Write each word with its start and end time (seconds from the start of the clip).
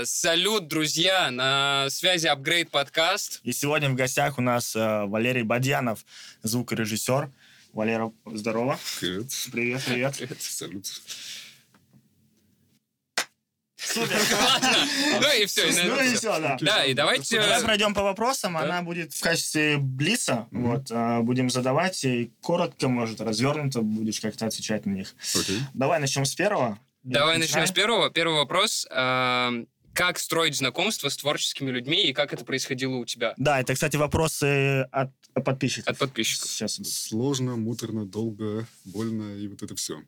А, 0.00 0.06
салют, 0.06 0.68
друзья! 0.68 1.30
На 1.30 1.88
связи 1.90 2.26
Upgrade 2.26 2.70
подкаст. 2.70 3.40
И 3.42 3.52
сегодня 3.52 3.90
в 3.90 3.94
гостях 3.94 4.38
у 4.38 4.42
нас 4.42 4.74
э, 4.74 5.04
Валерий 5.04 5.42
Бадьянов, 5.42 6.04
звукорежиссер. 6.42 7.30
Валера, 7.72 8.12
здорово. 8.24 8.78
Привет. 8.98 9.26
Привет, 9.52 9.82
привет. 9.84 10.16
Привет. 10.16 10.40
Салют. 10.40 10.86
Супер. 13.76 14.20
Ладно, 14.40 14.76
ну 15.20 15.42
и 15.42 15.46
все. 15.46 15.66
Ну 15.84 16.02
и 16.02 16.14
все, 16.14 16.40
да. 16.40 16.56
Да, 16.60 16.84
и 16.84 16.94
давайте... 16.94 17.40
Давай 17.40 17.62
пройдем 17.62 17.92
по 17.92 18.02
вопросам. 18.02 18.56
Она 18.56 18.82
будет 18.82 19.12
в 19.12 19.22
качестве 19.22 19.76
блица. 19.76 20.46
Вот, 20.50 20.90
э, 20.90 21.20
будем 21.20 21.50
задавать 21.50 22.02
и 22.04 22.32
коротко, 22.40 22.88
может, 22.88 23.20
развернуто 23.20 23.82
будешь 23.82 24.20
как-то 24.20 24.46
отвечать 24.46 24.86
на 24.86 24.92
них. 24.92 25.14
Давай 25.74 26.00
начнем 26.00 26.24
с 26.24 26.34
первого. 26.34 26.78
Давай 27.02 27.38
начнем 27.38 27.66
с 27.66 27.72
первого. 27.72 28.10
Первый 28.10 28.36
вопрос. 28.36 28.86
Как 29.94 30.18
строить 30.18 30.56
знакомство 30.56 31.08
с 31.08 31.16
творческими 31.16 31.70
людьми 31.70 32.02
и 32.08 32.12
как 32.12 32.32
это 32.32 32.44
происходило 32.44 32.96
у 32.96 33.04
тебя 33.04 33.34
Да, 33.36 33.60
это, 33.60 33.74
кстати, 33.74 33.96
вопросы 33.96 34.82
от 34.92 35.10
подписчиков. 35.44 35.88
от 35.88 35.98
подписчиков? 35.98 36.48
Сейчас. 36.50 36.74
Сложно, 36.84 37.56
муторно, 37.56 38.06
долго, 38.06 38.66
больно 38.84 39.36
и 39.36 39.48
вот 39.48 39.62
это 39.62 39.74
все. 39.74 40.02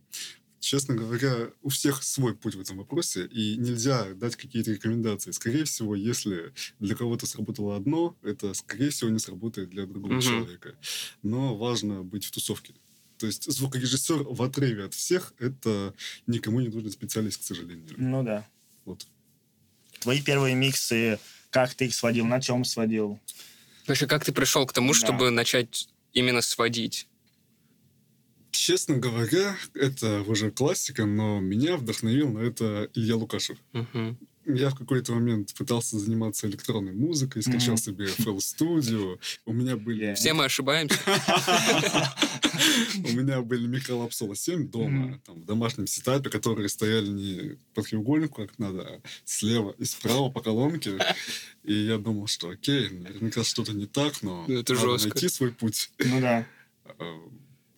Честно 0.60 0.94
говоря, 0.94 1.50
у 1.62 1.70
всех 1.70 2.04
свой 2.04 2.36
путь 2.36 2.54
в 2.54 2.60
этом 2.60 2.78
вопросе, 2.78 3.26
и 3.26 3.56
нельзя 3.56 4.14
дать 4.14 4.36
какие-то 4.36 4.70
рекомендации. 4.70 5.32
Скорее 5.32 5.64
всего, 5.64 5.96
если 5.96 6.52
для 6.78 6.94
кого-то 6.94 7.26
сработало 7.26 7.74
одно, 7.74 8.16
это, 8.22 8.54
скорее 8.54 8.90
всего, 8.90 9.10
не 9.10 9.18
сработает 9.18 9.70
для 9.70 9.86
другого 9.86 10.12
Мгм. 10.14 10.22
человека. 10.22 10.76
Но 11.24 11.56
важно 11.56 12.04
быть 12.04 12.24
в 12.24 12.30
тусовке. 12.30 12.74
То 13.18 13.26
есть 13.26 13.50
звукорежиссер 13.50 14.22
в 14.22 14.40
отрыве 14.42 14.84
от 14.84 14.94
всех– 14.94 15.34
это 15.40 15.94
никому 16.28 16.60
не 16.60 16.68
нужный 16.68 16.92
специалист, 16.92 17.40
к 17.40 17.44
сожалению. 17.44 17.94
Ну 17.96 18.22
да. 18.22 18.46
Вот. 18.84 19.06
Твои 20.02 20.20
первые 20.20 20.54
миксы, 20.56 21.18
как 21.50 21.74
ты 21.74 21.86
их 21.86 21.94
сводил, 21.94 22.26
на 22.26 22.40
чем 22.40 22.64
сводил? 22.64 23.20
Вообще, 23.86 24.06
как 24.06 24.24
ты 24.24 24.32
пришел 24.32 24.66
к 24.66 24.72
тому, 24.72 24.92
Да. 24.92 24.98
чтобы 24.98 25.30
начать 25.30 25.88
именно 26.12 26.42
сводить? 26.42 27.06
Честно 28.50 28.96
говоря, 28.96 29.56
это 29.74 30.22
уже 30.22 30.50
классика, 30.50 31.04
но 31.06 31.40
меня 31.40 31.76
вдохновил 31.76 32.30
на 32.30 32.40
это 32.40 32.90
Илья 32.94 33.16
Лукашев. 33.16 33.58
Мгм. 33.72 34.18
Я 34.44 34.70
в 34.70 34.74
какой-то 34.76 35.12
момент 35.14 35.54
пытался 35.54 35.98
заниматься 35.98 36.48
электронной 36.48 36.92
музыкой, 36.92 37.42
скачал 37.42 37.74
Мгм. 37.74 37.76
себе 37.82 38.06
FL 38.06 38.38
Studio. 38.38 39.18
У 39.46 39.52
меня 39.52 39.76
были... 39.76 40.08
Yeah. 40.10 40.14
Все 40.14 40.32
мы 40.34 40.44
ошибаемся. 40.46 40.98
У 43.04 43.12
меня 43.16 43.40
были 43.42 43.66
микролапсола 43.66 44.34
7 44.34 44.68
дома, 44.68 45.20
там, 45.26 45.40
в 45.42 45.44
домашнем 45.46 45.86
сетапе, 45.86 46.28
которые 46.30 46.68
стояли 46.68 47.08
не 47.08 47.56
по 47.74 47.82
треугольнику, 47.82 48.42
как 48.46 48.58
надо, 48.58 48.82
а 48.82 49.00
слева 49.24 49.74
и 49.78 49.84
справа 49.84 50.28
по 50.30 50.40
колонке. 50.40 50.98
И 51.62 51.72
я 51.74 51.98
думал, 51.98 52.26
что 52.26 52.50
окей, 52.50 52.88
наверняка 52.90 53.44
что-то 53.44 53.72
не 53.72 53.86
так, 53.86 54.22
но 54.22 54.44
Ну, 54.48 54.58
это 54.58 54.74
надо 54.74 54.88
жестко. 54.92 55.08
найти 55.10 55.28
свой 55.28 55.52
путь. 55.52 55.90
Ну 55.98 56.20
да. 56.20 56.46
А, 56.98 57.20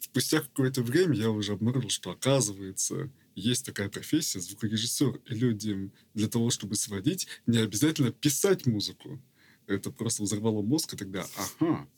Спустя 0.01 0.41
какое-то 0.41 0.83
время 0.83 1.15
я 1.15 1.31
уже 1.31 1.53
обнаружил, 1.53 1.91
что, 1.91 2.11
оказывается, 2.11 3.11
есть 3.35 3.65
такая 3.67 3.89
профессия 3.89 4.41
звукорежиссер, 4.41 5.21
и 5.27 5.35
людям 5.35 5.93
для 6.15 6.29
того, 6.29 6.51
чтобы 6.51 6.77
сводить, 6.77 7.27
не 7.47 7.59
обязательно 7.59 8.13
писать 8.13 8.67
музыку. 8.67 9.21
Это 9.67 9.91
просто 9.91 10.23
взорвало 10.23 10.63
мозг, 10.63 10.95
и 10.95 10.97
тогда, 10.97 11.27
ага, 11.37 11.89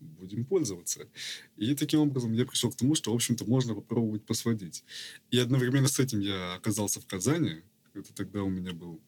будем 0.00 0.44
пользоваться. 0.44 1.08
И 1.56 1.74
таким 1.74 2.00
образом 2.00 2.32
я 2.32 2.44
пришел 2.44 2.70
к 2.70 2.76
тому, 2.76 2.94
что, 2.94 3.12
в 3.12 3.14
общем-то, 3.14 3.44
можно 3.44 3.74
попробовать 3.74 4.24
посводить. 4.24 4.84
И 5.30 5.38
одновременно 5.38 5.88
с 5.88 5.98
этим 5.98 6.20
я 6.20 6.54
оказался 6.54 7.00
в 7.00 7.06
Казани. 7.06 7.62
Это 7.94 8.12
тогда 8.14 8.42
у 8.42 8.48
меня 8.48 8.72
был 8.72 9.00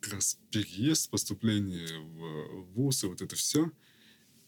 как 0.00 0.14
раз 0.14 0.38
переезд, 0.50 1.10
поступление 1.10 1.88
в 1.98 2.72
ВУЗ 2.74 3.04
и 3.04 3.06
вот 3.08 3.22
это 3.22 3.34
все. 3.36 3.70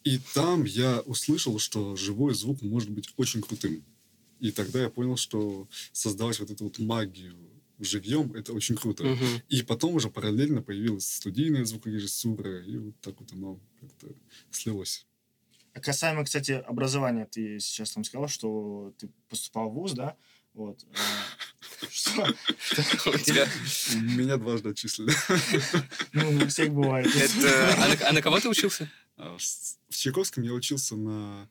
И 0.04 0.19
там 0.34 0.65
я 0.65 1.00
услышал, 1.00 1.59
что 1.59 1.97
живой 1.97 2.34
звук 2.34 2.62
может 2.62 2.91
быть 2.91 3.12
очень 3.16 3.42
крутым. 3.42 3.84
И 4.41 4.51
тогда 4.53 4.81
я 4.83 4.91
понял, 4.91 5.17
что 5.17 5.69
создавать 5.93 6.41
вот 6.41 6.51
эту 6.51 6.65
вот 6.65 6.78
магию 6.78 7.37
живьем, 7.78 8.34
это 8.34 8.53
очень 8.53 8.77
круто. 8.77 9.05
Мгм. 9.05 9.43
И 9.49 9.62
потом 9.62 9.95
уже 9.95 10.11
параллельно 10.11 10.62
появилась 10.62 11.06
студийная 11.06 11.65
звукорежиссура, 11.65 12.62
и 12.62 12.77
вот 12.77 13.01
так 13.01 13.19
вот 13.21 13.33
оно 13.33 13.61
как-то 13.81 14.09
слилось. 14.51 15.06
А 15.73 15.81
Касаемо, 15.81 16.25
кстати, 16.25 16.53
образования, 16.53 17.27
ты 17.31 17.61
сейчас 17.61 17.93
там 17.93 18.05
сказал, 18.05 18.28
что 18.28 18.93
ты 18.99 19.09
поступал 19.28 19.71
в 19.71 19.75
ВУЗ, 19.75 19.93
да? 19.93 20.17
Вот. 20.53 20.84
Что? 21.91 22.22
У 23.07 23.19
тебя... 23.19 23.49
Меня 23.95 24.37
дважды 24.37 24.71
отчислили. 24.71 25.12
Ну, 26.12 26.45
у 26.45 26.49
всех 26.49 26.72
бывает. 26.75 27.07
А 27.45 27.89
на- 27.89 28.09
а 28.09 28.12
на 28.12 28.21
кого 28.21 28.41
ты 28.41 28.49
учился? 28.49 28.91
А 29.17 29.37
в 29.39 29.95
Чайковском 29.97 30.43
я 30.43 30.53
учился 30.53 30.97
на 30.97 31.49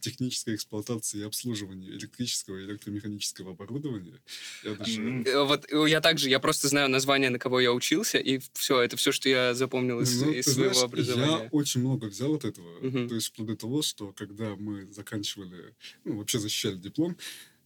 технической 0.00 0.54
эксплуатации 0.54 1.20
и 1.20 1.22
обслуживании 1.22 1.90
электрического 1.90 2.56
и 2.58 2.64
электромеханического 2.64 3.52
оборудования. 3.52 4.20
Я 4.64 4.74
даже... 4.74 5.02
Э, 5.26 5.44
Вот 5.44 5.66
э, 5.70 5.84
я 5.88 6.00
также, 6.00 6.28
я 6.28 6.40
просто 6.40 6.68
знаю 6.68 6.88
название, 6.88 7.30
на 7.30 7.38
кого 7.38 7.60
я 7.60 7.72
учился, 7.72 8.18
и 8.18 8.40
все, 8.54 8.80
это 8.80 8.96
все, 8.96 9.12
что 9.12 9.28
я 9.28 9.54
запомнил 9.54 10.00
из, 10.00 10.20
Ну, 10.20 10.30
из 10.32 10.46
своего 10.46 10.72
знаешь, 10.74 10.84
образования. 10.84 11.44
Я 11.44 11.48
очень 11.50 11.80
много 11.80 12.06
взял 12.06 12.34
от 12.34 12.44
этого. 12.44 12.80
Мгм. 12.80 13.08
То 13.08 13.14
есть 13.14 13.28
вплоть 13.28 13.48
до 13.48 13.56
того, 13.56 13.82
что 13.82 14.12
когда 14.12 14.56
мы 14.56 14.90
заканчивали, 14.92 15.74
ну, 16.04 16.18
вообще 16.18 16.38
защищали 16.38 16.76
диплом, 16.76 17.16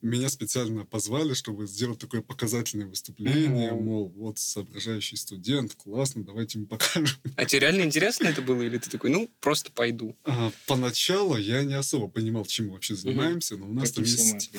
меня 0.06 0.28
специально 0.28 0.84
позвали, 0.84 1.34
чтобы 1.34 1.66
сделать 1.66 1.98
такое 1.98 2.20
показательное 2.22 2.87
выступление, 2.87 3.72
Мгм. 3.72 3.84
мол, 3.84 4.09
вот 4.09 4.38
соображающий 4.38 5.16
студент, 5.16 5.75
классно, 5.75 6.25
давайте 6.25 6.59
ему 6.59 6.69
покажем. 6.69 7.19
А 7.37 7.44
тебе 7.44 7.60
реально 7.60 7.82
интересно 7.82 8.26
это 8.28 8.43
было, 8.43 8.62
или 8.62 8.78
ты 8.78 8.91
такой, 8.91 9.10
ну, 9.10 9.31
просто 9.41 9.72
пойду? 9.72 10.16
А, 10.25 10.53
поначалу 10.66 11.37
я 11.37 11.64
не 11.64 11.75
особо 11.75 12.09
понимал, 12.09 12.44
чем 12.44 12.66
мы 12.66 12.72
вообще 12.75 12.94
занимаемся, 12.94 13.56
но 13.56 13.66
у 13.69 13.72
нас 13.72 13.93
там 13.93 14.04
мы, 14.04 14.10
есть... 14.10 14.50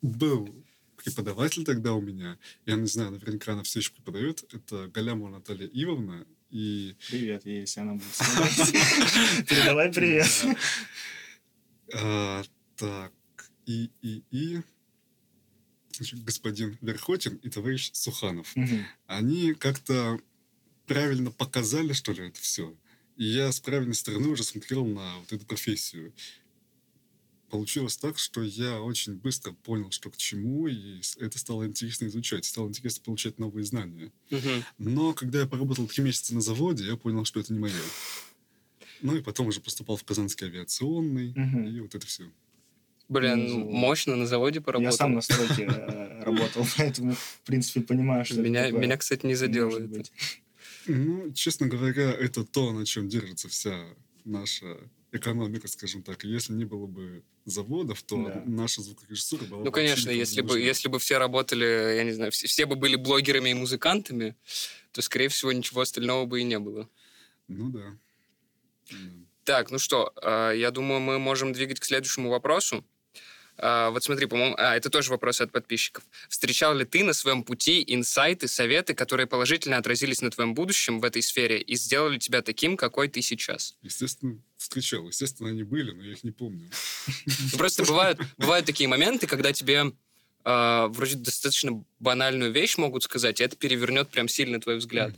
Был 0.00 0.54
преподаватель 0.96 1.64
тогда 1.64 1.92
у 1.92 2.00
меня, 2.00 2.38
я 2.66 2.76
не 2.76 2.86
знаю, 2.86 3.10
наверняка 3.12 3.52
она 3.52 3.62
все 3.62 3.80
еще 3.80 3.92
преподает, 3.92 4.44
это 4.52 4.88
Галямова 4.88 5.28
Наталья 5.30 5.66
Ивовна, 5.66 6.26
и 6.50 6.96
Привет, 7.10 7.44
если 7.44 7.80
она 7.80 7.92
будет 7.94 8.14
смотреть. 8.14 8.72
Передавай 9.48 9.92
привет. 9.92 10.26
А, 11.94 12.42
так, 12.76 13.12
и, 13.66 13.90
и, 14.02 14.22
и... 14.30 14.62
Господин 16.24 16.78
Верхотин 16.80 17.36
и 17.36 17.48
товарищ 17.50 17.90
Суханов. 17.92 18.54
Мгм. 18.56 18.86
Они 19.06 19.54
как-то 19.54 20.18
правильно 20.86 21.30
показали, 21.30 21.92
что 21.92 22.12
ли, 22.12 22.28
это 22.28 22.40
все. 22.40 22.74
И 23.16 23.24
я 23.24 23.50
с 23.52 23.60
правильной 23.60 23.94
стороны 23.94 24.28
уже 24.28 24.44
смотрел 24.44 24.84
на 24.86 25.18
вот 25.18 25.32
эту 25.32 25.44
профессию. 25.46 26.12
Получилось 27.50 27.96
так, 27.96 28.18
что 28.18 28.42
я 28.42 28.82
очень 28.82 29.14
быстро 29.14 29.52
понял, 29.52 29.90
что 29.90 30.10
к 30.10 30.18
чему, 30.18 30.66
и 30.68 31.00
это 31.18 31.38
стало 31.38 31.66
интересно 31.66 32.06
изучать, 32.06 32.44
стало 32.44 32.68
интересно 32.68 33.02
получать 33.04 33.38
новые 33.38 33.64
знания. 33.64 34.12
Мгм. 34.30 34.64
Но 34.76 35.14
когда 35.14 35.40
я 35.40 35.46
поработал 35.46 35.86
три 35.88 36.04
месяца 36.04 36.34
на 36.34 36.42
заводе, 36.42 36.84
я 36.86 36.96
понял, 36.96 37.24
что 37.24 37.40
это 37.40 37.52
не 37.54 37.58
мое. 37.58 37.72
Ну 39.00 39.16
и 39.16 39.22
потом 39.22 39.46
уже 39.46 39.60
поступал 39.60 39.96
в 39.96 40.04
Казанский 40.04 40.46
авиационный, 40.46 41.32
Мгм. 41.34 41.68
и 41.68 41.80
вот 41.80 41.94
это 41.94 42.06
все. 42.06 42.30
Блин, 43.08 43.46
Ну, 43.48 43.70
мощно 43.70 44.16
на 44.16 44.26
заводе 44.26 44.60
поработал. 44.60 44.92
Я 44.92 44.96
сам 44.96 45.14
на 45.14 45.20
стройке 45.22 45.64
э, 45.66 46.22
работал, 46.24 46.66
поэтому, 46.76 47.12
в 47.14 47.40
принципе, 47.44 47.80
понимаю, 47.80 48.24
что 48.24 48.34
это 48.34 48.42
меня, 48.42 48.64
такое. 48.66 48.80
меня, 48.82 48.96
кстати, 48.98 49.24
не 49.24 49.34
задело 49.34 49.70
Может 49.70 49.82
это. 49.84 49.98
быть. 49.98 50.12
Ну, 50.86 51.32
честно 51.32 51.66
говоря, 51.66 52.12
это 52.12 52.44
то, 52.44 52.72
на 52.72 52.84
чем 52.84 53.08
держится 53.08 53.48
вся 53.48 53.84
наша 54.24 54.76
экономика, 55.12 55.68
скажем 55.68 56.02
так. 56.02 56.24
И 56.24 56.28
Если 56.28 56.52
не 56.52 56.66
было 56.66 56.86
бы 56.86 57.22
заводов, 57.46 58.02
то 58.02 58.16
Да. 58.26 58.42
наша 58.44 58.82
звукорежиссура 58.82 59.44
была 59.44 59.58
бы 59.60 59.64
Ну, 59.64 59.72
конечно, 59.72 60.10
если 60.10 60.42
бы, 60.42 60.60
если 60.60 60.88
бы 60.88 60.98
все 60.98 61.16
работали, 61.16 61.64
я 61.96 62.04
не 62.04 62.12
знаю, 62.12 62.30
все, 62.30 62.46
все 62.46 62.66
бы 62.66 62.76
были 62.76 62.96
блогерами 62.96 63.50
и 63.50 63.54
музыкантами, 63.54 64.36
то, 64.92 65.00
скорее 65.00 65.28
всего, 65.28 65.50
ничего 65.52 65.80
остального 65.80 66.26
бы 66.26 66.40
и 66.40 66.44
не 66.44 66.58
было. 66.58 66.88
Ну 67.48 67.70
да. 67.70 67.96
Да. 68.90 68.96
Так, 69.44 69.70
ну 69.70 69.78
что, 69.78 70.12
э, 70.22 70.52
я 70.58 70.70
думаю, 70.70 71.00
мы 71.00 71.18
можем 71.18 71.54
двигать 71.54 71.80
к 71.80 71.84
следующему 71.86 72.28
вопросу. 72.28 72.84
А, 73.60 73.90
Вот 73.90 74.04
смотри, 74.04 74.26
по-моему, 74.26 74.54
а, 74.58 74.76
это 74.76 74.88
тоже 74.90 75.10
вопрос 75.10 75.40
от 75.40 75.50
подписчиков. 75.52 76.04
Встречал 76.28 76.74
ли 76.76 76.84
ты 76.84 77.02
на 77.04 77.12
своем 77.12 77.42
пути 77.42 77.84
инсайты, 77.86 78.48
советы, 78.48 78.94
которые 78.94 79.26
положительно 79.26 79.76
отразились 79.76 80.22
на 80.22 80.30
твоем 80.30 80.54
будущем 80.54 81.00
в 81.00 81.04
этой 81.04 81.22
сфере 81.22 81.60
и 81.60 81.76
сделали 81.76 82.18
тебя 82.18 82.42
таким, 82.42 82.76
какой 82.76 83.08
ты 83.08 83.20
сейчас? 83.22 83.76
Естественно, 83.82 84.40
встречал. 84.56 85.06
Естественно, 85.08 85.50
они 85.50 85.64
были, 85.64 85.90
но 85.90 86.02
я 86.04 86.12
их 86.12 86.24
не 86.24 86.30
помню. 86.30 86.70
Ну, 87.26 87.58
Просто 87.58 87.84
бывают, 87.84 88.20
бывают 88.36 88.66
такие 88.66 88.88
моменты, 88.88 89.26
когда 89.26 89.52
тебе 89.52 89.92
э, 90.44 90.86
вроде 90.90 91.16
достаточно 91.16 91.84
банальную 91.98 92.52
вещь 92.52 92.76
могут 92.76 93.02
сказать, 93.02 93.40
и 93.40 93.44
это 93.44 93.56
перевернет 93.56 94.08
прям 94.10 94.28
сильно 94.28 94.60
твой 94.60 94.76
взгляд. 94.76 95.14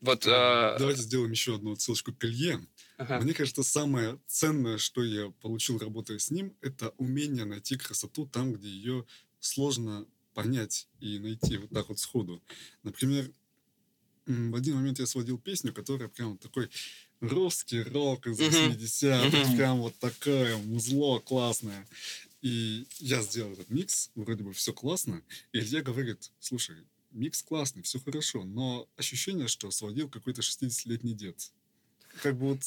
Вот, 0.00 0.26
А, 0.26 0.74
э, 0.74 0.78
Давайте 0.78 1.02
сделаем 1.02 1.30
еще 1.30 1.54
одну 1.56 1.72
отсылочку 1.72 2.12
к 2.12 2.24
Илье. 2.24 2.60
Ага. 2.98 3.20
Мне 3.20 3.34
кажется, 3.34 3.62
самое 3.62 4.18
ценное, 4.26 4.78
что 4.78 5.02
я 5.04 5.30
получил, 5.42 5.78
работая 5.78 6.18
с 6.18 6.30
ним, 6.30 6.56
это 6.60 6.90
умение 6.98 7.44
найти 7.44 7.76
красоту 7.76 8.26
там, 8.26 8.52
где 8.52 8.68
ее 8.68 9.06
сложно 9.40 10.06
понять 10.34 10.88
и 11.00 11.18
найти 11.18 11.58
вот 11.58 11.70
так 11.70 11.88
вот 11.88 11.98
сходу. 11.98 12.42
Например, 12.82 13.30
в 14.26 14.54
один 14.54 14.76
момент 14.76 14.98
я 14.98 15.06
сводил 15.06 15.38
песню, 15.38 15.72
которая 15.72 16.08
прям 16.08 16.38
такой 16.38 16.70
русский 17.20 17.82
рок 17.82 18.26
из 18.26 18.38
Мгм. 18.40 18.50
80-х, 18.50 19.26
Мгм. 19.28 19.56
прям 19.56 19.80
вот 19.80 19.98
такая, 19.98 20.56
музло 20.56 21.18
классное. 21.20 21.86
И 22.42 22.86
я 22.98 23.22
сделал 23.22 23.52
этот 23.52 23.70
микс, 23.70 24.10
вроде 24.14 24.42
бы 24.44 24.52
все 24.52 24.72
классно, 24.72 25.22
и 25.52 25.58
Илья 25.58 25.82
говорит, 25.82 26.30
слушай, 26.40 26.76
микс 27.10 27.42
классный, 27.42 27.82
все 27.82 27.98
хорошо, 28.00 28.44
но 28.44 28.88
ощущение, 28.96 29.48
что 29.48 29.70
сводил 29.70 30.08
какой-то 30.10 30.42
60-летний 30.42 31.14
дед. 31.14 31.52
Как 32.22 32.36
бы 32.38 32.48
вот 32.48 32.62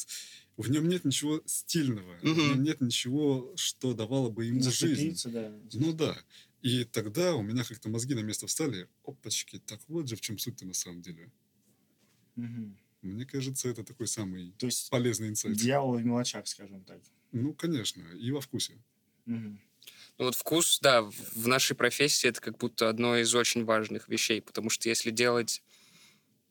в 0.57 0.69
нем 0.69 0.87
нет 0.87 1.05
ничего 1.05 1.41
стильного, 1.45 2.17
в 2.17 2.23
Мгм. 2.23 2.47
нем 2.47 2.63
нет 2.63 2.81
ничего, 2.81 3.53
что 3.55 3.93
давало 3.93 4.29
бы 4.29 4.45
ему 4.45 4.61
жизнь. 4.61 5.19
Зацепиться, 5.19 5.29
да. 5.29 5.51
Ну 5.73 5.93
да. 5.93 6.17
И 6.61 6.83
тогда 6.85 7.35
у 7.35 7.41
меня 7.43 7.63
как-то 7.63 7.89
мозги 7.89 8.15
на 8.15 8.21
место 8.21 8.47
встали. 8.47 8.89
Опачки, 9.03 9.59
так 9.59 9.79
вот 9.87 10.07
же 10.09 10.15
в 10.15 10.21
чем 10.21 10.37
суть-то 10.37 10.65
на 10.65 10.73
самом 10.73 11.01
деле. 11.01 11.31
Мгм. 12.35 12.77
Мне 13.01 13.25
кажется, 13.25 13.69
это 13.69 13.83
такой 13.83 14.07
самый 14.07 14.53
То 14.57 14.65
есть 14.65 14.89
полезный 14.89 15.29
инсайт. 15.29 15.55
дьявол 15.55 15.97
в 15.97 16.03
мелочах, 16.05 16.47
скажем 16.47 16.83
так. 16.83 17.01
Ну, 17.31 17.53
конечно, 17.53 18.01
и 18.13 18.31
во 18.31 18.41
вкусе. 18.41 18.83
Мгм. 19.25 19.59
Ну 20.17 20.25
вот 20.25 20.35
вкус, 20.35 20.79
да, 20.81 21.01
в 21.03 21.11
в 21.11 21.47
нашей 21.47 21.75
профессии 21.75 22.27
это 22.29 22.41
как 22.41 22.57
будто 22.57 22.89
одно 22.89 23.17
из 23.17 23.33
очень 23.35 23.65
важных 23.65 24.09
вещей, 24.09 24.41
потому 24.41 24.69
что 24.69 24.89
если 24.89 25.11
делать... 25.11 25.63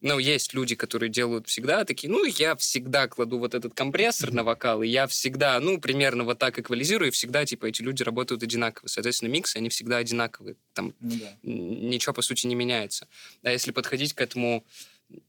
Ну, 0.02 0.18
есть 0.18 0.52
люди, 0.52 0.74
которые 0.74 1.08
делают 1.08 1.48
всегда 1.48 1.84
такие, 1.84 2.10
ну, 2.10 2.24
я 2.24 2.54
всегда 2.56 3.08
кладу 3.08 3.38
вот 3.38 3.54
этот 3.54 3.74
компрессор 3.74 4.30
на 4.32 4.44
вокал, 4.44 4.82
и 4.82 4.88
я 4.88 5.06
всегда, 5.06 5.58
ну, 5.58 5.80
примерно 5.80 6.24
вот 6.24 6.38
так 6.38 6.58
эквализирую, 6.58 7.08
и 7.08 7.10
всегда, 7.10 7.46
типа, 7.46 7.66
эти 7.66 7.80
люди 7.82 8.02
работают 8.02 8.42
одинаково. 8.42 8.88
Соответственно, 8.88 9.30
миксы, 9.30 9.56
они 9.56 9.70
всегда 9.70 9.96
одинаковые. 9.96 10.56
Там 10.74 10.94
Ну 11.00 11.16
да. 11.16 11.38
ничего, 11.42 12.12
по 12.12 12.22
сути, 12.22 12.46
не 12.46 12.54
меняется. 12.54 13.08
А 13.42 13.50
если 13.50 13.72
подходить 13.72 14.12
к 14.12 14.20
этому, 14.20 14.64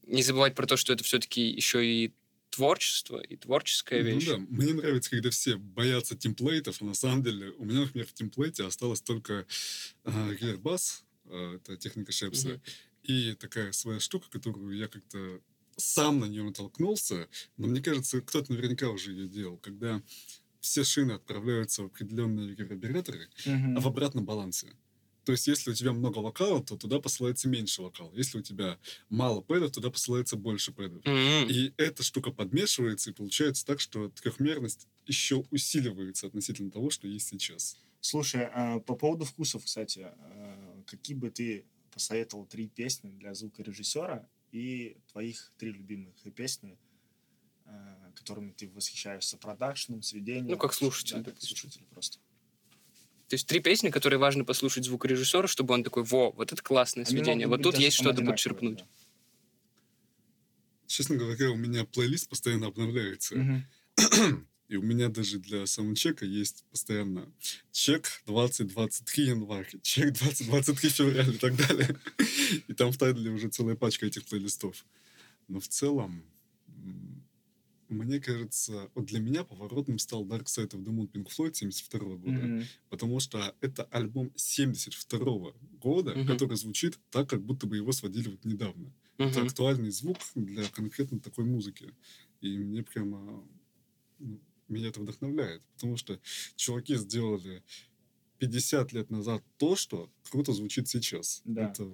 не 0.06 0.22
забывать 0.22 0.54
про 0.54 0.66
то, 0.66 0.76
что 0.76 0.92
это 0.92 1.02
все-таки 1.02 1.40
еще 1.48 1.84
и 1.86 2.12
творчество, 2.50 3.18
и 3.20 3.36
творческая 3.36 4.02
Ну 4.02 4.16
вещь. 4.18 4.26
да, 4.26 4.36
мне 4.38 4.74
нравится, 4.74 5.10
когда 5.10 5.30
все 5.30 5.56
боятся 5.56 6.16
темплейтов, 6.16 6.80
но 6.80 6.88
на 6.88 6.94
самом 6.94 7.22
деле 7.22 7.50
у 7.58 7.64
меня, 7.64 7.80
например, 7.80 8.06
в 8.06 8.12
темплейте 8.12 8.64
осталось 8.64 9.00
только 9.00 9.46
а, 10.04 10.32
гейрбас, 10.34 11.04
а, 11.26 11.56
это 11.56 11.76
техника 11.76 12.12
Шепса, 12.12 12.48
Мгм. 12.48 12.60
И 13.08 13.34
такая 13.34 13.72
своя 13.72 13.98
штука, 14.00 14.28
которую 14.30 14.76
я 14.76 14.86
как-то 14.86 15.40
сам 15.76 16.20
на 16.20 16.26
нее 16.26 16.42
натолкнулся, 16.44 17.28
но 17.56 17.66
мне 17.66 17.80
кажется, 17.82 18.20
кто-то 18.20 18.52
наверняка 18.52 18.88
уже 18.90 19.12
ее 19.12 19.28
делал, 19.28 19.56
когда 19.56 20.02
все 20.60 20.84
шины 20.84 21.12
отправляются 21.12 21.82
в 21.82 21.86
определенные 21.86 22.54
ревербераторы, 22.54 23.28
Мгм. 23.46 23.76
а 23.76 23.80
в 23.80 23.86
обратном 23.86 24.24
балансе. 24.26 24.72
То 25.24 25.32
есть, 25.32 25.46
если 25.46 25.70
у 25.70 25.74
тебя 25.74 25.92
много 25.92 26.18
вокала, 26.20 26.64
то 26.64 26.76
туда 26.76 27.00
посылается 27.00 27.48
меньше 27.48 27.82
вокала. 27.82 28.10
Если 28.14 28.38
у 28.38 28.42
тебя 28.42 28.78
мало 29.10 29.42
пэдов, 29.42 29.72
туда 29.72 29.90
посылается 29.90 30.36
больше 30.36 30.72
пэдов. 30.72 31.02
М. 31.06 31.48
И 31.48 31.72
эта 31.76 32.02
штука 32.02 32.30
подмешивается, 32.30 33.10
и 33.10 33.12
получается 33.12 33.64
так, 33.66 33.78
что 33.80 34.08
трехмерность 34.08 34.86
еще 35.06 35.44
усиливается 35.50 36.26
относительно 36.28 36.70
того, 36.70 36.90
что 36.90 37.06
есть 37.08 37.28
сейчас. 37.28 37.76
Слушай, 38.00 38.48
а 38.54 38.80
по 38.80 38.94
поводу 38.96 39.24
вкусов, 39.26 39.64
кстати, 39.64 40.00
а, 40.10 40.82
какие 40.86 41.16
бы 41.16 41.30
ты 41.30 41.66
посоветовал 41.98 42.46
три 42.46 42.68
песни 42.68 43.10
для 43.10 43.34
звукорежиссера 43.34 44.24
и 44.52 44.96
твоих 45.10 45.52
три 45.58 45.72
любимых 45.72 46.14
песни, 46.34 46.78
а, 47.66 48.12
которыми 48.14 48.52
ты 48.52 48.68
восхищаешься 48.68 49.36
продакшеном, 49.36 50.02
сведением? 50.02 50.46
Ну, 50.46 50.56
как 50.56 50.72
слушатель, 50.72 51.16
Да, 51.16 51.32
как 51.32 51.42
слушатель 51.42 51.84
просто. 51.90 52.18
То 53.26 53.34
есть 53.34 53.48
три 53.48 53.58
песни, 53.58 53.90
которые 53.90 54.20
важно 54.20 54.44
послушать 54.44 54.84
звукорежиссеру, 54.84 55.48
чтобы 55.48 55.74
он 55.74 55.82
такой, 55.82 56.04
во, 56.04 56.30
вот 56.30 56.52
это 56.52 56.62
классное 56.62 57.04
Они 57.04 57.16
сведение, 57.16 57.48
вот 57.48 57.62
тут 57.62 57.76
есть 57.76 57.96
что-то 57.96 58.24
подчерпнуть. 58.24 58.78
да. 58.78 58.86
Честно 60.86 61.16
говоря, 61.16 61.50
у 61.50 61.56
меня 61.56 61.84
плейлист 61.84 62.28
постоянно 62.28 62.68
обновляется. 62.68 63.34
Мгм. 63.34 63.66
И 64.68 64.76
у 64.76 64.82
меня 64.82 65.08
даже 65.08 65.38
для 65.38 65.64
саундчека 65.66 66.26
есть 66.26 66.64
постоянно 66.70 67.32
чек 67.72 68.22
2023 68.26 69.24
январь, 69.26 69.68
чек 69.82 70.12
2023 70.12 70.90
февраль 70.90 71.34
и 71.34 71.38
так 71.38 71.56
далее. 71.56 71.96
И 72.68 72.74
там 72.74 72.92
в 72.92 72.98
тайтле 72.98 73.30
уже 73.30 73.48
целая 73.48 73.76
пачка 73.76 74.06
этих 74.06 74.24
плейлистов. 74.26 74.84
Но 75.48 75.58
в 75.60 75.68
целом, 75.68 76.22
мне 77.88 78.20
кажется, 78.20 78.90
вот 78.94 79.06
для 79.06 79.20
меня 79.20 79.44
поворотным 79.44 79.98
стал 79.98 80.26
Dark 80.26 80.44
Side 80.44 80.72
of 80.72 80.84
the 80.84 80.90
Moon 80.90 81.10
Pink 81.10 81.28
Floyd 81.34 81.54
72 81.54 82.16
года. 82.16 82.30
Мгм. 82.30 82.64
Потому 82.90 83.20
что 83.20 83.54
это 83.62 83.84
альбом 83.84 84.30
72 84.36 85.52
года, 85.80 86.14
Мгм. 86.14 86.26
который 86.26 86.56
звучит 86.58 86.98
так, 87.10 87.30
как 87.30 87.42
будто 87.42 87.66
бы 87.66 87.76
его 87.76 87.92
сводили 87.92 88.28
вот 88.28 88.44
недавно. 88.44 88.92
Это 89.16 89.38
Мгм. 89.40 89.46
актуальный 89.48 89.90
звук 89.90 90.18
для 90.34 90.64
конкретно 90.68 91.18
такой 91.20 91.44
музыки. 91.46 91.94
И 92.42 92.58
мне 92.58 92.82
прямо... 92.82 93.42
меня 94.68 94.88
это 94.88 95.00
вдохновляет. 95.00 95.62
Потому 95.74 95.96
что 95.96 96.18
чуваки 96.56 96.96
сделали 96.96 97.62
50 98.38 98.92
лет 98.92 99.10
назад 99.10 99.42
то, 99.56 99.76
что 99.76 100.10
круто 100.30 100.52
звучит 100.52 100.88
сейчас. 100.88 101.42
Да. 101.44 101.70
Это 101.70 101.88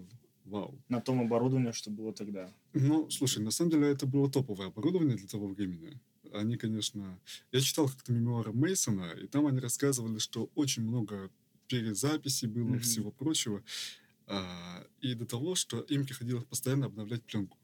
вау. 0.45 0.79
На 0.89 1.01
том 1.01 1.21
оборудовании, 1.21 1.73
что 1.73 1.91
было 1.91 2.13
тогда. 2.13 2.53
Ну, 2.75 3.09
слушай, 3.11 3.43
на 3.43 3.51
самом 3.51 3.71
деле 3.71 3.89
это 3.89 4.07
было 4.07 4.31
топовое 4.31 4.69
оборудование 4.69 5.17
для 5.17 5.29
того 5.29 5.47
времени. 5.49 6.01
Они, 6.33 6.57
конечно... 6.57 7.19
Я 7.53 7.61
читал 7.61 7.89
как-то 7.89 8.13
мемуары 8.13 8.53
Мейсона, 8.53 9.13
и 9.13 9.27
там 9.27 9.47
они 9.47 9.61
рассказывали, 9.61 10.19
что 10.19 10.51
очень 10.55 10.83
много 10.83 11.31
перезаписей 11.69 12.49
было, 12.49 12.65
Мгм. 12.71 12.81
всего 12.81 13.11
прочего. 13.11 13.63
А, 14.27 14.85
и 15.01 15.15
до 15.15 15.27
того, 15.27 15.55
что 15.55 15.81
им 15.81 16.05
приходилось 16.05 16.45
постоянно 16.45 16.87
обновлять 16.87 17.23
пленку. 17.23 17.57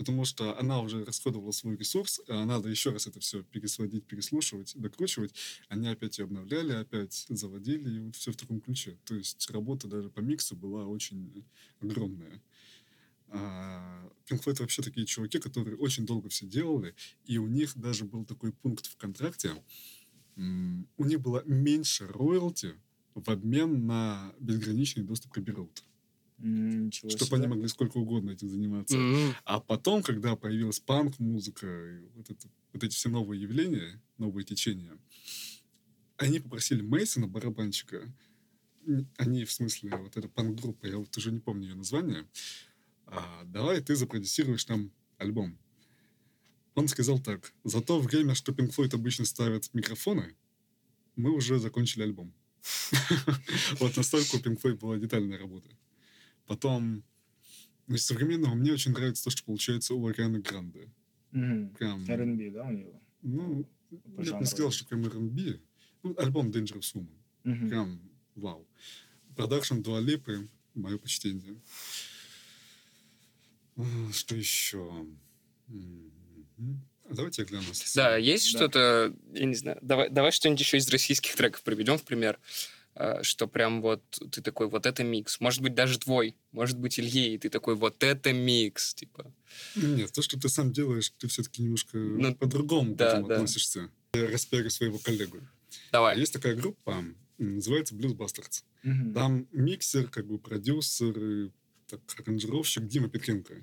Потому 0.00 0.24
что 0.24 0.58
она 0.58 0.80
уже 0.80 1.04
расходовала 1.04 1.50
свой 1.50 1.76
ресурс, 1.76 2.22
а 2.26 2.46
надо 2.46 2.70
еще 2.70 2.88
раз 2.88 3.06
это 3.06 3.20
все 3.20 3.42
пересводить, 3.42 4.06
переслушивать, 4.06 4.72
докручивать. 4.74 5.34
Они 5.68 5.88
опять 5.88 6.18
ее 6.18 6.24
обновляли, 6.24 6.72
опять 6.72 7.26
заводили, 7.28 7.96
и 7.96 8.00
вот 8.00 8.16
все 8.16 8.32
в 8.32 8.36
таком 8.36 8.62
ключе. 8.62 8.98
То 9.04 9.14
есть 9.14 9.50
работа 9.50 9.88
даже 9.88 10.08
по 10.08 10.20
миксу 10.20 10.56
была 10.56 10.86
очень 10.86 11.44
огромная. 11.80 12.40
А, 13.28 14.10
Pink 14.26 14.58
вообще 14.60 14.80
такие 14.80 15.04
чуваки, 15.04 15.38
которые 15.38 15.76
очень 15.76 16.06
долго 16.06 16.30
все 16.30 16.46
делали, 16.46 16.94
и 17.26 17.36
у 17.36 17.46
них 17.46 17.76
даже 17.76 18.06
был 18.06 18.24
такой 18.24 18.54
пункт 18.54 18.86
в 18.86 18.96
контракте. 18.96 19.52
У 20.34 21.04
них 21.04 21.20
было 21.20 21.42
меньше 21.44 22.06
роялти 22.06 22.72
в 23.14 23.28
обмен 23.28 23.84
на 23.84 24.32
безграничный 24.40 25.02
доступ 25.02 25.32
к 25.32 25.38
Abbey 25.40 25.52
Ничего 26.42 27.10
Чтобы 27.10 27.26
себе. 27.26 27.36
они 27.38 27.46
могли 27.48 27.68
сколько 27.68 27.98
угодно 27.98 28.30
этим 28.30 28.48
заниматься. 28.48 28.96
М. 28.96 29.34
А 29.44 29.60
потом, 29.60 30.02
когда 30.02 30.36
появилась 30.36 30.80
панк-музыка, 30.80 32.00
вот, 32.14 32.30
это, 32.30 32.48
вот 32.72 32.82
эти 32.82 32.94
все 32.94 33.10
новые 33.10 33.42
явления, 33.42 34.00
новые 34.16 34.44
течения, 34.44 34.96
они 36.16 36.40
попросили 36.40 36.82
Мейсона, 36.82 37.26
барабанщика, 37.26 38.12
они, 39.18 39.44
в 39.44 39.52
смысле, 39.52 39.96
вот 39.96 40.16
эта 40.16 40.28
панк-группа, 40.28 40.86
я 40.86 40.98
вот 40.98 41.16
уже 41.16 41.30
не 41.30 41.40
помню 41.40 41.68
ее 41.68 41.74
название, 41.74 42.26
«А, 43.06 43.42
давай 43.44 43.80
ты 43.80 43.96
запродюсируешь 43.96 44.68
нам 44.68 44.92
альбом. 45.18 45.58
Он 46.74 46.88
сказал 46.88 47.18
так, 47.18 47.52
за 47.64 47.80
то 47.82 48.00
время, 48.00 48.34
что 48.34 48.52
Pink 48.52 48.74
Floyd 48.74 48.94
обычно 48.94 49.24
ставят 49.24 49.68
микрофоны, 49.74 50.36
мы 51.16 51.32
уже 51.32 51.58
закончили 51.58 52.04
альбом. 52.04 52.32
Вот 53.80 53.96
настолько 53.96 54.36
у 54.36 54.38
Pink 54.38 54.60
Floyd 54.62 54.76
была 54.78 54.96
детальная 54.96 55.38
работа. 55.38 55.68
Потом, 56.50 57.04
из 57.86 58.04
современного 58.04 58.54
мне 58.56 58.72
очень 58.72 58.90
нравится 58.90 59.22
то, 59.22 59.30
что 59.30 59.44
получается 59.44 59.94
у 59.94 60.04
Арианы 60.08 60.40
Гранде. 60.40 60.90
Мгм. 61.30 61.68
Прям, 61.76 62.04
R&B, 62.10 62.50
да, 62.50 62.64
у 62.64 62.72
него? 62.72 63.00
ну, 63.22 63.64
По 64.16 64.22
я 64.22 64.32
бы 64.32 64.40
не 64.40 64.46
сказал, 64.46 64.72
что 64.72 64.84
прям 64.84 65.04
R&B. 65.06 65.60
Ну, 66.02 66.14
альбом 66.18 66.50
Dangerous 66.50 66.92
Woman. 66.96 67.16
Мгм. 67.44 67.68
Прям 67.68 68.00
вау. 68.34 68.66
Продакшн 69.36 69.80
Дуа 69.80 70.05
Липы, 70.05 70.48
мое 70.74 70.98
почтение. 70.98 71.54
А, 73.76 73.84
Что 74.12 74.34
еще? 74.34 75.06
М-м-м. 75.68 76.80
А 77.08 77.14
Давайте 77.14 77.42
я 77.42 77.48
гляну. 77.48 77.66
Да, 77.94 78.16
есть 78.16 78.52
Да. 78.52 78.58
что-то, 78.58 79.14
я 79.34 79.44
не 79.44 79.54
знаю, 79.54 79.78
давай, 79.82 80.10
давай 80.10 80.32
что-нибудь 80.32 80.60
еще 80.60 80.78
из 80.78 80.88
российских 80.88 81.36
треков 81.36 81.62
приведем 81.62 81.96
в 81.96 82.02
пример, 82.02 82.34
э, 82.36 82.79
что 83.22 83.46
прям 83.46 83.80
вот 83.82 84.02
ты 84.30 84.42
такой, 84.42 84.68
вот 84.68 84.86
это 84.86 85.04
микс. 85.04 85.40
Может 85.40 85.62
быть, 85.62 85.74
даже 85.74 85.98
твой, 85.98 86.36
может 86.52 86.78
быть, 86.78 86.98
Ильи, 86.98 87.34
и 87.34 87.38
ты 87.38 87.48
такой, 87.48 87.74
вот 87.74 88.02
это 88.02 88.32
микс, 88.32 88.94
типа. 88.94 89.32
Нет, 89.76 90.12
то, 90.12 90.22
что 90.22 90.38
ты 90.38 90.48
сам 90.48 90.72
делаешь, 90.72 91.12
ты 91.18 91.28
все-таки 91.28 91.62
немножко 91.62 91.96
Ну, 91.98 92.34
по-другому 92.34 92.94
да, 92.94 93.06
к 93.06 93.08
этому 93.12 93.28
да. 93.28 93.34
относишься. 93.36 93.90
Я 94.12 94.26
распиарю 94.28 94.70
своего 94.70 94.98
коллегу. 94.98 95.38
Давай. 95.92 96.18
Есть 96.18 96.32
такая 96.32 96.54
группа, 96.56 97.04
называется 97.38 97.94
Blues 97.94 98.16
Bastards. 98.16 98.64
Мгм. 98.82 99.14
Там 99.14 99.46
миксер, 99.52 100.08
как 100.08 100.26
бы 100.26 100.38
продюсер, 100.38 101.18
и 101.18 101.50
так, 101.86 102.00
аранжировщик 102.20 102.86
Дима 102.86 103.08
Петренко. 103.08 103.54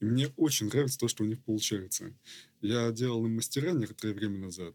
И 0.00 0.04
мне 0.04 0.28
очень 0.36 0.68
нравится 0.68 0.98
то, 0.98 1.08
что 1.08 1.24
у 1.24 1.26
них 1.26 1.42
получается. 1.42 2.12
Я 2.60 2.90
делал 2.92 3.24
им 3.26 3.36
мастера 3.36 3.72
некоторое 3.72 4.14
время 4.14 4.38
назад. 4.38 4.74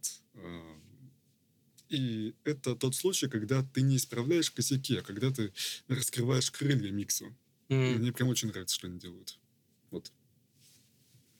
И 1.89 2.35
это 2.43 2.75
тот 2.75 2.95
случай, 2.95 3.27
когда 3.27 3.63
ты 3.63 3.81
не 3.81 3.97
исправляешь 3.97 4.51
косяки, 4.51 4.97
а 4.97 5.01
когда 5.01 5.31
ты 5.31 5.51
раскрываешь 5.87 6.51
крылья 6.51 6.91
миксу. 6.91 7.35
М. 7.69 7.99
Мне 7.99 8.11
прям 8.11 8.29
очень 8.29 8.49
нравится, 8.49 8.75
что 8.75 8.87
они 8.87 8.99
делают. 8.99 9.39
Вот. 9.91 10.11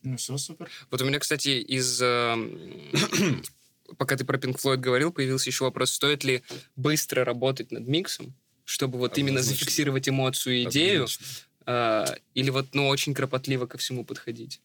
Ну, 0.01 0.17
все 0.17 0.37
супер. 0.37 0.69
Вот 0.89 1.01
у 1.01 1.05
меня, 1.05 1.19
кстати, 1.19 1.59
из... 1.61 2.01
эм, 2.01 2.91
Пока 3.97 4.15
ты 4.15 4.25
про 4.25 4.37
Pink 4.37 4.57
Floyd 4.59 4.77
говорил, 4.77 5.11
появился 5.11 5.49
еще 5.49 5.63
вопрос, 5.63 5.91
стоит 5.91 6.23
ли 6.23 6.43
быстро 6.75 7.23
работать 7.25 7.71
над 7.71 7.87
миксом, 7.87 8.35
чтобы 8.65 8.99
вот 8.99 9.17
именно 9.17 9.39
Однозначно. 9.39 9.65
зафиксировать 9.65 10.09
эмоцию 10.09 10.57
и 10.57 10.63
идею, 10.65 11.07
а, 11.65 12.15
или 12.35 12.49
вот, 12.49 12.73
ну, 12.73 12.87
очень 12.87 13.13
кропотливо 13.13 13.65
ко 13.65 13.77
всему 13.77 14.05
подходить. 14.05 14.61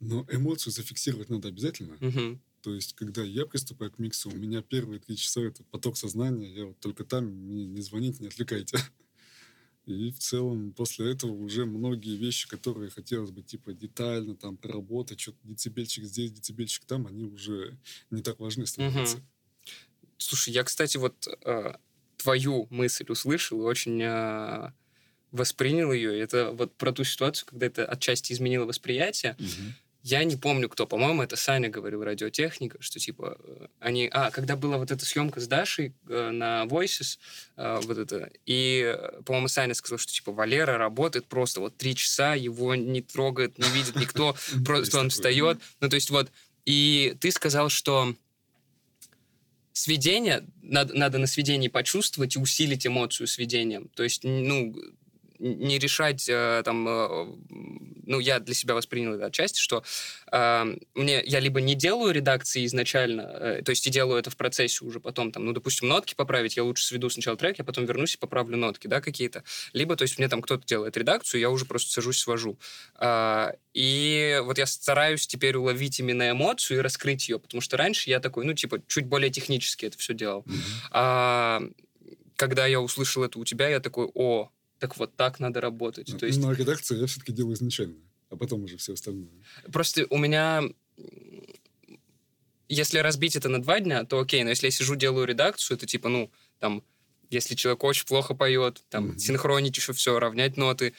Но 0.00 0.26
эмоцию 0.30 0.72
зафиксировать 0.72 1.30
надо 1.30 1.48
обязательно. 1.48 1.96
Мгм. 2.00 2.40
То 2.64 2.74
есть, 2.74 2.94
когда 2.94 3.22
я 3.22 3.44
приступаю 3.44 3.90
к 3.90 3.98
миксу, 3.98 4.30
у 4.30 4.34
меня 4.34 4.62
первые 4.62 4.98
три 4.98 5.18
часа 5.18 5.42
это 5.42 5.62
поток 5.64 5.98
сознания. 5.98 6.48
Я 6.48 6.64
вот 6.64 6.80
только 6.80 7.04
там, 7.04 7.26
мне 7.26 7.66
не 7.66 7.82
звоните, 7.82 8.16
не 8.20 8.28
отвлекайте. 8.28 8.78
И 9.84 10.10
в 10.10 10.18
целом 10.18 10.72
после 10.72 11.12
этого 11.12 11.32
уже 11.32 11.66
многие 11.66 12.16
вещи, 12.16 12.48
которые 12.48 12.88
хотелось 12.88 13.32
бы 13.32 13.42
типа 13.42 13.74
детально 13.74 14.34
там 14.34 14.56
проработать, 14.56 15.20
что-то 15.20 15.36
децибельчик 15.42 16.04
здесь, 16.04 16.32
децибельчик 16.32 16.86
там, 16.86 17.06
они 17.06 17.24
уже 17.24 17.76
не 18.08 18.22
так 18.22 18.40
важны 18.40 18.66
становятся. 18.66 19.18
Слушай, 20.16 20.54
я, 20.54 20.64
кстати, 20.64 20.96
вот 20.96 21.28
э, 21.44 21.74
твою 22.16 22.66
мысль 22.70 23.04
услышал 23.10 23.60
и 23.60 23.64
очень 23.64 24.00
э, 24.00 24.72
воспринял 25.32 25.92
ее. 25.92 26.18
Это 26.18 26.52
вот 26.52 26.74
про 26.78 26.92
ту 26.92 27.04
ситуацию, 27.04 27.46
когда 27.46 27.66
это 27.66 27.84
отчасти 27.84 28.32
изменило 28.32 28.64
восприятие. 28.64 29.36
Мгм. 29.38 29.74
Я 30.04 30.22
не 30.24 30.36
помню, 30.36 30.68
кто. 30.68 30.86
По-моему, 30.86 31.22
это 31.22 31.34
Саня 31.34 31.70
говорил, 31.70 32.04
радиотехника, 32.04 32.76
что 32.82 32.98
типа 32.98 33.38
э, 33.42 33.66
они... 33.80 34.10
А, 34.12 34.30
когда 34.30 34.54
была 34.54 34.76
вот 34.76 34.90
эта 34.90 35.02
съемка 35.06 35.40
с 35.40 35.46
Дашей 35.46 35.94
э, 36.06 36.30
на 36.30 36.64
Voices, 36.66 37.18
э, 37.56 37.80
вот 37.82 37.96
это, 37.96 38.30
и, 38.44 38.82
э, 38.84 39.22
по-моему, 39.22 39.48
Саня 39.48 39.72
сказал, 39.72 39.96
что 39.96 40.12
типа 40.12 40.30
Валера 40.30 40.76
работает 40.76 41.24
просто 41.24 41.60
вот 41.60 41.78
три 41.78 41.96
часа, 41.96 42.34
его 42.34 42.74
не 42.74 43.00
трогает, 43.00 43.56
не 43.56 43.66
видит 43.70 43.96
никто, 43.96 44.36
просто 44.66 45.00
он 45.00 45.08
встает. 45.08 45.58
Ну, 45.80 45.88
то 45.88 45.94
есть 45.94 46.10
вот... 46.10 46.30
И 46.66 47.16
ты 47.18 47.30
сказал, 47.30 47.70
что 47.70 48.14
сведение, 49.72 50.44
надо, 50.60 50.92
надо 50.92 51.16
на 51.16 51.26
сведении 51.26 51.68
почувствовать 51.68 52.36
и 52.36 52.38
усилить 52.38 52.86
эмоцию 52.86 53.26
сведением. 53.26 53.88
То 53.94 54.02
есть, 54.02 54.22
ну, 54.22 54.74
не 55.38 55.78
решать 55.78 56.28
э, 56.28 56.62
там, 56.64 56.86
э, 56.88 57.26
ну, 58.06 58.18
я 58.20 58.40
для 58.40 58.54
себя 58.54 58.74
воспринял 58.74 59.14
это 59.14 59.26
отчасти, 59.26 59.58
что 59.58 59.82
э, 60.30 60.76
мне, 60.94 61.22
я 61.24 61.40
либо 61.40 61.60
не 61.60 61.74
делаю 61.74 62.12
редакции 62.12 62.64
изначально, 62.66 63.62
то 63.64 63.70
есть 63.70 63.86
и 63.86 63.90
делаю 63.90 64.18
это 64.18 64.30
в 64.30 64.36
процессе 64.36 64.84
уже 64.84 65.00
потом, 65.00 65.32
там, 65.32 65.44
ну, 65.44 65.52
допустим, 65.52 65.88
нотки 65.88 66.14
поправить, 66.14 66.56
я 66.56 66.64
лучше 66.64 66.84
сведу 66.84 67.10
сначала 67.10 67.36
трек, 67.36 67.58
я 67.58 67.64
потом 67.64 67.84
вернусь 67.84 68.14
и 68.14 68.18
поправлю 68.18 68.56
нотки, 68.56 68.86
да, 68.86 69.00
какие-то. 69.00 69.44
Либо, 69.72 69.96
то 69.96 70.02
есть 70.02 70.18
мне 70.18 70.28
там 70.28 70.42
кто-то 70.42 70.66
делает 70.66 70.96
редакцию, 70.96 71.40
я 71.40 71.50
уже 71.50 71.64
просто 71.64 71.92
сажусь, 71.92 72.18
свожу. 72.18 72.58
И 73.74 74.40
вот 74.44 74.58
я 74.58 74.66
стараюсь 74.66 75.26
теперь 75.26 75.56
уловить 75.56 75.98
именно 75.98 76.30
эмоцию 76.30 76.78
и 76.78 76.80
раскрыть 76.80 77.28
ее, 77.28 77.38
потому 77.38 77.60
что 77.60 77.76
раньше 77.76 78.10
я 78.10 78.20
такой, 78.20 78.44
ну, 78.44 78.54
типа, 78.54 78.80
чуть 78.86 79.06
более 79.06 79.30
технически 79.30 79.86
это 79.86 79.98
все 79.98 80.14
делал. 80.14 80.42
Мгм. 80.46 80.60
А 80.92 81.62
когда 82.36 82.66
я 82.66 82.80
услышал 82.80 83.24
это 83.24 83.38
у 83.38 83.44
тебя, 83.44 83.68
я 83.68 83.80
такой, 83.80 84.10
о, 84.14 84.50
так 84.78 84.96
вот 84.96 85.16
так 85.16 85.40
надо 85.40 85.60
работать. 85.60 86.16
То 86.18 86.26
есть 86.26 86.40
Но 86.40 86.52
редакцию 86.52 87.00
я 87.00 87.06
все-таки 87.06 87.32
делаю 87.32 87.54
изначально, 87.54 87.96
а 88.30 88.36
потом 88.36 88.64
уже 88.64 88.76
все 88.76 88.92
остальное. 88.94 89.30
просто 89.72 90.06
у 90.10 90.18
меня, 90.18 90.62
если 92.68 92.98
разбить 92.98 93.36
это 93.36 93.48
на 93.48 93.62
два 93.62 93.80
дня, 93.80 94.04
то 94.04 94.18
окей, 94.18 94.42
но 94.42 94.50
если 94.50 94.66
я 94.66 94.70
сижу, 94.70 94.96
делаю 94.96 95.26
редакцию, 95.26 95.76
это 95.76 95.86
типа, 95.86 96.08
ну, 96.08 96.30
там, 96.58 96.82
если 97.30 97.54
человек 97.54 97.82
очень 97.84 98.06
плохо 98.06 98.34
поет, 98.34 98.82
там, 98.88 99.08
Мгм. 99.08 99.18
синхронить 99.18 99.76
еще 99.76 99.92
все, 99.92 100.18
равнять 100.18 100.56
ноты, 100.56 100.94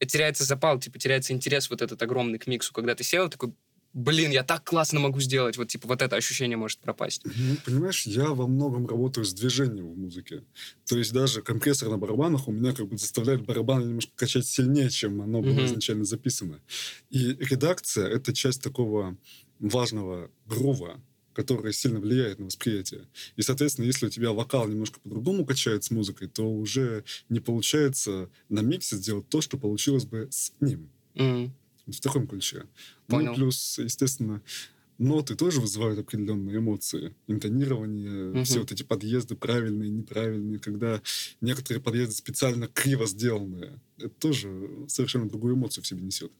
э, 0.00 0.06
теряется 0.06 0.44
запал, 0.44 0.78
типа, 0.80 0.98
теряется 0.98 1.32
интерес 1.32 1.70
вот 1.70 1.82
этот 1.82 2.02
огромный 2.02 2.38
к 2.38 2.46
миксу, 2.46 2.72
когда 2.72 2.94
ты 2.94 3.04
сел, 3.04 3.28
такой, 3.28 3.52
блин, 3.92 4.30
я 4.30 4.44
так 4.44 4.64
классно 4.64 5.00
могу 5.00 5.20
сделать, 5.20 5.56
вот, 5.56 5.68
типа, 5.68 5.88
вот 5.88 6.02
это 6.02 6.16
ощущение 6.16 6.56
может 6.56 6.78
пропасть. 6.80 7.22
Ну, 7.24 7.56
понимаешь, 7.58 8.06
я 8.06 8.28
во 8.32 8.46
многом 8.46 8.86
работаю 8.86 9.24
с 9.24 9.32
движением 9.34 9.92
в 9.92 9.98
музыке. 9.98 10.44
То 10.86 10.96
есть 10.98 11.12
даже 11.12 11.42
компрессор 11.42 11.88
на 11.90 11.98
барабанах 11.98 12.48
у 12.48 12.52
меня 12.52 12.72
как 12.72 12.88
бы 12.88 12.96
заставляет 12.96 13.44
барабаны 13.44 13.84
немножко 13.84 14.12
качать 14.16 14.46
сильнее, 14.46 14.88
чем 14.90 15.20
оно 15.20 15.42
было 15.42 15.58
Мгм. 15.60 15.64
изначально 15.64 16.04
записано. 16.04 16.62
И 17.10 17.34
редакция— 17.34 18.08
это 18.08 18.32
часть 18.32 18.62
такого 18.62 19.16
важного 19.58 20.30
грува, 20.46 21.00
который 21.32 21.72
сильно 21.72 22.00
влияет 22.00 22.38
на 22.38 22.46
восприятие. 22.46 23.08
И, 23.36 23.42
соответственно, 23.42 23.86
если 23.86 24.06
у 24.06 24.10
тебя 24.10 24.32
вокал 24.32 24.66
немножко 24.68 25.00
по-другому 25.00 25.44
качает 25.46 25.84
с 25.84 25.90
музыкой, 25.90 26.28
то 26.28 26.50
уже 26.50 27.04
не 27.28 27.40
получается 27.40 28.30
на 28.48 28.60
миксе 28.60 28.96
сделать 28.96 29.28
то, 29.28 29.40
что 29.40 29.58
получилось 29.58 30.04
бы 30.06 30.28
с 30.30 30.52
ним. 30.60 30.90
Вот 31.14 31.67
В 31.90 32.00
таком 32.00 32.26
ключе. 32.26 32.64
Понял. 33.06 33.30
Ну, 33.30 33.34
плюс, 33.34 33.78
естественно, 33.78 34.42
ноты 34.98 35.34
тоже 35.36 35.60
вызывают 35.60 35.98
определенные 35.98 36.58
эмоции. 36.58 37.14
Интонирование, 37.28 38.30
Мгм. 38.32 38.44
все 38.44 38.60
вот 38.60 38.72
эти 38.72 38.82
подъезды 38.82 39.34
правильные, 39.36 39.90
неправильные, 39.90 40.58
когда 40.58 41.00
некоторые 41.40 41.82
подъезды 41.82 42.14
специально 42.14 42.66
криво 42.68 43.06
сделанные. 43.06 43.80
Это 43.96 44.10
тоже 44.10 44.68
совершенно 44.88 45.28
другую 45.28 45.54
эмоцию 45.54 45.82
в 45.84 45.86
себе 45.86 46.02
несет. 46.02 46.30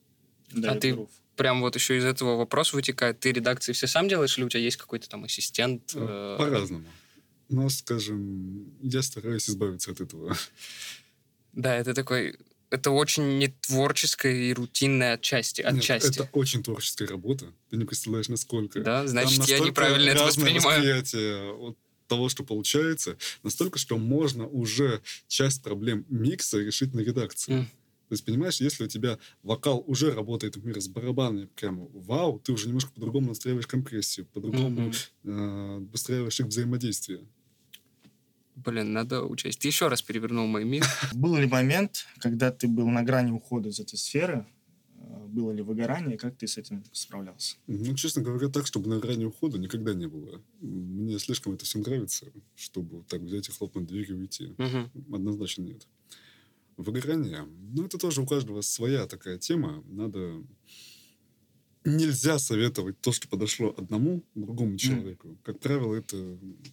Да, 0.52 0.73
А 0.73 0.81
ты- 0.81 0.93
грув. 0.93 1.11
Прям 1.37 1.61
вот 1.61 1.76
еще 1.76 1.97
из 1.97 2.05
этого 2.05 2.37
вопрос 2.37 2.73
вытекает. 2.73 3.21
Ты 3.21 3.31
редакции 3.31 3.73
все 3.73 3.87
сам 3.87 4.09
делаешь, 4.09 4.37
или 4.37 4.45
у 4.45 4.49
тебя 4.49 4.61
есть 4.61 4.76
какой-то 4.76 5.09
там 5.09 5.23
ассистент? 5.25 5.93
э, 5.95 6.37
По-разному. 6.37 6.85
Но, 7.49 7.69
скажем, 7.69 8.67
я 8.83 9.02
стараюсь 9.02 9.49
избавиться 9.49 9.93
от 9.93 10.00
этого. 10.00 10.37
Да, 11.52 11.76
это 11.76 11.95
такой... 11.95 12.37
Это 12.70 12.90
очень 12.90 13.38
не 13.38 13.48
творческая 13.48 14.34
и 14.34 14.52
рутинная 14.52 15.14
отчасти. 15.14 15.62
Нет, 15.62 15.75
отчасти. 15.78 16.20
это 16.20 16.28
очень 16.32 16.62
творческая 16.62 17.06
работа. 17.06 17.52
Ты 17.70 17.76
не 17.76 17.84
представляешь, 17.84 18.28
насколько. 18.28 18.80
Да, 18.80 19.06
значит, 19.06 19.46
я 19.48 19.58
неправильно 19.60 20.10
это 20.10 20.25
воспринимаю. 20.25 20.78
восприятие 20.78 21.52
от 21.68 21.78
того, 22.08 22.28
что 22.28 22.42
получается, 22.44 23.16
настолько, 23.42 23.78
что 23.78 23.96
можно 23.98 24.46
уже 24.46 25.02
часть 25.28 25.62
проблем 25.62 26.04
микса 26.08 26.58
решить 26.58 26.94
на 26.94 27.00
редакции. 27.00 27.52
М. 27.52 27.64
То 27.64 28.14
есть, 28.14 28.25
понимаешь, 28.25 28.58
если 28.60 28.84
у 28.84 28.88
тебя 28.88 29.18
вокал 29.42 29.84
уже 29.87 30.12
работает, 30.14 30.56
например, 30.56 30.80
с 30.80 30.88
барабанами, 30.88 31.46
прямо 31.54 31.87
вау, 31.92 32.38
ты 32.40 32.52
уже 32.52 32.66
немножко 32.66 32.90
по-другому 32.92 33.28
настраиваешь 33.28 33.66
компрессию, 33.66 34.25
по-другому 34.26 34.80
Мгм. 34.80 34.92
э, 35.25 35.78
выстраиваешь 35.92 36.40
их 36.40 36.46
взаимодействие. 36.46 37.20
Блин, 38.65 38.93
надо 38.93 39.23
учесть. 39.23 39.61
Ты 39.61 39.69
еще 39.69 39.88
раз 39.88 40.03
перевернул 40.03 40.47
мой 40.47 40.65
мир. 40.65 40.85
Был 41.15 41.37
ли 41.37 41.47
момент, 41.47 42.07
когда 42.19 42.50
ты 42.50 42.67
был 42.67 42.88
на 42.88 43.03
грани 43.03 43.31
ухода 43.31 43.69
из 43.69 43.79
этой 43.79 43.97
сферы? 43.97 44.47
Э, 44.97 45.27
Было 45.27 45.53
ли 45.53 45.62
выгорание? 45.62 46.19
Как 46.19 46.37
ты 46.37 46.47
с 46.49 46.59
этим 46.59 46.83
справлялся? 46.93 47.57
Ну, 47.67 47.95
честно 47.95 48.23
говоря, 48.23 48.49
так, 48.49 48.67
чтобы 48.67 48.88
на 48.88 48.99
грани 48.99 49.25
ухода 49.25 49.59
никогда 49.59 49.95
не 49.95 50.07
было. 50.07 50.43
Мне 50.61 51.19
слишком 51.19 51.55
это 51.55 51.65
все 51.65 51.79
нравится, 51.79 52.27
чтобы 52.57 53.05
так 53.05 53.21
взять 53.21 53.49
и 53.49 53.53
хлопнуть 53.53 53.87
дверью 53.87 54.17
и 54.17 54.21
уйти. 54.21 54.55
Мгм. 54.59 54.91
Однозначно 55.15 55.62
нет. 55.62 55.87
Выгорание. 56.77 57.47
Ну, 57.75 57.85
это 57.85 57.99
тоже 57.99 58.23
у 58.23 58.27
каждого 58.27 58.61
своя 58.61 59.07
такая 59.07 59.38
тема. 59.38 59.85
Надо... 59.88 60.43
Нельзя 61.97 62.38
советовать 62.38 63.00
то, 63.00 63.12
что 63.12 63.28
подошло 63.28 63.75
одному 63.76 64.23
другому 64.35 64.76
человеку. 64.76 65.38
Как 65.42 65.59
правило, 65.61 65.95
это 65.95 66.16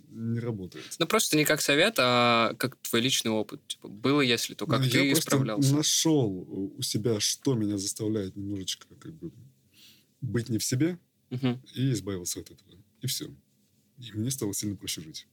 не 0.10 0.40
работает. 0.40 0.86
Ну, 1.00 1.08
просто 1.08 1.38
не 1.38 1.46
как 1.46 1.62
совет, 1.62 1.96
а 2.00 2.54
как 2.56 2.76
твой 2.78 3.02
личный 3.02 3.32
опыт. 3.32 3.62
Типа, 3.68 3.88
было, 3.88 4.22
если, 4.22 4.54
то 4.56 4.68
как 4.68 4.82
Ну, 4.82 4.90
ты 4.90 5.08
я 5.08 5.16
справлялся. 5.16 5.74
нашел 5.76 6.28
у 6.78 6.82
себя, 6.82 7.20
что 7.20 7.54
меня 7.56 7.78
заставляет 7.78 8.36
немножечко 8.36 8.88
как 9.00 9.14
бы 9.14 9.32
быть 10.22 10.50
не 10.50 10.58
в 10.58 10.64
себе, 10.64 10.98
Мгм. 11.30 11.62
и 11.74 11.92
избавился 11.92 12.40
от 12.42 12.52
этого. 12.52 12.72
И 13.02 13.08
все. 13.08 13.26
И 14.00 14.12
мне 14.14 14.32
стало 14.32 14.54
сильно 14.54 14.76
проще 14.76 15.02
жить. 15.02 15.28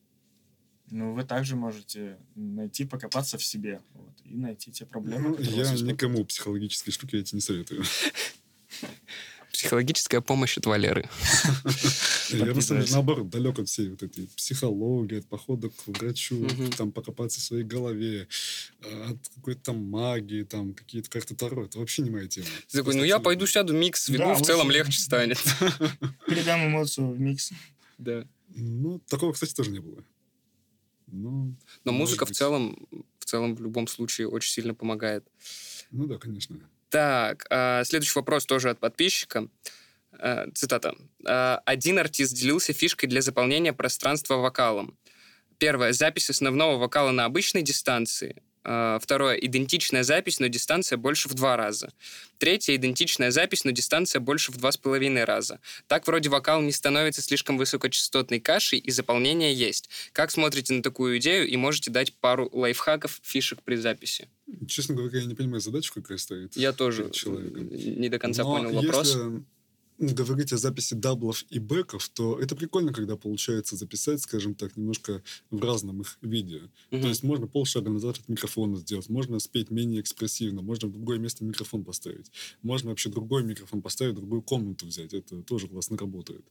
Ну, 0.91 1.15
вы 1.15 1.25
также 1.25 1.57
можете 1.57 2.19
найти, 2.35 2.85
покопаться 2.85 3.39
в 3.39 3.45
себе 3.45 3.81
вот, 3.95 4.13
и 4.25 4.35
найти 4.37 4.71
те 4.71 4.85
проблемы, 4.85 5.31
Ну, 5.31 5.37
которые 5.37 5.57
я 5.65 5.73
никому 5.81 6.25
психологические 6.25 6.93
штуки 6.93 7.17
эти 7.17 7.35
не 7.35 7.41
советую. 7.41 7.83
Психологическая 9.53 10.23
помощь 10.23 10.57
от 10.57 10.67
Валеры. 10.67 11.09
Я 12.31 12.47
на 12.47 12.61
самом 12.63 12.83
деле, 12.83 12.95
наоборот, 12.95 13.29
далек 13.29 13.59
от 13.59 13.69
всей 13.69 13.91
вот 13.91 14.03
этой 14.03 14.27
психологии, 14.29 15.19
от 15.19 15.27
похода 15.27 15.69
к 15.69 15.87
врачу, 15.87 16.49
там 16.77 16.91
покопаться 16.91 17.39
в 17.39 17.43
своей 17.43 17.65
голове, 17.65 18.29
э, 18.81 19.05
от 19.11 19.29
какой-то 19.35 19.61
там 19.61 19.85
магии, 19.85 20.45
там 20.45 20.73
какие-то 20.73 21.11
карты 21.11 21.35
Таро. 21.35 21.67
Это 21.67 21.79
вообще 21.79 22.03
не 22.03 22.11
моя 22.11 22.29
тема. 22.29 22.47
Ты 22.71 22.79
такой, 22.79 22.95
ну 22.95 23.05
я 23.05 23.19
пойду 23.19 23.47
сяду 23.47 23.75
микс, 23.75 24.09
Да, 24.09 24.35
в 24.35 24.43
целом 24.43 24.71
легче 24.71 24.99
станет. 24.99 25.39
Передам 26.27 26.67
эмоцию 26.69 27.11
в 27.11 27.21
микс. 27.21 27.53
Да. 27.99 28.27
Ну, 28.49 29.01
такого, 29.01 29.33
кстати, 29.33 29.55
тоже 29.55 29.71
не 29.71 29.81
было. 29.81 30.03
Ну, 31.09 31.55
Но 31.85 31.93
музыка 31.93 32.25
в 32.25 32.31
целом, 32.31 32.89
в 33.19 33.27
целом 33.27 33.55
в 33.55 33.61
любом 33.61 33.87
случае 33.87 34.29
очень 34.29 34.51
сильно 34.51 34.75
помогает. 34.75 35.27
Ну 35.91 36.07
да, 36.07 36.17
конечно. 36.17 36.59
Так, 36.93 37.47
а, 37.49 37.85
следующий 37.85 38.13
вопрос 38.17 38.45
тоже 38.45 38.69
от 38.69 38.79
подписчика. 38.79 39.49
А, 40.19 40.45
Цитата. 40.55 40.95
А, 41.27 41.63
Один 41.65 41.99
артист 41.99 42.35
делился 42.35 42.75
фишкой 42.75 43.09
для 43.09 43.23
заполнения 43.23 43.73
пространства 43.73 44.37
вокалом. 44.37 44.99
Первое. 45.57 45.95
Запись 45.95 46.29
основного 46.29 46.77
вокала 46.77 47.11
на 47.11 47.25
обычной 47.25 47.63
дистанции. 47.63 48.43
А, 48.65 48.99
Второе. 49.01 49.37
Идентичная 49.37 50.05
запись, 50.05 50.41
но 50.41 50.47
дистанция 50.47 50.97
больше 50.97 51.29
в 51.29 51.35
два 51.35 51.57
раза. 51.57 51.93
Третье. 52.39 52.77
Идентичная 52.77 53.31
запись, 53.31 53.65
но 53.65 53.71
дистанция 53.71 54.21
больше 54.21 54.53
в 54.53 54.57
два 54.57 54.73
с 54.73 54.77
половиной 54.77 55.25
раза. 55.25 55.61
Так 55.87 56.07
вроде 56.07 56.29
вокал 56.29 56.61
не 56.61 56.73
становится 56.73 57.23
слишком 57.23 57.59
высокочастотной 57.59 58.41
кашей, 58.41 58.79
и 58.79 58.91
заполнение 58.91 59.55
есть. 59.55 59.89
Как 60.13 60.31
смотрите 60.31 60.75
на 60.75 60.83
такую 60.83 61.19
идею 61.19 61.49
и 61.49 61.57
можете 61.57 61.91
дать 61.91 62.13
пару 62.15 62.49
лайфхаков, 62.53 63.21
фишек 63.23 63.63
при 63.63 63.77
записи? 63.77 64.29
Честно 64.69 64.95
говоря, 64.95 65.21
я 65.21 65.27
не 65.27 65.35
понимаю 65.35 65.61
задачу, 65.61 65.93
какая 65.95 66.19
стоит. 66.19 66.57
Я 66.57 66.73
тоже 66.73 67.11
человеком. 67.11 67.69
не 67.71 68.09
до 68.09 68.19
конца 68.19 68.43
Но 68.43 68.57
понял 68.57 68.73
вопрос. 68.73 69.09
Если 69.09 69.43
говорить 69.99 70.53
о 70.53 70.59
записи 70.59 70.95
double 70.95 71.32
ов 71.32 71.45
и 71.51 71.59
back 71.59 71.88
ов, 71.88 72.09
то 72.09 72.39
это 72.39 72.57
прикольно, 72.57 72.93
когда 72.93 73.17
получается 73.17 73.77
записать, 73.77 74.21
скажем 74.21 74.55
так, 74.55 74.77
немножко 74.77 75.23
в 75.51 75.63
разном 75.63 76.01
их 76.01 76.19
виде. 76.23 76.63
Мгм. 76.91 77.03
То 77.03 77.09
есть 77.09 77.23
можно 77.23 77.47
полшага 77.47 77.91
назад 77.91 78.19
от 78.19 78.29
микрофона 78.29 78.77
сделать, 78.77 79.09
можно 79.09 79.39
спеть 79.39 79.71
менее 79.71 80.01
экспрессивно, 80.01 80.63
можно 80.63 80.89
в 80.89 80.93
другое 80.93 81.19
место 81.19 81.45
микрофон 81.45 81.85
поставить, 81.85 82.31
можно 82.63 82.91
вообще 82.91 83.11
другой 83.11 83.45
микрофон 83.45 83.83
поставить, 83.83 84.15
другую 84.15 84.43
комнату 84.43 84.87
взять. 84.87 85.13
Это 85.15 85.43
тоже 85.43 85.69
классно 85.69 85.97
работает. 85.97 86.45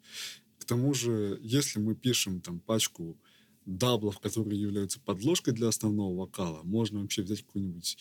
К 0.58 0.66
тому 0.66 0.94
же, 0.94 1.40
если 1.42 1.80
мы 1.80 1.96
пишем 1.96 2.40
там 2.42 2.60
пачку 2.60 3.18
double 3.66 4.02
ов, 4.02 4.20
которые 4.20 4.60
являются 4.60 5.00
подложкой 5.00 5.54
для 5.54 5.68
основного 5.68 6.16
вокала, 6.16 6.62
можно 6.64 7.02
вообще 7.02 7.22
взять 7.22 7.44
какой-нибудь 7.44 7.98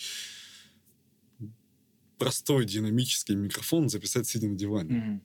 простой 2.20 2.64
динамический 2.66 3.34
микрофон, 3.34 3.88
записать 3.88 4.28
сидя 4.28 4.46
на 4.48 4.54
диване. 4.56 4.94
Мгм. 4.94 5.22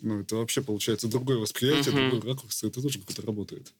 Ну, 0.00 0.20
это 0.20 0.34
вообще 0.36 0.62
получается 0.62 1.06
другое 1.08 1.36
восприятие, 1.38 1.94
Мгм. 1.94 2.10
другой 2.10 2.32
ракурс, 2.34 2.64
это 2.64 2.82
тоже 2.82 2.98
как-то 2.98 3.22
работает. 3.22 3.72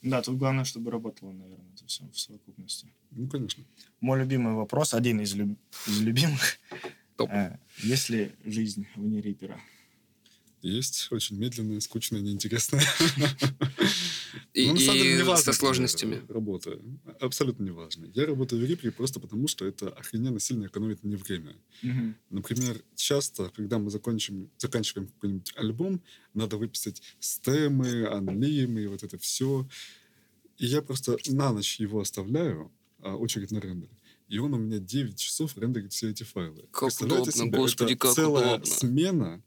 Да, 0.00 0.22
тут 0.22 0.38
главное, 0.38 0.64
чтобы 0.64 0.90
работало, 0.90 1.32
наверное, 1.32 1.72
это 1.74 1.86
все 1.86 2.04
в 2.12 2.18
совокупности. 2.18 2.86
Ну, 3.10 3.28
конечно. 3.28 3.64
Мой 4.00 4.20
любимый 4.20 4.54
вопрос, 4.54 4.94
один 4.94 5.20
из, 5.20 5.34
люб- 5.34 5.58
из 5.86 6.00
любимых. 6.00 6.58
Топ. 7.16 7.30
Э, 7.30 7.58
Есть 7.82 8.10
ли 8.10 8.32
жизнь 8.44 8.86
вне 8.96 9.20
Reaper 9.20 9.50
а? 9.50 9.60
Есть 10.62 11.08
очень 11.10 11.36
медленная, 11.38 11.80
скучная, 11.80 12.20
неинтересная. 12.22 12.82
И, 14.52 14.66
Ну, 14.66 14.74
на 14.74 14.80
самом 14.80 14.98
деле, 14.98 15.14
и 15.14 15.18
неважно, 15.18 15.44
со 15.44 15.50
где 15.50 15.58
сложностями. 15.60 16.22
Работа. 16.28 16.78
Абсолютно 17.20 17.64
неважно. 17.64 18.06
Я 18.14 18.26
работаю 18.26 18.60
в 18.64 18.70
Reaper 18.70 18.90
просто 18.92 19.20
потому, 19.20 19.48
что 19.48 19.64
это 19.66 19.88
охрененно 19.90 20.40
сильно 20.40 20.66
экономит 20.66 21.02
мне 21.02 21.16
время. 21.16 21.56
Мгм. 21.82 22.16
Например, 22.30 22.80
часто, 22.94 23.50
когда 23.54 23.78
мы 23.78 23.90
закончим, 23.90 24.50
заканчиваем 24.58 25.08
какой-нибудь 25.08 25.52
альбом, 25.56 26.02
надо 26.34 26.56
выписать 26.56 27.02
стемы, 27.20 28.06
анлимы, 28.06 28.88
вот 28.88 29.02
это 29.02 29.18
все. 29.18 29.68
И 30.58 30.66
я 30.66 30.82
просто 30.82 31.16
на 31.28 31.52
ночь 31.52 31.80
его 31.80 32.00
оставляю, 32.00 32.70
а, 33.00 33.16
очередь 33.16 33.50
на 33.50 33.58
рендер. 33.58 33.88
И 34.28 34.38
он 34.38 34.54
у 34.54 34.58
меня 34.58 34.78
9 34.78 35.18
часов 35.18 35.56
рендерит 35.58 35.92
все 35.92 36.10
эти 36.10 36.22
файлы. 36.22 36.64
Как 36.72 36.90
удобно, 37.00 37.30
себе? 37.30 37.50
господи, 37.50 37.92
это 37.92 37.98
как 38.00 38.14
целая 38.14 38.54
удобно. 38.56 38.66
смена, 38.74 39.42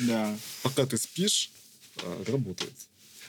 Да. 0.00 0.36
пока 0.62 0.84
ты 0.86 0.96
спишь, 0.98 1.50
а, 2.02 2.24
работает. 2.26 2.72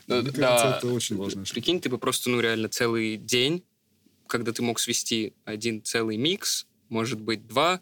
Ну, 0.08 0.22
Мне 0.22 0.32
да. 0.32 0.58
кажется, 0.58 0.78
это 0.78 0.94
очень 0.94 1.16
штука. 1.30 1.46
Прикинь, 1.54 1.82
ты 1.82 1.90
бы 1.90 1.98
просто, 1.98 2.30
ну, 2.30 2.40
реально 2.40 2.70
целый 2.70 3.18
день, 3.18 3.64
когда 4.28 4.52
ты 4.52 4.62
мог 4.62 4.80
свести 4.80 5.34
один 5.46 5.84
целый 5.84 6.18
микс, 6.18 6.68
может 6.90 7.20
быть, 7.20 7.48
два, 7.48 7.82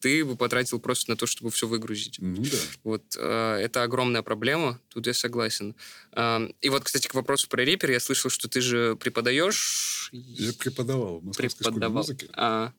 ты 0.00 0.24
бы 0.24 0.36
потратил 0.36 0.78
просто 0.78 1.10
на 1.10 1.16
то, 1.16 1.26
чтобы 1.26 1.50
все 1.50 1.66
выгрузить. 1.66 2.16
Ну 2.20 2.42
да. 2.42 2.58
Вот 2.84 3.02
э, 3.18 3.54
это 3.60 3.82
огромная 3.82 4.22
проблема, 4.22 4.80
тут 4.88 5.06
я 5.06 5.12
согласен. 5.14 5.74
Эм, 6.12 6.54
и 6.60 6.68
вот, 6.68 6.84
кстати, 6.84 7.08
к 7.08 7.14
вопросу 7.14 7.48
про 7.48 7.64
репер, 7.64 7.90
я 7.90 8.00
слышал, 8.00 8.30
что 8.30 8.48
ты 8.48 8.60
же 8.60 8.96
преподаешь... 8.96 10.10
Я 10.12 10.52
преподавал 10.52 11.18
в 11.18 11.24
Московской 11.24 11.48
школе 11.64 11.74
преподавал. 11.74 11.96
музыки. 12.02 12.28
А, 12.32 12.72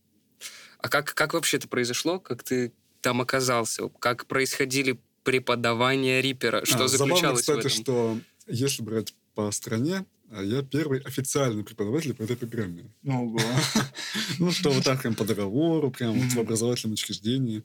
а 0.80 0.90
как, 0.90 1.14
как 1.14 1.34
вообще 1.34 1.58
это 1.58 1.68
произошло? 1.68 2.20
Как 2.20 2.42
ты 2.44 2.72
там 3.02 3.22
оказался? 3.22 3.90
Как 4.00 4.26
происходили 4.26 5.00
преподавания 5.24 6.22
рипера? 6.22 6.64
Что 6.66 6.86
А, 6.86 6.88
забавно, 6.88 7.16
заключалось 7.16 7.42
кстати, 7.42 7.58
в 7.58 7.60
этом? 7.66 7.72
что 7.72 8.20
если 8.50 8.82
брать 8.84 9.14
по 9.34 9.52
стране, 9.52 10.06
а 10.32 10.44
я 10.44 10.62
первый 10.62 11.00
официальный 11.00 11.64
преподаватель 11.64 12.14
по 12.14 12.24
этой 12.24 12.36
программе. 12.36 12.92
Ну, 13.02 13.28
ого. 13.28 13.40
Ну, 14.40 14.52
что 14.52 14.72
вот 14.72 14.84
так 14.84 15.02
прям 15.02 15.16
по 15.16 15.26
договору, 15.26 15.92
прям 15.92 16.20
в 16.30 16.38
образовательном 16.38 16.94
учреждении. 16.94 17.64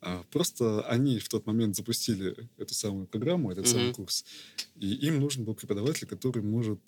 А, 0.00 0.22
Просто 0.30 0.82
они 0.82 1.18
в 1.18 1.28
тот 1.28 1.46
момент 1.46 1.76
запустили 1.76 2.36
эту 2.56 2.74
самую 2.74 3.06
программу, 3.06 3.50
этот 3.50 3.66
самый 3.68 3.92
курс. 3.92 4.24
И 4.76 4.94
им 5.06 5.20
нужен 5.20 5.44
был 5.44 5.54
преподаватель, 5.54 6.06
который 6.06 6.42
может 6.42 6.80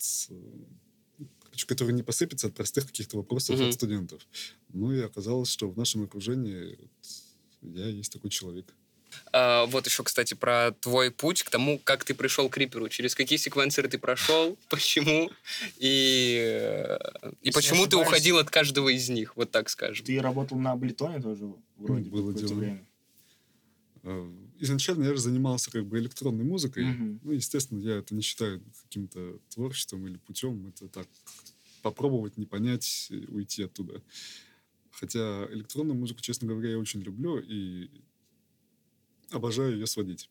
который 1.65 1.93
не 1.93 2.03
посыпется 2.03 2.47
от 2.47 2.53
простых 2.53 2.85
каких-то 2.85 3.17
вопросов 3.17 3.59
от 3.59 3.73
студентов. 3.73 4.21
Ну 4.69 4.93
и 4.93 4.99
оказалось, 4.99 5.49
что 5.49 5.67
в 5.69 5.75
нашем 5.75 6.03
окружении 6.03 6.77
вот 7.61 7.75
я 7.75 7.87
есть 7.87 8.13
такой 8.13 8.29
человек. 8.29 8.73
А, 9.31 9.65
вот 9.65 9.85
еще, 9.85 10.03
кстати, 10.03 10.33
про 10.33 10.71
твой 10.79 11.11
путь 11.11 11.43
к 11.43 11.49
тому, 11.49 11.79
как 11.83 12.03
ты 12.03 12.13
пришел 12.13 12.49
к 12.49 12.57
Риперу. 12.57 12.89
Через 12.89 13.15
какие 13.15 13.37
секвенсоры 13.37 13.87
ты 13.89 13.97
прошел, 13.97 14.57
почему, 14.69 15.31
и, 15.77 16.37
э, 16.39 17.31
и 17.41 17.51
почему 17.51 17.87
ты 17.87 17.97
уходил 17.97 18.37
от 18.37 18.49
каждого 18.49 18.89
из 18.89 19.09
них, 19.09 19.35
вот 19.35 19.51
так 19.51 19.69
скажем. 19.69 20.05
Ты 20.05 20.21
работал 20.21 20.57
на 20.57 20.71
Аблетоне 20.71 21.21
тоже 21.21 21.53
вроде 21.77 22.09
Было 22.09 22.33
дело. 22.33 22.53
время. 22.53 22.85
Э, 24.03 24.31
Изначально 24.59 25.03
я 25.03 25.13
же 25.13 25.19
занимался 25.19 25.69
как 25.69 25.85
бы 25.85 25.99
электронной 25.99 26.43
музыкой. 26.43 26.85
Мгм. 26.85 27.19
Ну, 27.23 27.31
естественно, 27.31 27.79
я 27.79 27.97
это 27.97 28.15
не 28.15 28.21
считаю 28.21 28.63
каким-то 28.83 29.37
творчеством 29.49 30.07
или 30.07 30.17
путем. 30.17 30.67
Это 30.67 30.87
так, 30.87 31.07
попробовать, 31.83 32.37
не 32.37 32.47
понять, 32.47 33.07
и 33.11 33.25
уйти 33.27 33.63
оттуда. 33.63 34.01
Хотя 34.91 35.45
электронную 35.51 35.95
музыку, 35.95 36.21
честно 36.21 36.47
говоря, 36.47 36.71
я 36.71 36.79
очень 36.79 37.01
люблю 37.01 37.37
и 37.39 37.89
обожаю 39.31 39.73
ее 39.73 39.87
сводить. 39.87 40.29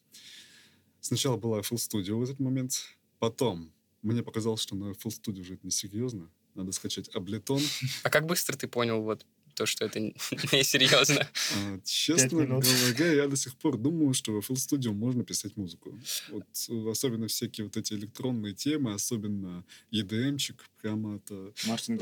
Сначала 1.00 1.36
была 1.36 1.60
FL 1.60 1.76
Studio 1.76 2.16
в 2.16 2.22
этот 2.22 2.40
момент. 2.40 2.96
Потом 3.18 3.72
мне 4.02 4.22
показалось, 4.22 4.60
что 4.60 4.74
на 4.76 4.92
FL 4.92 5.10
Studio 5.10 5.40
уже 5.40 5.54
это 5.54 5.66
несерьезно. 5.66 6.30
Надо 6.54 6.72
скачать 6.72 7.08
Ableton. 7.14 7.62
А 8.02 8.10
как 8.10 8.26
быстро 8.26 8.56
ты 8.56 8.66
понял 8.66 9.02
вот 9.02 9.26
то, 9.56 9.66
что 9.66 9.86
это 9.86 10.00
несерьезно? 10.52 11.28
А, 11.56 11.80
Честно 11.84 12.44
говоря, 12.44 13.12
я 13.12 13.26
до 13.26 13.36
сих 13.36 13.56
пор 13.56 13.78
думаю, 13.78 14.14
что 14.14 14.32
в 14.32 14.50
FL 14.50 14.54
Studio 14.54 14.92
можно 14.92 15.24
писать 15.24 15.56
музыку. 15.56 15.98
Вот 16.30 16.44
э, 16.68 16.90
особенно 16.90 17.26
всякие 17.26 17.64
вот 17.64 17.76
эти 17.76 17.94
электронные 17.94 18.54
темы, 18.54 18.92
особенно 18.92 19.64
EDM-чик, 19.92 20.60
прямо 20.80 21.16
это 21.16 21.52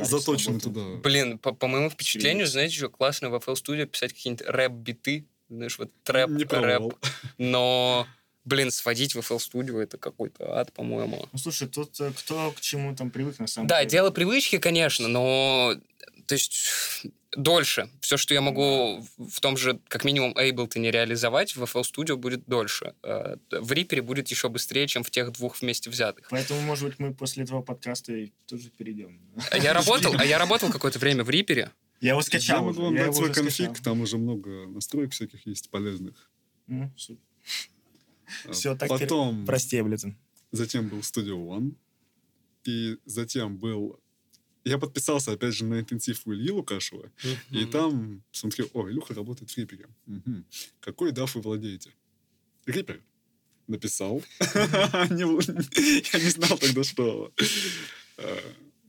заточено 0.04 0.60
туда. 0.60 0.96
Блин, 0.96 1.38
по, 1.38 1.52
по 1.52 1.68
моему 1.68 1.90
впечатлению, 1.90 2.46
знаете, 2.46 2.74
что 2.76 2.88
классно 2.88 3.30
в 3.30 3.34
FL 3.34 3.54
Studio 3.54 3.86
писать 3.86 4.12
какие-нибудь 4.12 4.46
рэп-биты, 4.46 5.26
знаешь, 5.48 5.78
вот 5.78 5.90
трэп, 6.02 6.30
Не 6.30 6.44
рэп. 6.44 6.94
Но, 7.38 8.06
блин, 8.44 8.70
сводить 8.70 9.14
в 9.14 9.18
FL 9.18 9.38
Studio 9.38 9.80
это 9.80 9.98
какой-то 9.98 10.58
ад, 10.58 10.72
по-моему. 10.72 11.28
Ну, 11.32 11.38
слушай, 11.38 11.68
тут 11.68 12.00
э, 12.00 12.12
кто 12.16 12.52
к 12.52 12.60
чему 12.60 12.94
там 12.94 13.10
привык, 13.10 13.38
на 13.38 13.46
самом 13.46 13.66
Да, 13.68 13.80
деле. 13.80 13.90
дело 13.90 14.10
привычки, 14.10 14.58
конечно, 14.58 15.08
но 15.08 15.74
то 16.26 16.34
есть 16.34 17.06
дольше. 17.36 17.90
Все, 18.00 18.16
что 18.16 18.32
я 18.32 18.40
могу 18.40 19.04
в 19.18 19.40
том 19.40 19.56
же, 19.56 19.80
как 19.88 20.04
минимум, 20.04 20.32
Ableton 20.38 20.78
не 20.78 20.90
реализовать, 20.90 21.56
в 21.56 21.62
FL 21.64 21.82
Studio 21.82 22.16
будет 22.16 22.46
дольше. 22.46 22.94
Э, 23.02 23.36
В 23.50 23.72
Reaper 23.72 24.00
будет 24.02 24.28
еще 24.28 24.48
быстрее, 24.48 24.86
чем 24.86 25.02
в 25.02 25.10
тех 25.10 25.32
двух 25.32 25.60
вместе 25.60 25.90
взятых. 25.90 26.28
Поэтому, 26.30 26.60
может 26.60 26.84
быть, 26.88 26.98
мы 26.98 27.12
после 27.12 27.42
этого 27.44 27.60
подкаста 27.60 28.12
тоже 28.46 28.70
перейдем. 28.70 29.20
А 29.50 29.58
я 29.58 29.72
работал, 29.72 30.14
а 30.16 30.24
я 30.24 30.38
работал 30.38 30.70
какое-то 30.70 30.98
время 30.98 31.24
в 31.24 31.28
Reaper. 31.30 31.70
Я 32.04 32.10
его 32.10 32.20
Я 32.20 32.22
скачал. 32.22 32.58
могу 32.58 32.70
уже, 32.72 32.80
вам 32.82 32.94
я 32.96 33.06
дать 33.06 33.16
свой 33.16 33.32
конфиг, 33.32 33.80
там 33.80 34.02
уже 34.02 34.18
много 34.18 34.66
настроек 34.66 35.12
всяких 35.12 35.46
есть 35.46 35.70
полезных. 35.70 36.30
А 36.68 36.90
Всё, 38.52 38.76
так 38.76 38.90
Потом, 38.90 39.46
Прости, 39.46 39.80
Эблитон. 39.80 40.14
затем 40.52 40.88
был 40.90 40.98
Studio 40.98 41.36
One, 41.46 41.76
и 42.64 42.98
затем 43.06 43.56
был... 43.56 43.98
Я 44.64 44.76
подписался, 44.76 45.32
опять 45.32 45.54
же, 45.54 45.64
на 45.64 45.80
интенсив 45.80 46.26
у 46.26 46.34
Ильи 46.34 46.50
Лукашева, 46.50 47.10
И 47.50 47.64
там 47.64 48.22
смотрю, 48.32 48.68
о, 48.74 48.86
Илюха 48.86 49.14
работает 49.14 49.50
в 49.50 49.56
Рипере. 49.56 49.88
Какой 50.80 51.10
даф 51.10 51.34
вы 51.36 51.40
владеете? 51.40 51.90
Рипер. 52.66 53.02
Написал. 53.66 54.22
Я 54.40 55.08
не 55.08 56.30
знал 56.30 56.58
тогда, 56.58 56.84
что... 56.84 57.32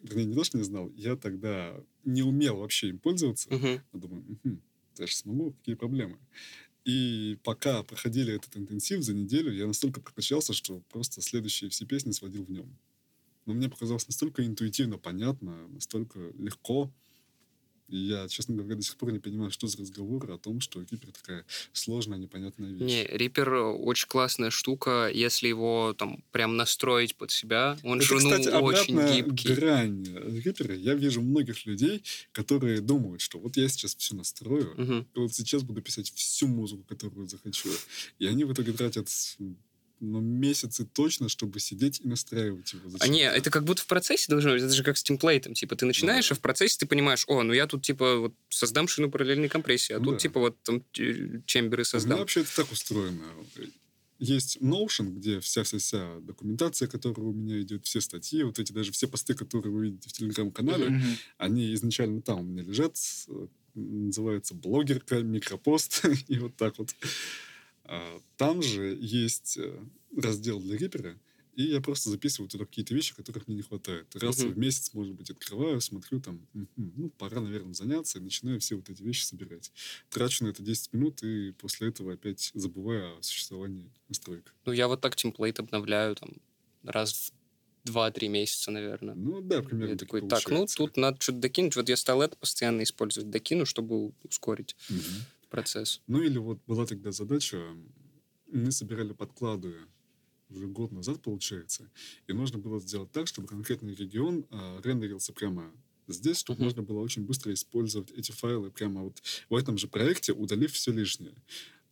Вернее, 0.05 0.25
не 0.25 0.35
то, 0.35 0.43
что 0.43 0.57
не 0.57 0.63
знал. 0.63 0.89
Я 0.95 1.15
тогда 1.15 1.75
не 2.03 2.21
умел 2.23 2.57
вообще 2.57 2.89
им 2.89 2.99
пользоваться. 2.99 3.49
Мгм. 3.49 3.81
Я 3.93 3.99
думаю, 3.99 4.23
«Мгм, 4.43 4.61
я 4.97 5.07
же 5.07 5.15
смогу, 5.15 5.51
какие 5.53 5.75
проблемы. 5.75 6.17
И 6.85 7.37
пока 7.43 7.83
проходили 7.83 8.33
этот 8.33 8.57
интенсив 8.57 9.01
за 9.03 9.13
неделю, 9.15 9.51
я 9.53 9.67
настолько 9.67 10.01
прокачался, 10.01 10.53
что 10.53 10.81
просто 10.89 11.21
следующие 11.21 11.69
все 11.69 11.85
песни 11.85 12.11
сводил 12.11 12.45
в 12.45 12.51
нем. 12.51 12.77
Но 13.45 13.53
мне 13.53 13.69
показалось 13.69 14.07
настолько 14.07 14.45
интуитивно 14.45 14.97
понятно, 14.97 15.67
настолько 15.67 16.19
легко. 16.37 16.91
И 17.87 17.97
я, 17.97 18.27
честно 18.27 18.55
говоря, 18.55 18.75
до 18.75 18.81
сих 18.81 18.95
пор 18.97 19.11
не 19.11 19.19
понимаю, 19.19 19.51
что 19.51 19.67
за 19.67 19.77
разговор 19.79 20.31
о 20.31 20.37
том, 20.37 20.59
что 20.59 20.81
Reaper 20.81 21.11
такая 21.11 21.45
сложная, 21.71 22.17
непонятная 22.17 22.71
вещь. 22.71 22.91
Не, 22.91 23.05
Reaper 23.05 23.73
очень 23.73 24.07
классная 24.07 24.49
штука, 24.49 25.09
если 25.13 25.47
его 25.47 25.93
там 25.97 26.23
прям 26.31 26.57
настроить 26.57 27.15
под 27.15 27.31
себя. 27.31 27.77
Он 27.83 27.99
Это, 27.99 28.07
же, 28.07 28.13
ну, 28.15 28.19
кстати, 28.31 28.47
очень 28.49 29.13
гибкий. 29.13 29.53
грань 29.53 30.03
Reaper. 30.03 30.75
Я 30.75 30.95
вижу 30.95 31.21
многих 31.21 31.65
людей, 31.65 32.03
которые 32.31 32.81
думают, 32.81 33.21
что 33.21 33.39
вот 33.39 33.55
я 33.57 33.67
сейчас 33.67 33.95
все 33.95 34.15
настрою, 34.15 35.05
и 35.15 35.19
вот 35.19 35.33
сейчас 35.33 35.63
буду 35.63 35.81
писать 35.81 36.11
всю 36.15 36.47
музыку, 36.47 36.83
которую 36.87 37.27
захочу. 37.27 37.69
И 38.19 38.25
они 38.25 38.43
в 38.45 38.53
итоге 38.53 38.73
тратят 38.73 39.07
ну, 39.99 40.19
месяцы 40.19 40.85
точно, 40.85 41.29
чтобы 41.29 41.59
сидеть 41.59 42.01
и 42.01 42.07
настраивать 42.07 42.73
его. 42.73 42.87
А 42.87 42.89
зачем-то. 42.91 43.13
не, 43.13 43.21
это 43.23 43.49
как 43.49 43.63
будто 43.63 43.81
в 43.81 43.87
процессе 43.87 44.25
должно 44.29 44.51
быть. 44.51 44.61
Это 44.61 44.73
же 44.73 44.83
как 44.83 44.97
с 44.97 45.03
темплейтом. 45.03 45.53
Типа, 45.53 45.75
ты 45.75 45.85
начинаешь, 45.85 46.29
да. 46.29 46.35
а 46.35 46.37
в 46.37 46.41
процессе 46.41 46.77
ты 46.79 46.85
понимаешь, 46.85 47.23
о, 47.27 47.43
ну 47.43 47.53
я 47.53 47.65
тут, 47.67 47.83
типа, 47.83 48.17
вот 48.17 48.33
создам 48.49 48.87
шину 48.87 49.09
параллельной 49.09 49.49
компрессии, 49.49 49.93
а 49.93 49.99
Ну 49.99 50.05
тут, 50.05 50.13
да. 50.15 50.19
типа, 50.19 50.39
вот 50.39 50.61
там 50.63 50.83
э, 50.99 51.39
чемберы 51.45 51.81
У 51.81 51.83
меня 51.83 51.85
создам. 51.85 52.19
вообще 52.19 52.41
это 52.41 52.55
так 52.55 52.71
устроено. 52.71 53.23
Есть 54.17 54.57
Notion, 54.61 55.09
где 55.09 55.41
вся-вся-вся 55.41 56.19
документация, 56.21 56.87
которая 56.87 57.27
у 57.27 57.33
меня 57.33 57.61
идет, 57.61 57.85
все 57.85 57.99
статьи, 57.99 58.43
вот 58.43 58.59
эти 58.59 58.71
даже 58.71 58.93
все 58.93 59.07
посты, 59.09 59.33
которые 59.33 59.73
вы 59.73 59.85
видите 59.87 60.07
в 60.07 60.13
Телеграм-канале, 60.13 60.89
Мгм. 60.89 61.17
они 61.37 61.73
изначально 61.73 62.21
там 62.21 62.39
у 62.39 62.43
меня 62.43 62.63
лежат, 62.63 62.97
э, 63.27 63.47
называется 63.73 64.53
блогерка, 64.55 65.19
микропост, 65.21 66.03
и 66.29 66.39
вот 66.39 66.55
так 66.55 66.77
вот. 66.77 66.95
А, 67.87 68.19
Там 68.37 68.61
же 68.61 68.97
есть 68.99 69.57
э, 69.57 69.79
раздел 70.15 70.59
для 70.59 70.77
Рипера, 70.77 71.19
и 71.53 71.63
я 71.63 71.79
просто 71.81 72.09
записываю 72.09 72.49
туда 72.49 72.65
какие-то 72.65 72.93
вещи, 72.93 73.15
которых 73.15 73.47
мне 73.47 73.55
не 73.57 73.61
хватает. 73.61 74.13
Раз 74.15 74.43
Мгм. 74.43 74.45
в 74.45 74.57
месяц, 74.57 74.93
может 74.93 75.13
быть, 75.15 75.29
открываю, 75.29 75.79
смотрю 75.79 76.19
там, 76.19 76.47
«Мгм, 76.53 76.69
ну, 76.75 77.09
пора, 77.11 77.39
наверное, 77.41 77.73
заняться, 77.73 78.17
и 78.19 78.21
начинаю 78.21 78.59
все 78.59 78.75
вот 78.75 78.89
эти 78.89 79.01
вещи 79.03 79.23
собирать. 79.23 79.71
Трачу 80.09 80.43
на 80.43 80.49
это 80.49 80.63
10 80.63 80.91
минут, 80.91 81.23
и 81.23 81.51
после 81.53 81.89
этого 81.89 82.13
опять 82.13 82.51
забываю 82.53 83.17
о 83.19 83.21
существовании 83.23 83.93
настроек. 84.09 84.53
Ну, 84.65 84.71
я 84.71 84.87
вот 84.87 85.01
так 85.01 85.15
темплейт 85.15 85.59
обновляю 85.59 86.15
там 86.15 86.29
раз 86.83 87.31
в 87.83 87.87
2-3 87.87 88.27
месяца, 88.27 88.71
наверное. 88.71 89.15
Ну 89.15 89.41
да, 89.41 89.63
примерно 89.63 89.93
Я 89.93 89.95
так 89.97 90.07
такой, 90.07 90.21
и 90.21 90.23
так, 90.23 90.49
ну, 90.49 90.67
получается. 90.67 90.73
тут 90.73 90.97
надо 90.97 91.21
что-то 91.21 91.39
докинуть. 91.39 91.75
Вот 91.75 91.89
я 91.89 91.97
стал 91.97 92.21
это 92.21 92.35
постоянно 92.37 92.83
использовать. 92.83 93.29
Докину, 93.29 93.65
чтобы 93.65 94.13
ускорить 94.23 94.75
Мгм. 94.89 95.25
Процесс. 95.55 96.01
Ну 96.07 96.21
или 96.21 96.37
вот 96.37 96.59
была 96.67 96.85
тогда 96.85 97.11
задача, 97.11 97.61
мы 98.47 98.71
собирали 98.71 99.13
подклады 99.13 99.75
уже 100.49 100.67
год 100.67 100.91
назад, 100.91 101.21
получается, 101.21 101.89
и 102.27 102.33
нужно 102.33 102.59
было 102.59 102.79
сделать 102.79 103.11
так, 103.11 103.27
чтобы 103.27 103.47
конкретный 103.47 103.95
регион 103.95 104.45
а, 104.51 104.79
рендерился 104.83 105.33
прямо 105.33 105.71
здесь, 106.07 106.37
чтобы 106.39 106.57
Мгм. 106.59 106.65
можно 106.65 106.83
было 106.83 106.99
очень 106.99 107.25
быстро 107.25 107.51
использовать 107.53 108.11
эти 108.11 108.31
файлы 108.31 108.69
прямо 108.71 109.01
вот 109.03 109.21
в 109.49 109.55
этом 109.55 109.77
же 109.77 109.87
проекте, 109.87 110.33
удалив 110.33 110.71
все 110.71 110.91
лишнее. 110.91 111.33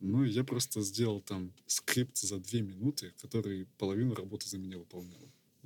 Ну, 0.00 0.22
я 0.24 0.44
просто 0.44 0.82
сделал 0.82 1.20
там 1.20 1.52
скрипт 1.66 2.16
за 2.18 2.38
две 2.38 2.62
минуты, 2.62 3.12
который 3.22 3.66
половину 3.78 4.14
работы 4.14 4.48
за 4.48 4.58
меня 4.58 4.78
выполнял. 4.78 5.20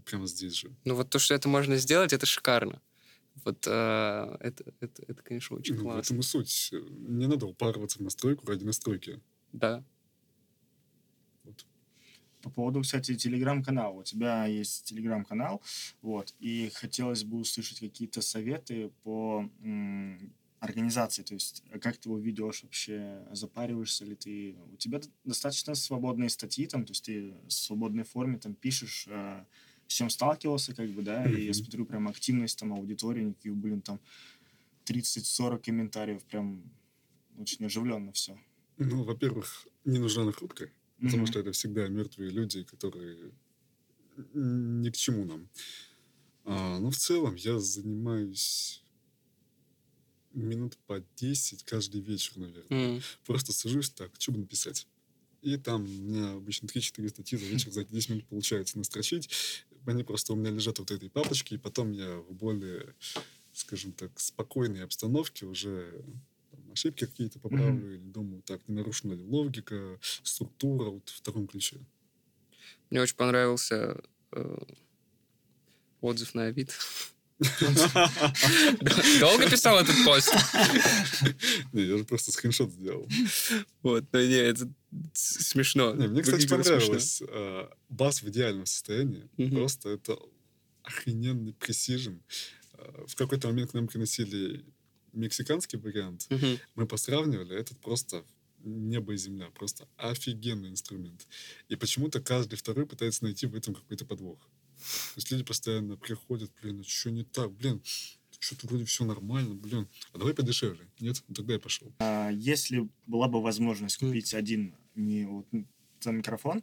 Прямо 0.05 0.27
здесь 0.27 0.55
же. 0.55 0.71
Ну, 0.85 0.95
вот 0.95 1.11
то, 1.11 1.19
что 1.19 1.35
это 1.35 1.49
можно 1.49 1.77
сделать, 1.77 2.13
это 2.13 2.25
шикарно. 2.25 2.81
Вот 3.44 3.66
э, 3.66 3.70
это, 4.40 4.72
это, 4.81 5.03
это, 5.07 5.22
конечно, 5.22 5.57
очень 5.57 5.77
Ну, 5.77 5.83
в 5.83 5.83
классно. 5.85 6.14
этом 6.14 6.20
и 6.20 6.22
суть. 6.22 6.70
Не 6.72 7.27
надо 7.27 7.46
упарываться 7.46 7.98
в 7.98 8.03
настройку 8.03 8.46
ради 8.46 8.64
настройки. 8.64 9.20
Да. 9.53 9.85
Вот. 11.44 11.66
По 12.42 12.51
поводу, 12.51 12.83
кстати, 12.83 13.16
телеграм-канала. 13.16 13.94
У 14.01 14.03
тебя 14.05 14.46
есть 14.46 14.85
телеграм-канал, 14.85 15.62
вот, 16.03 16.35
и 16.38 16.70
хотелось 16.74 17.24
бы 17.24 17.38
услышать 17.38 17.81
какие-то 17.81 18.22
советы 18.22 18.92
по 19.03 19.51
м, 19.61 20.35
организации, 20.61 21.22
то 21.24 21.35
есть 21.35 21.64
э, 21.70 21.79
как 21.81 21.98
ты 21.98 22.09
его 22.09 22.18
ведешь 22.18 22.62
вообще, 22.64 23.27
запариваешься 23.33 24.05
ли 24.05 24.14
ты, 24.16 24.57
у 24.72 24.77
тебя 24.77 25.01
достаточно 25.24 25.74
свободные 25.74 26.29
статьи, 26.31 26.66
там, 26.66 26.85
то 26.87 26.92
есть 26.92 27.05
ты 27.07 27.35
в 27.46 27.53
свободной 27.53 28.05
форме 28.05 28.38
там 28.38 28.55
пишешь, 28.55 29.07
э, 29.09 29.44
с 29.88 29.92
чем 29.92 30.11
сталкивался, 30.11 30.74
как 30.74 30.88
бы, 30.90 31.03
да, 31.03 31.24
и 31.29 31.46
я 31.46 31.55
смотрю 31.55 31.87
прям 31.87 32.07
активность 32.09 32.59
там 32.59 32.72
аудитории, 32.72 33.24
никаких, 33.24 33.57
блин, 33.57 33.81
там 33.81 33.98
30-40 34.85 35.59
комментариев, 35.59 36.22
прям 36.24 36.62
очень 37.38 37.64
оживленно 37.66 38.12
все. 38.12 38.38
Ну, 38.77 39.03
во-первых, 39.03 39.66
не 39.85 39.98
нужна 39.98 40.24
накрутка. 40.24 40.70
Потому 41.01 41.27
что 41.27 41.38
это 41.38 41.53
всегда 41.53 41.88
мертвые 41.88 42.31
люди, 42.31 42.64
которые 42.64 43.31
ни 44.35 44.90
к 44.90 44.96
чему 44.96 45.24
нам. 45.24 45.48
А, 46.44 46.79
ну, 46.81 46.90
в 46.90 46.96
целом, 46.96 47.37
я 47.37 47.59
занимаюсь 47.61 48.83
минут 50.33 50.77
по 50.87 51.05
10 51.16 51.62
каждый 51.64 52.01
вечер, 52.01 52.33
наверное. 52.37 52.96
М. 52.96 53.03
Просто 53.24 53.53
сажусь 53.53 53.90
так, 53.90 54.11
что 54.18 54.33
бы 54.33 54.38
написать. 54.38 54.87
И 55.42 55.57
там 55.57 55.85
у 55.85 55.87
меня 55.87 56.33
обычно 56.33 56.66
3-4 56.66 57.09
статьи 57.11 57.38
за 57.38 57.44
вечер, 57.46 57.70
за 57.70 57.85
10 57.85 58.11
минут 58.11 58.27
получается 58.27 58.77
настрочить. 58.77 59.31
Они 59.87 60.05
просто 60.05 60.33
у 60.33 60.37
меня 60.37 60.51
лежат 60.51 60.79
вот 60.79 60.91
в 60.91 60.95
этой 60.95 61.11
папочке, 61.11 61.55
и 61.55 61.59
потом 61.59 61.93
я 61.93 62.19
в 62.19 62.33
более, 62.33 62.95
скажем 63.53 63.93
так, 63.93 64.19
спокойной 64.21 64.85
обстановке 64.85 65.47
уже 65.47 66.05
там, 66.51 66.73
ошибки 66.73 67.07
какие-то 67.07 67.38
поправлю, 67.38 67.95
или 67.95 68.03
думаю, 68.03 68.43
так, 68.43 68.67
не 68.69 68.75
нарушена 68.75 69.14
ли 69.14 69.23
логика, 69.23 69.99
структура, 70.23 70.91
вот 70.91 71.09
в 71.09 71.21
таком 71.23 71.47
ключе. 71.47 71.79
Мне 72.91 73.03
очень 73.03 73.17
понравился 73.17 74.01
э, 74.33 74.59
отзыв 76.01 76.35
на 76.35 76.45
Авито. 76.45 76.75
Долго 79.21 79.49
писал 79.49 79.79
этот 79.79 79.95
пост? 80.05 80.35
Не, 81.73 81.83
я 81.83 81.99
же 81.99 82.05
просто 82.05 82.33
скриншот 82.33 82.71
сделал. 82.73 83.09
Вот, 83.83 84.05
но 84.12 84.21
не, 84.21 84.35
это 84.35 84.69
смешно. 85.12 85.94
Не, 85.94 86.09
мне, 86.09 86.22
кстати, 86.22 86.42
Выглядело 86.46 86.62
смешно. 86.81 86.87
понравилось. 86.88 87.22
а, 87.29 87.72
Бас 87.88 88.22
в 88.22 88.29
идеальном 88.29 88.66
состоянии. 88.66 89.29
Мгм. 89.37 89.57
Просто 89.57 89.90
это 89.90 90.18
охрененный 90.83 91.53
пресижн. 91.55 92.14
А, 92.72 93.05
В 93.07 93.14
какой-то 93.16 93.48
момент 93.48 93.70
к 93.70 93.74
нам 93.74 93.87
приносили 93.88 94.64
мексиканский 95.12 95.79
вариант. 95.79 96.27
Мгм. 96.31 96.59
Мы 96.74 96.87
посравнивали, 96.87 97.57
этот 97.57 97.79
просто 97.81 98.24
небо 98.64 99.12
и 99.14 99.16
земля. 99.16 99.51
Просто 99.55 99.88
офигенный 99.96 100.70
инструмент. 100.70 101.27
И 101.68 101.77
почему-то 101.77 102.20
каждый 102.20 102.57
второй 102.57 102.87
пытается 102.87 103.24
найти 103.24 103.46
в 103.46 103.55
этом 103.55 103.74
какой-то 103.74 104.05
подвох. 104.05 104.38
То 104.79 105.12
есть 105.16 105.31
люди 105.31 105.42
постоянно 105.44 105.96
приходят, 105.96 106.51
блин, 106.62 106.81
а 106.81 106.85
что 106.85 107.11
не 107.11 107.24
так? 107.24 107.51
Блин, 107.53 107.83
что-то 108.38 108.66
вроде 108.66 108.85
все 108.85 109.05
нормально, 109.05 109.55
блин. 109.55 109.88
А 110.12 110.18
давай 110.18 110.35
подешевле. 110.35 110.87
Нет? 111.01 111.22
Тогда 111.35 111.55
я 111.55 111.59
пошел. 111.59 111.92
А 111.98 112.31
Если 112.31 112.88
была 113.07 113.29
бы 113.29 113.42
возможность 113.42 113.96
купить 113.98 114.35
один 114.35 114.74
ми- 114.94 115.24
вот, 115.27 115.46
за 116.01 116.12
микрофон, 116.12 116.62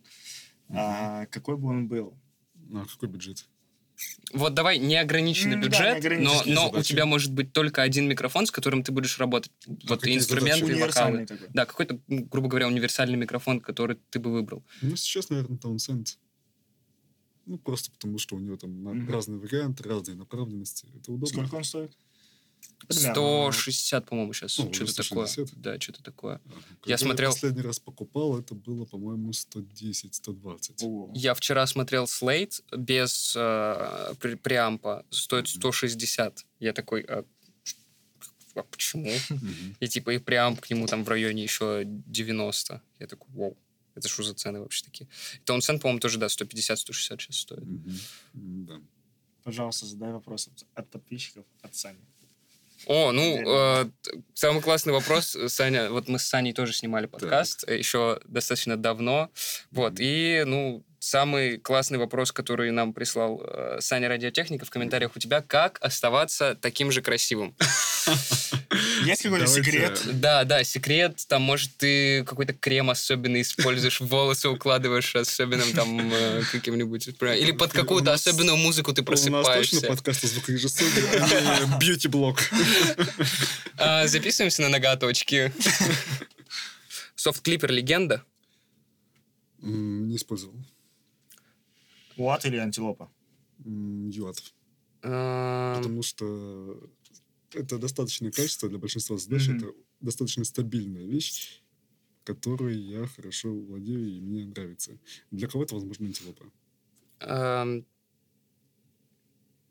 а, 0.69 1.25
какой 1.27 1.57
бы 1.57 1.67
он 1.69 1.87
был? 1.87 2.17
А 2.73 2.85
какой 2.85 3.09
бюджет? 3.09 3.45
Вот 4.33 4.53
давай 4.53 4.77
неограниченный 4.77 5.55
М, 5.55 5.61
да, 5.69 5.95
бюджет, 5.99 6.21
но, 6.21 6.43
но 6.45 6.69
у 6.69 6.81
тебя 6.81 7.05
может 7.05 7.31
быть 7.31 7.53
только 7.53 7.81
один 7.81 8.09
микрофон, 8.09 8.45
с 8.45 8.51
которым 8.51 8.83
ты 8.83 8.91
будешь 8.91 9.17
работать. 9.19 9.51
вот 9.87 10.05
и 10.05 10.13
инструменты, 10.15 10.69
и 10.73 10.81
вокалы. 10.81 11.25
Такой. 11.25 11.47
Да, 11.53 11.65
какой-то, 11.65 12.01
грубо 12.07 12.49
говоря, 12.49 12.67
универсальный 12.67 13.17
микрофон, 13.17 13.61
который 13.61 13.97
ты 14.09 14.19
бы 14.19 14.33
выбрал. 14.33 14.65
Ну, 14.81 14.95
сейчас, 14.97 15.29
наверное, 15.29 15.57
Таунсенд. 15.57 16.17
Ну, 17.45 17.57
просто 17.59 17.91
потому, 17.91 18.17
что 18.17 18.35
у 18.35 18.39
него 18.39 18.57
там 18.57 18.71
Мгм. 18.71 19.09
разные 19.11 19.37
варианты, 19.39 19.83
разные 19.83 20.15
направленности. 20.15 20.87
Это 20.95 21.11
удобно. 21.11 21.27
Сколько 21.27 21.55
он 21.55 21.63
стоит? 21.63 21.91
Примерно. 22.87 23.13
160, 23.51 24.05
по-моему, 24.09 24.33
сейчас. 24.33 24.57
Ну, 24.57 24.73
что-то 24.73 24.95
такое. 24.95 25.27
160? 25.27 25.61
Да, 25.61 25.79
что-то 25.79 26.03
такое. 26.03 26.35
Ага. 26.45 26.55
Я 26.57 26.75
Когда 26.81 26.97
смотрел- 26.97 27.31
последний 27.31 27.61
раз 27.61 27.79
покупал, 27.79 28.39
это 28.39 28.55
было, 28.55 28.85
по-моему, 28.85 29.31
110-120. 29.33 30.81
О. 30.83 31.11
Я 31.13 31.33
вчера 31.35 31.67
смотрел 31.67 32.05
Slate 32.05 32.63
без 32.75 33.35
э, 33.35 34.13
пре- 34.19 34.37
преампа. 34.37 35.05
Стоит 35.11 35.47
160. 35.47 36.45
Я 36.59 36.73
такой, 36.73 37.01
а, 37.01 37.23
а 38.55 38.63
почему? 38.63 39.11
И 39.79 39.87
типа 39.87 40.11
и 40.11 40.17
преамп 40.17 40.59
к 40.61 40.69
нему 40.69 40.87
там 40.87 41.03
в 41.03 41.09
районе 41.09 41.43
еще 41.43 41.83
90. 41.85 42.81
Я 42.99 43.07
такой, 43.07 43.27
вау. 43.35 43.57
Это 43.95 44.07
что 44.07 44.23
за 44.23 44.33
цены 44.33 44.59
вообще 44.59 44.83
такие? 44.85 45.07
Таунсенд, 45.45 45.81
по-моему, 45.81 45.99
тоже, 45.99 46.17
да, 46.19 46.27
150-160 46.27 47.19
сейчас 47.21 47.37
стоит. 47.37 47.63
М, 47.63 47.99
Да. 48.33 48.81
Пожалуйста, 49.43 49.85
задай 49.85 50.11
вопрос 50.11 50.49
от, 50.73 50.89
подписчиков, 50.89 51.45
от 51.61 51.75
Сани. 51.75 51.99
О, 52.87 53.11
ну, 53.11 53.41
э, 53.47 53.89
самый 54.33 54.61
классный 54.61 54.91
вопрос, 54.93 55.37
Саня, 55.47 55.89
вот 55.89 56.07
мы 56.07 56.19
с 56.19 56.23
Саней 56.25 56.53
тоже 56.53 56.73
снимали 56.73 57.05
подкаст, 57.05 57.63
э, 57.67 57.77
еще 57.77 58.19
достаточно 58.25 58.75
давно, 58.77 59.31
вот, 59.71 59.93
и, 59.99 60.43
ну, 60.45 60.83
самый 61.05 61.57
классный 61.59 61.99
вопрос, 61.99 62.31
который 62.31 62.71
нам 62.71 62.91
прислал 62.93 63.41
э, 63.45 63.77
Саня 63.79 64.09
Радиотехника 64.09 64.65
в 64.65 64.69
комментариях 64.71 65.15
у 65.15 65.19
тебя. 65.19 65.41
Как 65.41 65.77
оставаться 65.81 66.55
таким 66.59 66.91
же 66.91 67.01
красивым? 67.01 67.55
Есть 69.03 69.21
какой-то 69.21 69.45
секрет? 69.45 70.01
Да, 70.13 70.43
да, 70.45 70.63
секрет. 70.63 71.23
Там, 71.27 71.43
может, 71.43 71.77
ты 71.77 72.23
какой-то 72.23 72.53
крем 72.53 72.89
особенный 72.89 73.41
используешь, 73.41 74.01
волосы 74.01 74.49
укладываешь 74.49 75.15
особенным 75.15 75.71
там 75.73 76.11
э, 76.11 76.41
каким-нибудь. 76.51 77.07
Или 77.07 77.51
под 77.51 77.71
какую-то 77.71 78.11
нас- 78.11 78.21
особенную 78.21 78.57
музыку 78.57 78.91
ты 78.91 79.01
У 79.01 79.05
нас 79.05 79.21
точно 79.21 79.31
просыпаешься. 79.43 79.87
подкаст 79.87 80.23
о 80.23 80.27
звукорежиссуре, 80.27 80.89
бьюти-блог. 81.79 82.39
А, 83.77 84.07
Записываемся 84.07 84.63
на 84.63 84.69
ноготочки. 84.69 85.53
Софт-клипер 87.15 87.71
легенда. 87.71 88.23
Не 89.59 90.15
использовал. 90.15 90.55
Уат 92.17 92.45
или 92.45 92.57
антилопа? 92.57 93.11
Юат. 93.63 94.37
А, 95.03 95.77
Потому 95.77 96.01
что 96.03 96.89
это 97.53 97.77
достаточное 97.77 98.31
качество 98.31 98.67
для 98.69 98.77
большинства 98.79 99.17
задач. 99.17 99.47
Это 99.49 99.71
достаточно 100.01 100.43
стабильная 100.43 101.05
вещь, 101.05 101.61
которой 102.23 102.77
я 102.77 103.05
хорошо 103.07 103.53
владею 103.53 104.09
и 104.17 104.19
мне 104.19 104.45
нравится. 104.45 104.97
Для 105.31 105.47
кого-то, 105.47 105.75
возможно, 105.75 106.07
Antelope. 106.07 106.45
ам, 107.19 107.85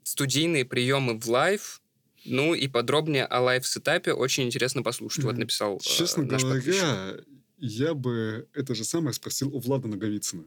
Студийные 0.03 0.65
приемы 0.65 1.19
в 1.19 1.27
live. 1.27 1.81
Ну 2.25 2.53
и 2.55 2.67
подробнее 2.67 3.25
о 3.25 3.39
live 3.41 3.70
setup 3.70 4.06
е 4.06 4.13
очень 4.13 4.45
интересно 4.45 4.81
послушать. 4.81 5.23
Вот 5.25 5.37
написал 5.37 5.77
э, 5.77 5.79
Честно 5.81 6.23
наш 6.23 6.41
подписчик. 6.41 6.81
говоря, 6.81 7.17
я 7.59 7.93
бы 7.93 8.47
это 8.53 8.73
же 8.73 8.83
самое 8.83 9.13
спросил 9.13 9.53
у 9.55 9.59
Влада 9.59 9.87
Наговицына. 9.87 10.43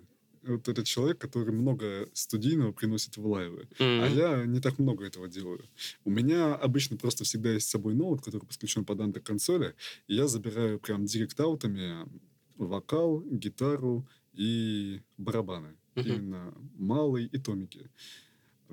Вот 0.48 0.68
этот 0.68 0.86
человек, 0.86 1.18
который 1.18 1.52
много 1.52 2.08
студийного 2.14 2.72
приносит 2.72 3.16
в 3.16 3.26
лайвы. 3.26 3.68
А 3.78 3.84
Мгм. 3.84 4.16
я 4.16 4.46
не 4.46 4.60
так 4.60 4.78
много 4.78 5.04
этого 5.04 5.28
делаю. 5.28 5.64
У 6.04 6.10
меня 6.10 6.54
обычно 6.54 6.96
просто 6.96 7.24
всегда 7.24 7.52
есть 7.52 7.66
с 7.66 7.70
собой 7.70 7.94
ноут, 7.94 8.22
который 8.24 8.46
подключен 8.46 8.84
под 8.84 9.00
андер-консоли, 9.00 9.74
и 10.08 10.14
я 10.14 10.26
забираю 10.26 10.80
прям 10.80 11.04
директ-аутами 11.04 12.08
вокал, 12.56 13.20
гитару 13.20 14.06
и 14.32 15.00
барабаны. 15.18 15.76
Мгм. 15.94 16.08
Именно 16.08 16.54
малые 16.78 17.26
и 17.26 17.38
томики. 17.38 17.90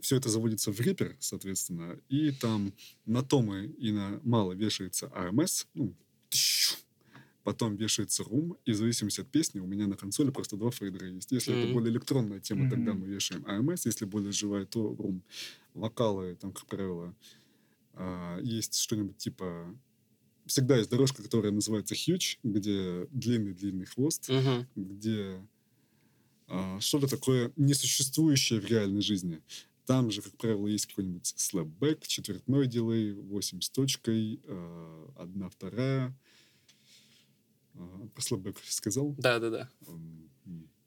Все 0.01 0.17
это 0.17 0.29
заводится 0.29 0.71
в 0.71 0.79
Reaper, 0.79 1.15
соответственно, 1.19 1.99
и 2.09 2.31
там 2.31 2.73
на 3.05 3.21
томы 3.23 3.65
и 3.65 3.91
на 3.91 4.19
мало 4.23 4.53
вешается 4.53 5.07
AMS, 5.07 5.67
ну, 5.73 5.93
тщу. 6.29 6.75
Потом 7.45 7.75
вешается 7.75 8.23
рум, 8.23 8.57
и 8.65 8.71
в 8.71 8.75
зависимости 8.75 9.21
от 9.21 9.29
песни 9.29 9.59
у 9.59 9.67
меня 9.67 9.85
на 9.87 9.95
консоли 9.95 10.31
просто 10.31 10.57
два 10.57 10.71
фейдера 10.71 11.07
есть. 11.07 11.31
Если 11.31 11.55
это 11.55 11.65
Мгм. 11.67 11.73
более 11.75 11.91
электронная 11.93 12.39
тема, 12.39 12.67
тогда 12.69 12.91
Мгм. 12.93 13.01
мы 13.01 13.07
вешаем 13.07 13.45
AMS, 13.45 13.81
если 13.85 14.05
более 14.05 14.31
живая, 14.31 14.65
то 14.65 14.95
рум. 14.97 15.21
Вокалы, 15.75 16.35
там, 16.35 16.51
как 16.51 16.65
правило, 16.65 17.15
а, 17.93 18.39
есть 18.41 18.75
что-нибудь 18.79 19.17
типа... 19.17 19.73
Всегда 20.47 20.77
есть 20.77 20.89
дорожка, 20.89 21.23
которая 21.23 21.51
называется 21.51 21.95
huge, 21.95 22.37
где 22.43 23.07
длинный-длинный 23.11 23.85
хвост, 23.85 24.29
Мгм. 24.29 24.67
где 24.75 25.47
а, 26.47 26.79
что-то 26.79 27.07
такое 27.07 27.51
несуществующее 27.55 28.59
в 28.59 28.65
реальной 28.65 29.01
жизни. 29.01 29.41
Там 29.85 30.09
же, 30.11 30.21
как 30.23 30.35
правило, 30.37 30.67
есть 30.67 30.87
какой-нибудь 30.87 31.33
слэпбэк, 31.37 32.05
четвертной 32.07 32.67
дилей, 32.67 33.13
8 33.13 33.61
с 33.61 33.69
точкой, 33.69 34.39
а, 34.47 35.11
одна 35.17 35.49
вторая. 35.49 36.15
Про 37.75 38.21
слэпбэк 38.21 38.57
сказал? 38.63 39.15
Да, 39.17 39.39
да, 39.39 39.49
да. 39.49 39.69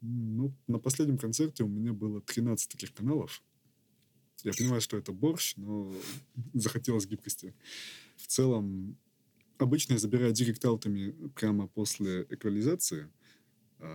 Ну, 0.01 0.55
на 0.66 0.79
последнем 0.79 1.18
концерте 1.18 1.64
у 1.64 1.68
меня 1.68 1.92
было 1.92 2.20
13 2.20 2.70
таких 2.70 2.94
каналов. 2.94 3.42
Я 4.44 4.53
понимаю, 4.53 4.81
что 4.81 4.96
это 4.96 5.12
борщ, 5.12 5.55
но 5.57 5.92
захотелось 6.55 7.07
гибкости. 7.07 7.55
В 8.16 8.27
целом, 8.29 8.96
обычно 9.59 9.94
я 9.94 9.98
забираю 9.98 10.33
директ-аутами 10.33 11.29
прямо 11.35 11.66
после 11.66 12.22
эквализации 12.31 13.11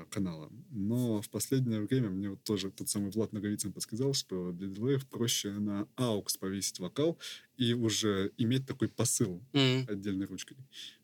канала. 0.10 0.52
Но 0.70 1.22
в 1.22 1.30
последнее 1.30 1.82
время 1.82 2.10
мне 2.10 2.30
вот 2.30 2.44
тоже 2.44 2.72
тот 2.72 2.90
самый 2.90 3.12
Влад 3.12 3.34
Наговицын 3.34 3.74
подсказал, 3.74 4.14
что 4.14 4.52
для 4.52 4.68
дилеев 4.68 5.06
проще 5.08 5.52
на 5.52 5.88
AUX 5.98 6.38
повесить 6.40 6.80
вокал 6.80 7.18
и 7.58 7.74
уже 7.74 8.32
иметь 8.38 8.66
такой 8.66 8.88
посыл 8.90 9.42
М, 9.54 9.86
отдельной 9.90 10.26
ручкой. 10.26 10.58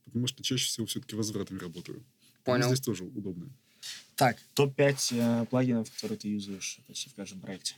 Потому 0.06 0.28
что 0.28 0.44
чаще 0.44 0.68
всего 0.68 0.86
все-таки 0.86 1.16
возвратами 1.16 1.60
работаю. 1.60 2.04
Понял. 2.44 2.68
Но 2.70 2.74
здесь 2.74 2.86
тоже 2.86 3.04
удобно. 3.04 3.50
Так, 4.16 4.38
топ-5 4.54 5.14
э, 5.44 5.46
плагинов, 5.46 5.92
которые 5.94 6.18
ты 6.18 6.30
юзаешь 6.30 6.80
почти 6.88 7.10
в 7.10 7.16
каждом 7.16 7.40
проекте. 7.42 7.76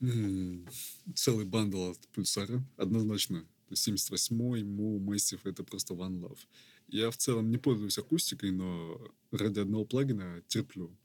М, 0.00 0.66
Целый 1.14 1.44
бандл 1.46 1.90
от 1.90 1.98
пульсара, 2.08 2.62
однозначно. 2.76 3.40
То 3.40 3.72
есть 3.72 3.88
78-й, 3.88 4.62
Mu, 4.62 4.98
Massive— 4.98 5.40
это 5.44 5.64
просто 5.64 5.94
one 5.94 6.20
love. 6.20 6.38
Я 6.88 7.10
в 7.10 7.16
целом 7.16 7.50
не 7.50 7.58
пользуюсь 7.58 7.98
акустикой, 7.98 8.50
но 8.52 9.00
ради 9.30 9.60
одного 9.60 9.84
плагина 9.84 10.42
терплю. 10.48 10.96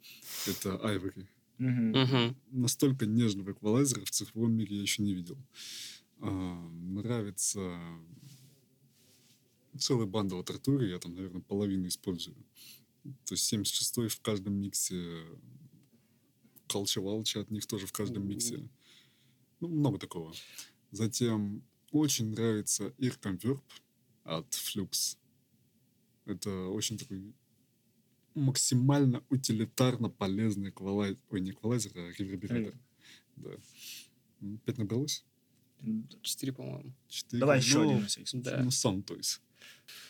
Это 0.48 0.70
Ivory. 0.84 1.28
Мгм. 1.58 2.36
Настолько 2.52 3.06
нежного 3.06 3.52
эквалайзера 3.52 4.06
в 4.06 4.12
цифровом 4.12 4.54
мире 4.54 4.78
я 4.78 4.82
еще 4.82 5.02
не 5.02 5.14
видел. 5.14 5.38
А, 6.22 6.70
нравится 6.70 7.80
целый 9.78 10.08
bundle 10.08 10.40
от 10.40 10.50
Arturia, 10.50 10.86
я 10.86 11.00
там, 11.00 11.16
наверное, 11.16 11.42
половину 11.42 11.88
использую. 11.88 12.36
То 13.26 13.34
есть 13.34 13.52
76-й 13.54 14.10
в 14.10 14.22
каждом 14.22 14.54
миксе, 14.56 15.24
Vulture 16.68 17.42
от 17.42 17.52
них 17.52 17.66
тоже 17.66 17.88
в 17.88 17.92
каждом 17.92 18.28
миксе. 18.28 18.70
Ну, 19.60 19.68
много 19.68 19.98
такого. 19.98 20.34
Затем 20.92 21.64
очень 21.92 22.32
нравится 22.32 22.94
IRCAM 22.98 23.34
Verb 23.34 23.62
от 24.24 24.48
Flux. 24.54 25.18
Это 26.26 26.68
очень 26.68 26.98
такой 26.98 27.34
максимально 28.36 29.24
утилитарно 29.30 30.10
полезный 30.10 30.70
эквалайзер. 30.70 31.22
Ой, 31.30 31.42
не 31.42 31.52
эквалайзер, 31.52 31.92
а 31.96 32.12
ревербератор. 32.18 32.76
Да. 33.36 33.52
Пять 34.66 34.78
набралось? 34.78 35.26
Четыре, 36.22 36.54
по-моему. 36.54 36.94
Четыре. 37.08 37.40
Давай 37.40 37.60
еще 37.60 37.80
Ну, 37.80 37.90
один 37.90 38.02
на 38.02 38.08
всякий 38.08 38.26
случай. 38.26 38.44
Да. 38.44 38.64
Ну, 38.64 38.72
сам, 38.72 39.02
то 39.04 39.16
есть. 39.16 39.42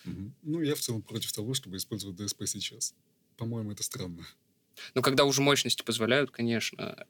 Мгм. 0.06 0.34
Ну, 0.42 0.62
я 0.62 0.76
в 0.76 0.80
целом 0.80 1.02
против 1.02 1.32
того, 1.32 1.54
чтобы 1.54 1.78
использовать 1.78 2.20
DSP 2.20 2.48
сейчас. 2.48 2.96
По-моему, 3.38 3.72
это 3.72 3.84
странно. 3.84 4.26
Ну, 4.96 5.02
когда 5.02 5.26
уже 5.26 5.42
мощности 5.42 5.84
позволяют, 5.84 6.32
конечно. 6.32 7.06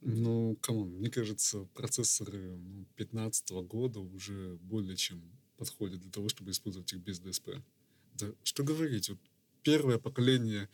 Ну, 0.00 0.56
come 0.60 0.77
on, 0.77 0.90
мне 0.90 1.10
кажется, 1.10 1.64
процессоры 1.74 2.56
ну, 2.56 2.86
15 2.96 3.50
года 3.66 4.00
уже 4.00 4.56
более 4.62 4.96
чем 4.96 5.22
подходят 5.56 6.00
для 6.00 6.10
того, 6.10 6.28
чтобы 6.28 6.50
использовать 6.50 6.92
их 6.92 7.00
без 7.00 7.20
DSP. 7.20 7.62
Да 8.14 8.32
что 8.42 8.62
говорить, 8.62 9.08
вот 9.08 9.18
первое 9.62 9.98
поколение 9.98 10.68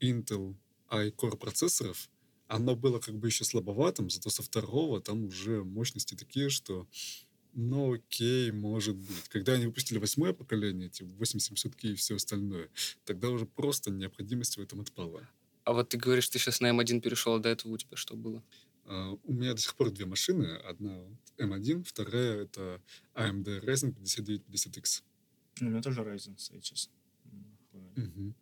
Intel 0.00 0.56
i-Core 0.90 1.36
процессоров, 1.36 2.08
оно 2.48 2.76
было 2.76 3.00
как 3.00 3.16
бы 3.16 3.28
еще 3.28 3.44
слабоватым, 3.44 4.08
зато 4.08 4.30
со 4.30 4.42
второго 4.42 5.00
там 5.00 5.24
уже 5.26 5.64
мощности 5.64 6.14
такие, 6.14 6.48
что 6.48 6.86
ну 7.58 7.94
окей, 7.94 8.50
может 8.52 8.96
быть. 8.96 9.28
Когда 9.30 9.54
они 9.54 9.66
выпустили 9.66 9.98
восьмое 9.98 10.34
поколение, 10.34 10.88
эти 10.88 11.02
8700K 11.02 11.92
и 11.92 11.94
все 11.94 12.16
остальное, 12.16 12.68
тогда 13.06 13.30
уже 13.30 13.46
просто 13.46 13.90
необходимость 13.90 14.58
в 14.58 14.60
этом 14.60 14.82
отпала. 14.82 15.26
А 15.64 15.72
вот 15.72 15.88
ты 15.88 15.96
говоришь, 15.96 16.28
ты 16.28 16.38
сейчас 16.38 16.60
на 16.60 16.70
М1 16.70 17.00
перешел, 17.00 17.34
а 17.34 17.38
до 17.38 17.48
этого 17.48 17.72
у 17.72 17.78
тебя 17.78 17.96
что 17.96 18.14
было? 18.14 18.44
А, 18.84 19.16
У 19.24 19.32
меня 19.32 19.54
до 19.54 19.60
сих 19.60 19.74
пор 19.74 19.90
две 19.90 20.04
машины. 20.04 20.56
Одна 20.58 20.98
вот 20.98 21.18
M1, 21.38 21.84
вторая 21.84 22.42
это 22.42 22.82
AMD 23.14 23.64
Ryzen 23.64 23.94
5950X. 23.96 25.02
Ну, 25.60 25.68
у 25.68 25.70
меня 25.70 25.82
тоже 25.82 26.02
Ryzen 26.02 26.38
стоит 26.38 26.64
сейчас. 26.64 26.90
М, 27.96 28.34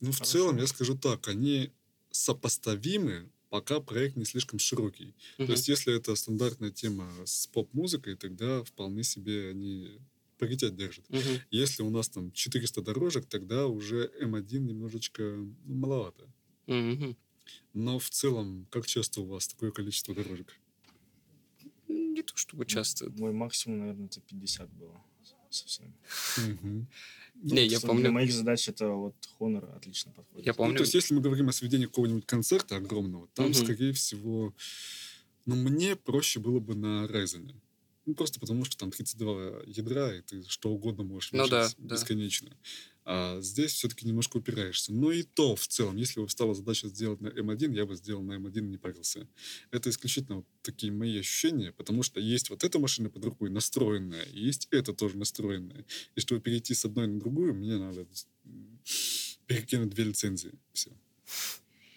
Ну, 0.00 0.12
в 0.12 0.20
целом, 0.20 0.56
я 0.56 0.66
скажу 0.66 0.96
так, 0.96 1.28
они 1.28 1.70
сопоставимы, 2.10 3.30
пока 3.50 3.80
проект 3.80 4.16
не 4.16 4.24
слишком 4.24 4.58
широкий. 4.58 5.14
Мгм. 5.38 5.46
То 5.46 5.52
есть, 5.52 5.68
если 5.68 5.94
это 5.94 6.14
стандартная 6.16 6.70
тема 6.70 7.12
с 7.24 7.46
поп-музыкой, 7.48 8.16
тогда 8.16 8.62
вполне 8.64 9.02
себе 9.02 9.50
они 9.50 9.98
паритет 10.38 10.74
держат. 10.76 11.08
Мгм. 11.10 11.40
Если 11.50 11.82
у 11.82 11.90
нас 11.90 12.08
там 12.08 12.32
400 12.32 12.80
дорожек, 12.82 13.26
тогда 13.26 13.66
уже 13.66 14.10
M1 14.20 14.60
немножечко 14.60 15.22
ну, 15.22 15.54
маловато. 15.74 16.32
Мгм. 16.66 17.16
Но 17.74 17.98
в 17.98 18.08
целом, 18.08 18.66
как 18.70 18.86
часто 18.86 19.20
у 19.20 19.26
вас 19.26 19.48
такое 19.48 19.70
количество 19.70 20.14
дорожек? 20.14 20.58
Не 21.88 22.22
то 22.22 22.36
чтобы 22.36 22.64
часто. 22.64 23.10
Мой 23.10 23.32
максимум, 23.32 23.80
наверное, 23.80 24.06
это 24.06 24.20
50 24.20 24.70
было 24.72 25.04
со 25.50 25.66
всеми. 25.66 25.92
Ну, 27.42 27.54
Не, 27.54 27.66
я 27.66 27.78
Что 27.78 27.88
помню. 27.88 28.02
Для 28.02 28.10
моих 28.10 28.32
задач 28.32 28.68
это 28.68 28.88
вот 28.88 29.14
Honor 29.38 29.74
отлично 29.76 30.12
подходит. 30.12 30.46
Я 30.46 30.52
Ну, 30.52 30.56
помню. 30.58 30.76
то 30.76 30.82
есть, 30.82 30.94
если 30.94 31.14
мы 31.14 31.20
говорим 31.20 31.48
о 31.48 31.52
сведении 31.52 31.86
какого-нибудь 31.86 32.26
концерта 32.26 32.76
огромного, 32.76 33.28
там, 33.34 33.46
Мгм. 33.46 33.64
скорее 33.64 33.92
всего, 33.92 34.54
ну, 35.46 35.56
мне 35.56 35.96
проще 35.96 36.40
было 36.40 36.60
бы 36.60 36.74
на 36.74 37.06
Ryzen. 37.06 37.54
Ну, 38.06 38.14
просто 38.14 38.40
потому, 38.40 38.64
что 38.64 38.76
там 38.76 38.90
32 38.90 39.62
ядра, 39.66 40.14
и 40.14 40.22
ты 40.22 40.42
что 40.48 40.70
угодно 40.70 41.04
можешь 41.04 41.32
Ну 41.32 41.46
да, 41.48 41.64
вешать 41.64 41.76
да. 41.78 41.96
А 43.12 43.40
здесь 43.40 43.72
все-таки 43.72 44.06
немножко 44.06 44.36
упираешься. 44.36 44.92
Но 44.92 45.10
и 45.10 45.24
то 45.24 45.56
в 45.56 45.66
целом, 45.66 45.96
если 45.96 46.20
бы 46.20 46.28
встала 46.28 46.54
задача 46.54 46.86
сделать 46.86 47.20
на 47.20 47.26
М1, 47.26 47.74
я 47.74 47.84
бы 47.84 47.96
сделал 47.96 48.22
на 48.22 48.34
М1 48.34 48.58
и 48.58 48.62
не 48.62 48.76
парился. 48.76 49.26
Это 49.72 49.90
исключительно 49.90 50.44
такие 50.62 50.92
мои 50.92 51.18
ощущения, 51.18 51.72
потому 51.72 52.04
что 52.04 52.20
есть 52.20 52.50
вот 52.50 52.62
эта 52.62 52.78
машина 52.78 53.10
под 53.10 53.24
рукой 53.24 53.50
настроенная, 53.50 54.22
и 54.22 54.38
есть 54.38 54.68
эта 54.70 54.92
тоже 54.92 55.16
настроенная. 55.16 55.84
И 56.14 56.20
чтобы 56.20 56.40
перейти 56.40 56.72
с 56.72 56.84
одной 56.84 57.08
на 57.08 57.18
другую, 57.18 57.52
мне 57.52 57.78
надо 57.78 58.06
перекинуть 59.46 59.90
две 59.90 60.04
лицензии. 60.04 60.52
Все. 60.72 60.92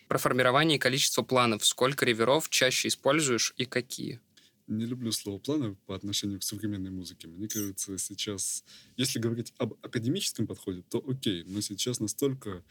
Про 0.08 0.18
формирование 0.18 0.78
и 0.78 0.82
количество 0.82 1.22
планов. 1.22 1.64
Сколько 1.64 2.06
реверов 2.06 2.50
чаще 2.50 2.88
используешь 2.88 3.54
и 3.58 3.66
какие? 3.66 4.20
Не 4.68 4.86
люблю 4.86 5.12
слово 5.12 5.40
планы 5.40 5.76
по 5.86 5.96
отношению 5.96 6.40
к 6.40 6.44
современной 6.44 6.92
музыке. 6.92 7.28
Мне 7.28 7.48
кажется, 7.48 7.98
сейчас, 7.98 8.64
если 8.98 9.20
говорить 9.20 9.54
об 9.58 9.74
академическом 9.82 10.48
подходе, 10.48 10.84
то 10.90 11.04
окей, 11.08 11.44
но 11.46 11.62
сейчас 11.62 12.00
настолько 12.00 12.64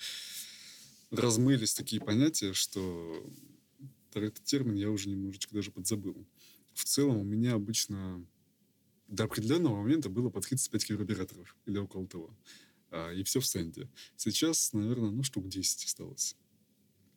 размылись 1.11 1.75
такие 1.75 2.01
понятия, 2.01 2.53
что 2.53 3.31
про 4.13 4.27
этот 4.27 4.45
термин 4.45 4.75
я 4.75 4.91
уже 4.91 5.09
немножечко 5.09 5.55
даже 5.55 5.71
подзабыл. 5.71 6.27
В 6.75 6.85
целом 6.85 7.19
у 7.19 7.25
меня 7.25 7.55
обычно 7.55 8.25
до 9.09 9.25
определенного 9.25 9.83
момента 9.83 10.09
было 10.09 10.31
по 10.31 10.41
35 10.41 10.87
килобераторов 10.87 11.57
или 11.67 11.79
около 11.79 12.07
того. 12.07 12.35
А, 12.91 13.11
и 13.11 13.23
все 13.25 13.41
в 13.41 13.47
сенде. 13.47 13.89
Сейчас, 14.17 14.73
наверное, 14.73 15.11
ну, 15.11 15.23
штук 15.23 15.49
10 15.49 15.85
осталось. 15.85 16.37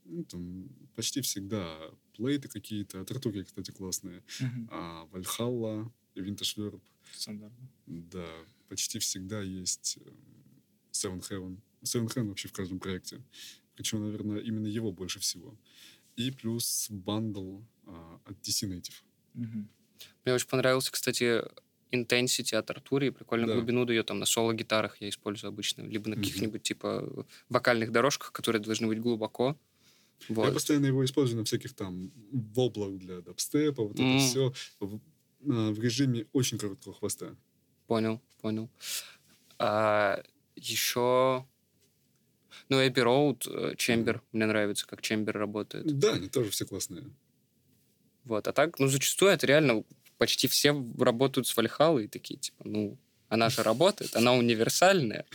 Ну, 0.05 0.23
там 0.23 0.69
почти 0.95 1.21
всегда 1.21 1.77
плейты 2.13 2.47
какие-то. 2.47 3.03
Тартуги, 3.05 3.41
кстати, 3.41 3.71
классные. 3.71 4.23
Мгм. 4.39 4.69
А 4.71 5.05
Вальхалла, 5.05 5.91
Винтаж 6.15 6.57
Верб. 6.57 6.83
Стандартно. 7.13 7.69
Да, 7.87 8.27
почти 8.69 8.99
всегда 8.99 9.41
есть 9.41 9.97
э, 10.05 10.09
Seven 10.91 11.21
Heaven. 11.29 11.57
Seven 11.83 12.07
Heaven 12.07 12.29
вообще 12.29 12.47
в 12.47 12.53
каждом 12.53 12.79
проекте. 12.79 13.21
Причем, 13.75 14.03
наверное, 14.03 14.39
именно 14.39 14.67
его 14.67 14.91
больше 14.91 15.19
всего. 15.19 15.57
И 16.15 16.31
плюс 16.31 16.87
бандл 16.89 17.59
а, 17.85 18.21
от 18.25 18.37
DC 18.41 18.69
Native. 18.69 19.03
Мгм. 19.33 19.69
Мне 20.23 20.33
очень 20.33 20.47
понравился, 20.47 20.91
кстати, 20.91 21.43
Intensity 21.91 22.55
от 22.55 22.69
Артури. 22.69 23.09
Прикольно 23.09 23.47
Да. 23.47 23.53
глубину 23.53 23.85
дает 23.85 24.05
там 24.05 24.19
на 24.19 24.25
соло-гитарах 24.25 25.01
я 25.01 25.09
использую 25.09 25.49
обычно. 25.49 25.81
Либо 25.83 26.09
на 26.09 26.15
каких-нибудь 26.15 26.63
типа 26.63 27.25
вокальных 27.49 27.91
дорожках, 27.91 28.31
которые 28.31 28.61
должны 28.61 28.87
быть 28.87 28.99
глубоко. 28.99 29.57
Я 30.29 30.35
Вот. 30.35 30.53
постоянно 30.53 30.87
его 30.87 31.03
использую 31.05 31.37
на 31.39 31.43
всяких 31.45 31.73
там 31.75 32.11
воблах 32.31 32.97
для 32.97 33.21
дабстепа, 33.21 33.83
вот 33.83 33.99
М. 33.99 34.07
это 34.17 34.25
все 34.25 34.53
в, 34.79 34.99
а, 35.49 35.71
в 35.71 35.79
режиме 35.79 36.25
очень 36.33 36.57
короткого 36.57 36.95
хвоста. 36.95 37.35
Понял, 37.87 38.21
понял. 38.41 38.69
А, 39.59 40.21
еще... 40.55 41.45
Ну, 42.69 42.81
Abbey 42.81 42.93
Road, 43.03 43.49
э, 43.49 43.75
Chamber. 43.75 44.21
Мне 44.31 44.45
нравится, 44.45 44.87
как 44.87 45.01
Chamber 45.01 45.31
работает. 45.31 45.85
Да, 45.99 46.13
они 46.13 46.29
тоже 46.29 46.49
все 46.51 46.65
классные. 46.65 47.03
Вот. 48.23 48.47
А 48.47 48.53
так, 48.53 48.79
ну, 48.79 48.87
зачастую 48.87 49.31
это 49.31 49.45
реально 49.45 49.83
почти 50.17 50.47
все 50.47 50.73
работают 50.97 51.47
с 51.47 51.55
Вальхалой 51.55 52.05
и 52.05 52.07
такие, 52.07 52.39
типа, 52.39 52.63
ну, 52.65 52.97
она 53.29 53.49
же 53.49 53.63
работает, 53.63 54.15
она 54.15 54.33
универсальная. 54.33 55.25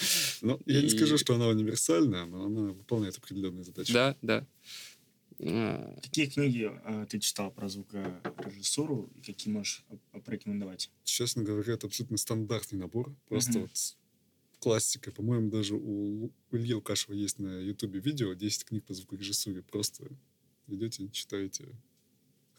Но 0.43 0.61
я 0.67 0.81
не 0.81 0.87
И- 0.87 0.91
скажу, 0.91 1.19
что 1.19 1.35
она 1.35 1.49
универсальная, 1.49 2.25
но 2.27 2.45
она 2.47 2.61
выполняет 2.73 3.17
определенные 3.19 3.65
задачи. 3.65 3.93
Да, 3.93 4.17
да. 4.23 4.47
А, 5.43 5.99
Какие 6.03 6.27
книги 6.27 6.71
э, 6.85 7.07
ты 7.09 7.19
читал 7.19 7.51
про 7.51 7.69
звукорежиссуру 7.69 9.11
и 9.17 9.23
какие 9.23 9.53
можешь 9.53 9.85
порекомендовать? 10.25 10.91
Честно 11.05 11.43
говоря, 11.43 11.75
это 11.75 11.87
абсолютно 11.87 12.19
стандартный 12.19 12.79
набор. 12.79 13.15
Просто 13.29 13.61
вот 13.61 13.71
классика. 14.59 15.11
По-моему, 15.13 15.51
даже 15.51 15.75
у 15.77 16.31
Ильи 16.53 16.75
Лукашева 16.75 17.15
есть 17.15 17.39
на 17.39 17.59
Ютубе 17.61 18.01
видео 18.01 18.35
10 18.35 18.65
книг 18.65 18.85
по 18.85 18.93
звукорежиссуре. 18.93 19.63
Просто 19.63 20.09
идете, 20.69 21.09
читаете. 21.09 21.65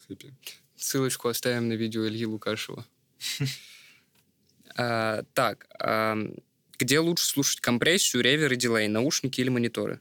Хэппи. 0.08 0.34
Ссылочку 0.74 1.28
оставим 1.28 1.68
на 1.68 1.74
видео 1.74 2.04
Ильи 2.08 2.26
Лукашева. 2.26 2.84
А, 4.76 5.22
Так, 5.34 5.66
ам, 5.78 6.34
где 6.78 6.98
лучше 7.00 7.26
слушать 7.26 7.60
компрессию, 7.60 8.22
ревер 8.22 8.52
и 8.52 8.56
дилей? 8.56 8.88
Наушники 8.88 9.40
или 9.40 9.48
мониторы? 9.48 10.00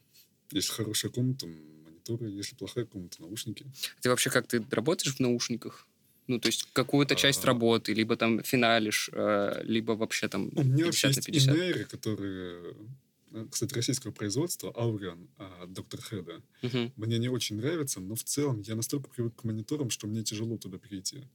Если 0.51 0.71
хорошая 0.71 1.11
комната, 1.11 1.47
мониторы. 1.47 2.29
Если 2.29 2.55
плохая 2.55 2.85
комната, 2.85 3.21
наушники. 3.21 3.65
Ты 4.01 4.09
вообще 4.09 4.29
как, 4.29 4.47
ты 4.47 4.63
работаешь 4.71 5.15
в 5.15 5.19
наушниках? 5.19 5.87
Ну, 6.27 6.39
то 6.39 6.47
есть 6.47 6.67
какую-то 6.73 7.15
часть 7.15 7.43
А. 7.43 7.47
работы, 7.47 7.93
либо 7.93 8.15
там 8.15 8.41
финалишь, 8.43 9.09
э, 9.11 9.61
либо 9.63 9.93
вообще 9.93 10.27
там 10.27 10.49
У 10.55 10.63
меня 10.63 10.85
вообще 10.85 11.07
50 11.07 11.15
на 11.15 11.17
есть 11.17 11.25
50. 11.25 11.55
инейры, 11.55 11.85
которые, 11.85 12.75
э, 13.33 13.45
кстати, 13.51 13.73
российского 13.73 14.11
производства, 14.11 14.71
Ауриан 14.75 15.29
от 15.37 15.73
Доктор 15.73 15.99
Хеда. 16.01 16.41
Мгм, 16.61 16.93
Мне 16.95 17.17
не 17.17 17.27
очень 17.29 17.57
нравится, 17.57 17.99
но 17.99 18.15
в 18.15 18.23
целом 18.23 18.61
я 18.61 18.75
настолько 18.75 19.09
привык 19.09 19.35
к 19.35 19.43
мониторам, 19.43 19.89
что 19.89 20.07
мне 20.07 20.23
тяжело 20.23 20.57
туда 20.57 20.77
перейти. 20.77 21.27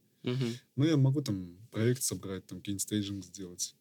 Но 0.77 0.85
я 0.85 0.97
могу 0.97 1.23
там 1.23 1.57
проект 1.71 2.03
собрать, 2.03 2.47
там 2.47 2.59
какие-нибудь 2.59 2.83
стейджинг 2.83 3.25
сделать. 3.25 3.75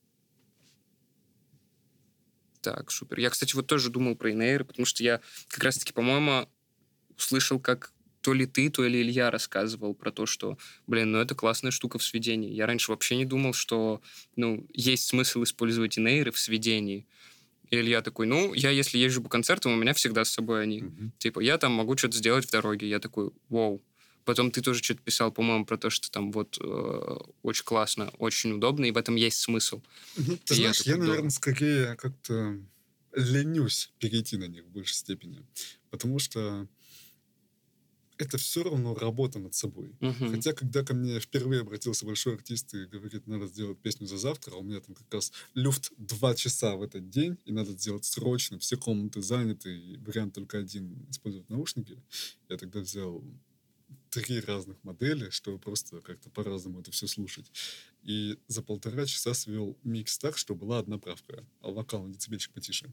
Так, 2.62 2.92
супер. 2.92 3.20
Я, 3.20 3.30
кстати, 3.30 3.56
вот 3.56 3.68
тоже 3.68 3.90
думал 3.90 4.16
про 4.16 4.32
инейры, 4.32 4.66
потому 4.66 4.86
что 4.86 5.04
я 5.04 5.22
как 5.50 5.64
раз-таки, 5.64 5.94
по-моему, 5.94 6.50
услышал, 7.16 7.60
как 7.60 7.94
то 8.22 8.34
ли 8.34 8.48
ты, 8.48 8.72
то 8.72 8.84
ли 8.84 9.04
Илья 9.04 9.30
рассказывал 9.30 9.94
про 9.94 10.12
то, 10.12 10.26
что, 10.26 10.58
блин, 10.88 11.12
ну 11.12 11.20
это 11.20 11.36
классная 11.36 11.70
штука 11.70 12.00
в 12.00 12.04
сведении. 12.04 12.52
Я 12.52 12.66
раньше 12.66 12.90
вообще 12.90 13.18
не 13.18 13.26
думал, 13.26 13.54
что, 13.54 14.02
ну, 14.36 14.66
есть 14.74 15.06
смысл 15.08 15.44
использовать 15.44 16.00
инейры 16.00 16.32
в 16.32 16.40
сведении. 16.40 17.06
И 17.70 17.76
Илья 17.76 18.02
такой, 18.02 18.26
ну, 18.26 18.56
я 18.56 18.72
если 18.72 18.98
езжу 18.98 19.22
по 19.22 19.30
концертам, 19.30 19.74
у 19.74 19.76
меня 19.76 19.94
всегда 19.94 20.26
с 20.26 20.32
собой 20.32 20.64
они. 20.64 20.82
Мгм. 20.82 21.14
Типа, 21.20 21.40
я 21.40 21.60
там 21.60 21.74
могу 21.74 21.96
что-то 21.98 22.18
сделать 22.18 22.48
в 22.48 22.52
дороге. 22.52 22.90
Я 22.90 23.00
такой, 23.00 23.30
вау. 23.50 23.84
Потом 24.26 24.52
ты 24.52 24.62
тоже 24.62 24.84
что-то 24.84 25.02
писал, 25.02 25.32
по-моему, 25.32 25.66
про 25.66 25.78
то, 25.78 25.90
что 25.90 26.10
там 26.12 26.32
вот 26.32 26.58
э, 26.60 27.18
очень 27.44 27.64
классно, 27.64 28.10
очень 28.18 28.54
удобно, 28.54 28.86
и 28.86 28.92
в 28.92 28.98
этом 28.98 29.16
есть 29.16 29.38
смысл. 29.38 29.82
Ну, 30.18 30.38
ты 30.38 30.56
И 30.56 30.58
я 30.58 30.74
знаешь, 30.74 30.82
я, 30.82 30.98
да. 30.98 31.04
наверное, 31.04 31.30
скорее 31.30 31.96
как-то 31.96 32.60
ленюсь 33.14 33.92
перейти 34.00 34.38
на 34.38 34.46
них 34.46 34.66
в 34.66 34.70
большей 34.70 34.96
степени. 34.96 35.46
Потому 35.92 36.20
что 36.20 36.68
это 38.18 38.38
все 38.38 38.64
равно 38.64 38.96
работа 38.96 39.40
над 39.40 39.54
собой. 39.56 39.92
Мгм. 40.00 40.32
Хотя, 40.32 40.54
когда 40.54 40.84
ко 40.84 40.94
мне 40.94 41.20
впервые 41.20 41.62
обратился 41.62 42.06
большой 42.06 42.36
артист 42.36 42.74
и 42.74 42.86
говорит, 42.86 43.28
надо 43.28 43.48
сделать 43.48 43.78
песню 43.80 44.08
за 44.08 44.18
завтра, 44.18 44.54
а 44.54 44.58
у 44.58 44.64
меня 44.64 44.80
там 44.80 44.96
как 44.96 45.14
раз 45.14 45.32
люфт 45.54 45.92
два 45.98 46.34
часа 46.34 46.76
в 46.76 46.82
этот 46.82 47.10
день, 47.10 47.38
и 47.46 47.52
надо 47.52 47.72
сделать 47.72 48.06
срочно, 48.06 48.58
все 48.60 48.78
комнаты 48.78 49.22
заняты, 49.22 49.78
и 49.78 49.98
вариант 49.98 50.34
только 50.36 50.58
один— 50.60 51.06
использовать 51.10 51.50
наушники, 51.50 52.02
я 52.50 52.58
тогда 52.58 52.80
взял 52.80 53.24
три 54.16 54.40
разных 54.40 54.78
модели, 54.84 55.30
чтобы 55.30 55.60
просто 55.60 56.00
как-то 56.02 56.30
по-разному 56.30 56.80
это 56.80 56.92
все 56.92 57.08
слушать. 57.08 57.52
И 58.02 58.38
за 58.48 58.62
полтора 58.62 59.06
часа 59.06 59.34
свел 59.34 59.78
микс 59.84 60.18
так, 60.18 60.38
что 60.38 60.56
была 60.56 60.80
одна 60.80 60.98
правка, 60.98 61.46
а 61.62 61.72
вокал 61.72 62.04
на 62.04 62.14
децибельчик 62.14 62.54
потише. 62.54 62.90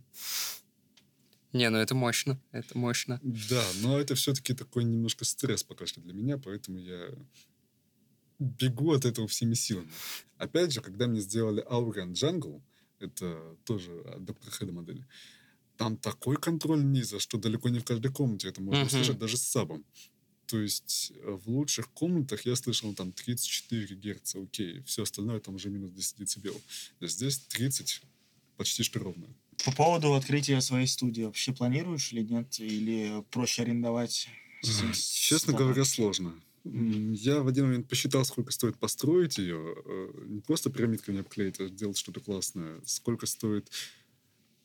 Не, 1.53 1.71
ну 1.71 1.79
это 1.79 1.95
мощно, 1.95 2.41
это 2.51 2.77
мощно. 2.77 3.21
Да, 3.23 3.65
но 3.83 4.01
это 4.01 4.15
все-таки 4.15 4.55
такой 4.55 4.85
немножко 4.85 5.25
стресс 5.25 5.63
пока 5.63 5.87
что 5.87 6.01
для 6.01 6.13
меня, 6.15 6.39
поэтому 6.39 6.79
я 6.79 7.09
бегу 8.39 8.93
от 8.93 9.05
этого 9.05 9.29
всеми 9.29 9.55
силами. 9.55 9.89
Опять 10.39 10.73
же, 10.73 10.81
когда 10.81 11.07
мне 11.07 11.21
сделали 11.21 11.65
Aurian 11.71 12.13
Jungle, 12.13 12.63
это 12.99 13.57
тоже 13.65 13.93
от 14.01 14.23
Dr. 14.23 14.51
Head 14.61 14.73
модели, 14.73 15.07
там 15.77 15.97
такой 15.97 16.37
контроль 16.37 16.85
низа, 16.85 17.19
что 17.19 17.39
далеко 17.39 17.69
не 17.69 17.79
в 17.81 17.85
каждой 17.85 18.13
комнате 18.13 18.49
это 18.49 18.63
можно 18.63 18.85
Мгм. 18.85 18.89
услышать 18.89 19.19
даже 19.19 19.37
с 19.37 19.43
сабом. 19.43 19.85
То 20.53 20.61
есть 20.61 21.15
э, 21.17 21.31
в 21.31 21.49
лучших 21.49 21.88
комнатах 21.93 22.45
я 22.45 22.55
слышал 22.57 22.93
там 22.93 23.11
34 23.11 23.97
герца, 23.97 24.38
окей, 24.38 24.83
все 24.85 25.05
остальное 25.05 25.41
там 25.41 25.55
уже 25.55 25.71
минус 25.71 25.93
10 25.93 26.19
децибел. 26.19 26.61
Здесь 27.01 27.38
30 27.38 28.03
почти 28.59 28.83
что 28.83 28.99
ровно. 28.99 29.27
По 29.65 29.73
поводу 29.73 30.12
открытия 30.12 30.61
своей 30.61 30.87
студии 30.87 31.23
вообще 31.23 31.55
планируешь 31.55 32.12
или 32.12 32.21
нет? 32.21 32.61
Или 32.61 33.25
проще 33.31 33.62
арендовать? 33.62 34.29
Честно 34.93 35.55
говоря, 35.55 35.87
сложно. 35.87 36.35
Я 36.65 37.41
в 37.41 37.47
один 37.47 37.69
момент 37.69 37.88
посчитал, 37.88 38.23
сколько 38.27 38.53
стоит 38.53 38.77
построить 38.77 39.38
ее. 39.38 39.75
э, 39.87 40.25
Не 40.27 40.41
просто 40.43 40.69
пирамидками 40.69 41.21
обклеить, 41.21 41.61
а 41.61 41.67
сделать 41.69 41.97
что-то 41.97 42.21
классное. 42.21 42.79
Сколько 42.85 43.25
стоит 43.25 43.71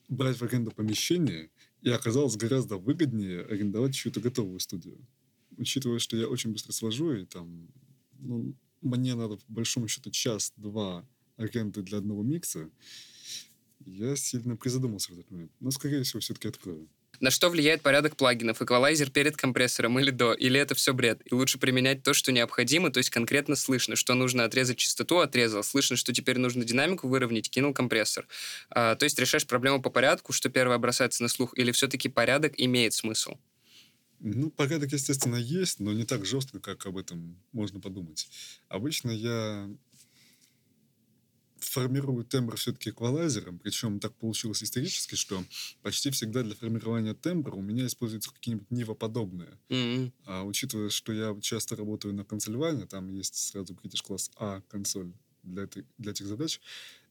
брать 0.10 0.38
в 0.38 0.44
аренду 0.44 0.72
помещение. 0.72 1.50
И 1.82 1.90
оказалось 1.90 2.36
гораздо 2.36 2.76
выгоднее 2.76 3.46
арендовать 3.46 3.96
чью-то 3.96 4.20
готовую 4.20 4.60
студию. 4.60 4.98
Учитывая, 5.58 6.00
что 6.00 6.16
я 6.18 6.28
очень 6.28 6.52
быстро 6.52 6.72
свожу, 6.72 7.12
и 7.14 7.26
там 7.26 7.68
ну, 8.20 8.54
мне 8.82 9.16
надо, 9.16 9.38
по 9.38 9.54
большому 9.54 9.88
счету, 9.88 10.12
час-два 10.12 11.06
аренды 11.38 11.82
для 11.82 11.98
одного 12.00 12.24
микса, 12.24 12.70
я 13.86 14.16
сильно 14.16 14.56
призадумался 14.56 15.12
в 15.12 15.20
этот 15.20 15.32
момент. 15.32 15.52
Но, 15.60 15.72
скорее 15.72 16.04
всего, 16.04 16.20
все-таки 16.20 16.48
открою. 16.48 16.90
На 17.20 17.32
что 17.32 17.50
влияет 17.50 17.82
порядок 17.82 18.16
плагинов? 18.16 18.62
Эквалайзер 18.62 19.10
перед 19.10 19.36
компрессором 19.38 19.98
или 19.98 20.12
до? 20.12 20.34
Или 20.34 20.60
это 20.60 20.76
все 20.76 20.94
бред? 20.94 21.22
И 21.26 21.34
лучше 21.34 21.58
применять 21.58 22.04
то, 22.04 22.14
что 22.14 22.32
необходимо, 22.32 22.92
то 22.92 23.00
есть 23.00 23.10
конкретно 23.10 23.56
слышно, 23.56 23.96
что 23.96 24.14
нужно 24.14 24.44
отрезать 24.44 24.78
частоту, 24.78 25.18
отрезал. 25.20 25.64
Слышно, 25.64 25.96
что 25.96 26.14
теперь 26.14 26.38
нужно 26.38 26.64
динамику 26.64 27.08
выровнять, 27.08 27.50
кинул 27.50 27.74
компрессор. 27.74 28.28
А, 28.70 28.96
то 28.96 29.06
есть 29.06 29.18
решаешь 29.18 29.48
проблему 29.48 29.82
по 29.82 29.90
порядку, 29.90 30.32
что 30.32 30.50
первое 30.50 30.78
бросается 30.78 31.24
на 31.24 31.30
слух, 31.30 31.58
или 31.58 31.72
все-таки 31.72 32.08
порядок 32.08 32.54
имеет 32.58 32.94
смысл? 32.94 33.38
Ну, 34.20 34.50
порядок, 34.50 34.92
естественно, 34.92 35.36
есть, 35.36 35.80
но 35.80 35.94
не 35.94 36.06
так 36.06 36.26
жестко, 36.26 36.60
как 36.60 36.86
об 36.86 36.98
этом 36.98 37.38
можно 37.52 37.80
подумать. 37.80 38.30
Обычно 38.68 39.12
я 39.12 39.70
формирую 41.60 42.24
тембр 42.24 42.56
все-таки 42.56 42.90
эквалайзером, 42.90 43.60
причем 43.60 44.00
так 44.00 44.16
получилось 44.16 44.64
исторически, 44.64 45.16
что 45.16 45.44
почти 45.82 46.10
всегда 46.12 46.44
для 46.44 46.56
формирования 46.56 47.14
тембра 47.14 47.56
у 47.56 47.62
меня 47.62 47.86
используются 47.86 48.32
какие-нибудь 48.32 48.72
нивоподобные. 48.72 49.60
Mm-hmm. 49.70 50.12
А 50.26 50.44
учитывая, 50.44 50.90
что 50.90 51.14
я 51.14 51.38
часто 51.42 51.76
работаю 51.76 52.14
на 52.14 52.24
консольване, 52.24 52.86
там 52.86 53.10
есть 53.10 53.36
сразу 53.36 53.74
British 53.74 54.04
класс 54.04 54.32
А 54.38 54.62
консоль 54.70 55.12
для, 55.44 55.64
этой, 55.64 55.86
для 55.98 56.12
этих 56.12 56.26
задач, 56.26 56.60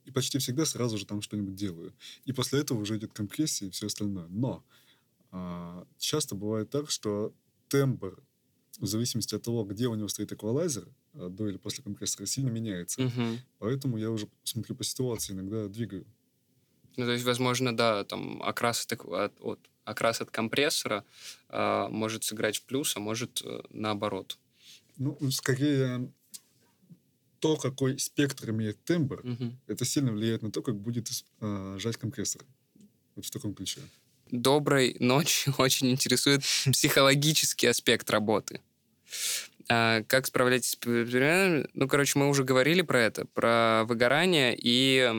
и 0.04 0.10
почти 0.10 0.38
всегда 0.38 0.64
сразу 0.64 0.98
же 0.98 1.06
там 1.06 1.22
что-нибудь 1.22 1.54
делаю. 1.54 1.92
И 2.24 2.32
после 2.32 2.60
этого 2.60 2.80
уже 2.80 2.96
идет 2.96 3.12
компрессия 3.12 3.68
и 3.68 3.70
все 3.70 3.86
остальное. 3.86 4.26
Но 4.28 4.64
часто 5.98 6.34
бывает 6.34 6.70
так, 6.70 6.90
что 6.90 7.32
тембр 7.68 8.22
в 8.78 8.86
зависимости 8.86 9.34
от 9.34 9.42
того, 9.42 9.64
где 9.64 9.86
у 9.86 9.94
него 9.94 10.08
стоит 10.08 10.32
эквалайзер, 10.32 10.88
а, 11.14 11.28
до 11.28 11.48
или 11.48 11.56
после 11.56 11.82
компрессора, 11.82 12.26
сильно 12.26 12.50
меняется. 12.50 13.02
Угу. 13.02 13.38
Поэтому 13.58 13.96
я 13.96 14.10
уже 14.10 14.28
смотрю 14.44 14.74
по 14.76 14.84
ситуации, 14.84 15.32
иногда 15.32 15.68
двигаю. 15.68 16.06
Ну, 16.96 17.04
то 17.04 17.12
есть, 17.12 17.24
возможно, 17.24 17.76
да, 17.76 18.04
там 18.04 18.42
окрас 18.42 18.86
от, 18.86 19.04
от, 19.04 19.40
от, 19.40 19.60
окрас 19.84 20.20
от 20.20 20.30
компрессора 20.30 21.04
э, 21.48 21.88
может 21.90 22.24
сыграть 22.24 22.56
в 22.56 22.62
плюс, 22.64 22.96
а 22.96 23.00
может 23.00 23.42
э, 23.44 23.60
наоборот. 23.70 24.38
Ну, 24.96 25.18
скорее, 25.30 26.10
то, 27.38 27.56
какой 27.56 27.98
спектр 27.98 28.50
имеет 28.50 28.82
тембр, 28.84 29.20
угу. 29.20 29.52
это 29.66 29.84
сильно 29.84 30.10
влияет 30.12 30.42
на 30.42 30.50
то, 30.50 30.62
как 30.62 30.76
будет 30.76 31.10
э, 31.40 31.76
жать 31.78 31.98
компрессор. 31.98 32.42
Вот 33.14 33.26
в 33.26 33.30
таком 33.30 33.54
ключе. 33.54 33.80
Доброй 34.30 34.96
ночи. 35.00 35.52
Очень 35.58 35.90
интересует 35.90 36.42
психологический 36.42 37.68
аспект 37.68 38.10
работы. 38.10 38.60
А, 39.68 40.02
как 40.04 40.26
справляетесь 40.26 40.78
с... 40.80 41.68
Ну, 41.74 41.88
короче, 41.88 42.18
мы 42.18 42.28
уже 42.28 42.44
говорили 42.44 42.82
про 42.82 43.02
это, 43.02 43.26
про 43.26 43.84
выгорание 43.84 44.56
и 44.56 45.10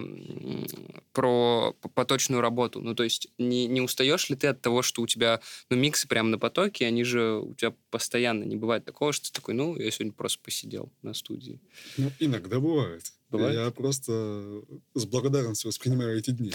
про 1.11 1.73
поточную 1.93 2.41
работу. 2.41 2.79
Ну, 2.79 2.95
то 2.95 3.03
есть 3.03 3.27
не, 3.37 3.67
не 3.67 3.81
устаешь 3.81 4.29
ли 4.29 4.35
ты 4.35 4.47
от 4.47 4.61
того, 4.61 4.81
что 4.81 5.01
у 5.01 5.07
тебя, 5.07 5.41
ну, 5.69 5.75
миксы 5.75 6.07
прямо 6.07 6.29
на 6.29 6.39
потоке, 6.39 6.85
они 6.85 7.03
же 7.03 7.39
у 7.39 7.53
тебя 7.55 7.73
постоянно. 7.89 8.43
Не 8.43 8.55
бывает 8.55 8.85
такого, 8.85 9.11
что 9.11 9.27
ты 9.27 9.33
такой, 9.33 9.53
ну, 9.53 9.75
я 9.77 9.91
сегодня 9.91 10.13
просто 10.13 10.39
посидел 10.41 10.91
на 11.01 11.13
студии. 11.13 11.59
Ну, 11.97 12.11
иногда 12.19 12.59
бывает. 12.59 13.11
Бывает? 13.29 13.55
Я 13.55 13.71
просто 13.71 14.61
с 14.93 15.05
благодарностью 15.05 15.69
воспринимаю 15.69 16.17
эти 16.17 16.31
дни. 16.31 16.53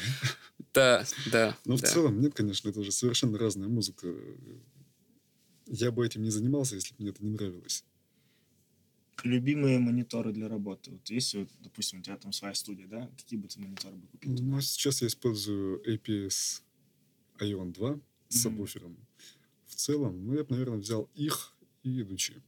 Да, 0.72 1.04
да. 1.30 1.54
Но 1.66 1.76
да. 1.76 1.86
в 1.86 1.90
целом, 1.90 2.22
нет, 2.22 2.32
конечно, 2.32 2.70
это 2.70 2.80
уже 2.80 2.92
совершенно 2.92 3.36
разная 3.36 3.68
музыка 3.68 4.06
я 5.66 5.90
бы 5.90 6.06
этим 6.06 6.22
не 6.22 6.30
занимался, 6.30 6.74
если 6.74 6.94
бы 6.94 7.02
мне 7.02 7.10
это 7.10 7.24
не 7.24 7.30
нравилось. 7.30 7.84
Любимые 9.24 9.78
мониторы 9.78 10.32
для 10.32 10.48
работы. 10.48 10.90
Вот 10.90 11.08
если, 11.10 11.38
вот, 11.38 11.48
допустим, 11.60 12.00
у 12.00 12.02
тебя 12.02 12.16
там 12.16 12.32
своя 12.32 12.54
студия, 12.54 12.86
да, 12.88 13.08
какие 13.16 13.38
бы 13.38 13.46
ты 13.46 13.60
мониторы 13.60 13.94
бы 13.94 14.06
купил? 14.08 14.32
Ну, 14.32 14.60
сейчас 14.60 15.02
я 15.02 15.08
использую 15.08 15.80
APS 15.88 16.62
Aeon 17.38 17.72
2 17.72 17.94
с 17.94 17.98
Мгм. 17.98 18.38
сабвуфером. 18.38 18.96
В 19.66 19.74
целом, 19.74 20.26
ну, 20.26 20.34
я 20.34 20.44
бы, 20.44 20.50
наверное, 20.50 20.78
взял 20.78 21.08
их 21.14 21.54
и 21.82 22.00
идучи. 22.00 22.42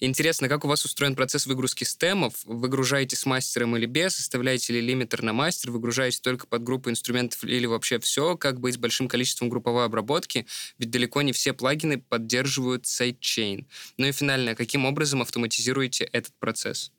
Интересно, 0.00 0.48
как 0.48 0.64
у 0.64 0.68
вас 0.68 0.84
устроен 0.84 1.14
процесс 1.14 1.46
выгрузки 1.46 1.84
stem 1.84 2.18
ов? 2.18 2.44
Выгружаете 2.44 3.16
с 3.16 3.26
мастером 3.26 3.76
или 3.76 3.86
без? 3.86 4.18
Оставляете 4.18 4.72
ли 4.72 4.80
лимитер 4.80 5.22
на 5.22 5.32
мастер? 5.32 5.70
Выгружаете 5.70 6.20
только 6.22 6.46
под 6.46 6.62
группу 6.62 6.90
инструментов 6.90 7.44
или 7.44 7.66
вообще 7.66 7.98
все? 7.98 8.36
Как 8.36 8.60
быть 8.60 8.74
с 8.74 8.78
большим 8.78 9.08
количеством 9.08 9.48
групповой 9.48 9.84
обработки? 9.84 10.46
Ведь 10.78 10.90
далеко 10.90 11.22
не 11.22 11.32
все 11.32 11.52
плагины 11.52 12.00
поддерживают 12.00 12.86
sidechain. 12.86 13.66
Ну 13.96 14.06
и 14.06 14.12
финальное, 14.12 14.54
каким 14.54 14.84
образом 14.84 15.22
автоматизируете 15.22 16.04
этот 16.04 16.34
процесс? 16.38 16.92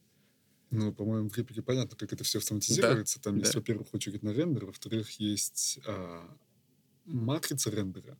Ну, 0.71 0.91
по-моему, 0.91 1.29
в 1.29 1.37
Reaper 1.37 1.61
понятно, 1.61 1.95
как 1.95 2.11
это 2.11 2.23
все 2.23 2.39
автоматизируется. 2.39 3.17
Да, 3.19 3.23
Там 3.23 3.35
да. 3.35 3.45
есть, 3.45 3.55
во-первых, 3.55 3.93
очередь 3.93 4.23
на 4.23 4.33
рендер, 4.33 4.65
во-вторых, 4.65 5.11
есть 5.19 5.79
а, 5.85 6.27
матрица 7.05 7.69
рендера, 7.69 8.17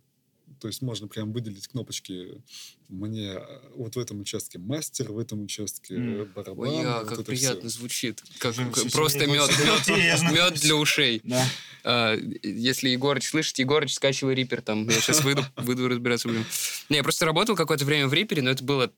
то 0.60 0.68
есть 0.68 0.82
можно 0.82 1.08
прям 1.08 1.32
выделить 1.34 1.68
кнопочки 1.68 2.42
мне 2.90 3.34
э, 3.34 3.60
вот 3.76 3.96
в 3.96 4.00
этом 4.00 4.22
участке 4.22 4.60
мастер, 4.60 5.12
в 5.12 5.18
этом 5.18 5.44
участке 5.44 5.96
mm. 5.96 6.34
барабан. 6.34 6.70
Ой, 6.70 6.86
а, 6.86 7.00
вот 7.00 7.10
как 7.10 7.26
приятно 7.26 7.70
все. 7.70 7.80
звучит. 7.80 8.24
Как, 8.40 8.56
как 8.56 8.92
просто 8.92 9.26
мед, 9.26 9.50
мед, 9.88 10.32
мед 10.32 10.54
для 10.56 10.76
ушей. 10.76 11.22
Да. 11.24 11.46
А, 11.84 12.16
если 12.44 12.90
Егорыч 12.90 13.28
слышите, 13.28 13.64
Егорыч, 13.64 13.94
скачивай 13.94 14.36
Рипер 14.36 14.62
там. 14.62 14.88
Я 14.88 15.00
сейчас 15.02 15.24
выйду, 15.24 15.44
выйду 15.58 15.88
разбираться 15.88 16.28
будем. 16.28 16.46
Не, 16.90 16.98
я 16.98 17.04
просто 17.04 17.26
работал 17.26 17.56
какое-то 17.56 17.86
время 17.86 18.08
в 18.08 18.14
Рипере, 18.14 18.42
но 18.42 18.52
это 18.52 18.64
было 18.64 18.92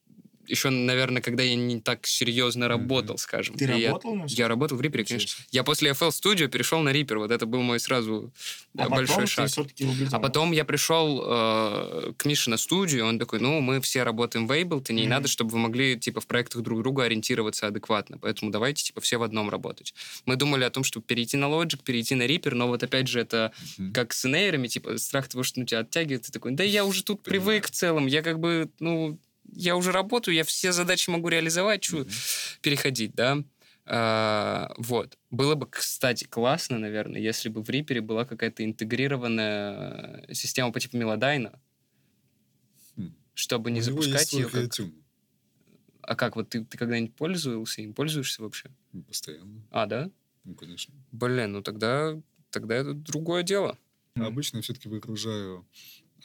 еще, 0.47 0.69
наверное, 0.69 1.21
когда 1.21 1.43
я 1.43 1.55
не 1.55 1.81
так 1.81 2.07
серьезно 2.07 2.67
работал, 2.67 3.15
mm-hmm. 3.15 3.19
скажем. 3.19 3.55
Ты 3.55 3.65
и 3.65 3.85
работал 3.85 4.15
я, 4.15 4.25
я 4.27 4.47
работал 4.47 4.77
в 4.77 4.81
Рипере, 4.81 5.05
конечно. 5.05 5.43
Я 5.51 5.63
после 5.63 5.91
FL 5.91 6.09
Studio 6.09 6.47
перешел 6.47 6.79
на 6.81 6.89
Рипер. 6.89 7.19
Вот 7.19 7.31
это 7.31 7.45
был 7.45 7.61
мой 7.61 7.79
сразу 7.79 8.31
а 8.77 8.89
большой 8.89 9.27
шаг. 9.27 9.49
А 10.11 10.19
потом 10.19 10.51
я 10.51 10.65
пришел 10.65 11.23
э, 11.25 12.13
к 12.17 12.25
Мише 12.25 12.49
на 12.49 12.57
студию, 12.57 13.05
он 13.05 13.19
такой, 13.19 13.39
ну, 13.39 13.59
мы 13.59 13.81
все 13.81 14.03
работаем 14.03 14.47
в 14.47 14.51
Ableton, 14.51 14.95
и 14.95 15.03
mm-hmm. 15.03 15.07
надо, 15.07 15.27
чтобы 15.27 15.51
вы 15.51 15.59
могли, 15.59 15.99
типа, 15.99 16.21
в 16.21 16.27
проектах 16.27 16.61
друг 16.61 16.79
друга 16.81 17.03
ориентироваться 17.03 17.67
адекватно. 17.67 18.17
Поэтому 18.17 18.51
давайте, 18.51 18.83
типа, 18.83 19.01
все 19.01 19.17
в 19.17 19.23
одном 19.23 19.49
работать. 19.49 19.93
Мы 20.25 20.35
думали 20.35 20.63
о 20.63 20.69
том, 20.69 20.83
чтобы 20.83 21.05
перейти 21.05 21.37
на 21.37 21.45
Logic, 21.45 21.83
перейти 21.83 22.15
на 22.15 22.23
Reaper, 22.23 22.53
но 22.53 22.67
вот 22.67 22.83
опять 22.83 23.07
же 23.07 23.19
это 23.19 23.51
mm-hmm. 23.77 23.91
как 23.93 24.13
с 24.13 24.27
нейрами, 24.27 24.67
типа, 24.67 24.97
страх 24.97 25.27
того, 25.27 25.43
что 25.43 25.59
ну, 25.59 25.65
тебя 25.65 25.79
оттягивает, 25.79 26.23
ты 26.23 26.31
такой, 26.31 26.51
да 26.51 26.63
я 26.63 26.85
уже 26.85 27.03
тут 27.03 27.23
привык 27.23 27.67
в 27.67 27.71
целом, 27.71 28.07
я 28.07 28.21
как 28.21 28.39
бы, 28.39 28.69
ну, 28.79 29.19
я 29.51 29.75
уже 29.75 29.91
работаю, 29.91 30.35
я 30.35 30.43
все 30.43 30.71
задачи 30.71 31.09
могу 31.09 31.29
реализовать, 31.29 31.83
что 31.83 31.99
mm-hmm. 31.99 32.59
переходить, 32.61 33.15
да. 33.15 33.43
А, 33.89 34.73
вот. 34.77 35.17
Было 35.31 35.55
бы, 35.55 35.65
кстати, 35.65 36.25
классно, 36.25 36.77
наверное, 36.77 37.21
если 37.21 37.49
бы 37.49 37.63
в 37.63 37.69
Reaper 37.69 38.01
была 38.01 38.25
какая-то 38.25 38.65
интегрированная 38.65 40.27
система 40.33 40.71
по 40.71 40.79
типу 40.79 40.97
Мелодайна, 40.97 41.59
mm. 42.97 43.11
чтобы 43.33 43.71
не 43.71 43.79
У 43.79 43.83
запускать 43.83 44.33
ее. 44.33 44.49
Как... 44.49 44.63
ITunes. 44.63 44.93
А 46.01 46.15
как, 46.15 46.35
вот 46.35 46.49
ты, 46.49 46.63
ты 46.63 46.77
когда-нибудь 46.77 47.15
пользовался 47.15 47.81
им? 47.81 47.93
Пользуешься 47.93 48.41
вообще? 48.41 48.69
Ну, 48.91 49.03
постоянно. 49.03 49.65
А, 49.71 49.85
да? 49.85 50.09
Ну, 50.43 50.55
конечно. 50.55 50.93
Блин, 51.11 51.53
ну 51.53 51.61
тогда, 51.61 52.19
тогда 52.49 52.75
это 52.75 52.93
другое 52.93 53.43
дело. 53.43 53.77
Mm. 54.15 54.25
Обычно 54.25 54.57
я 54.57 54.63
все-таки 54.63 54.89
выгружаю 54.89 55.65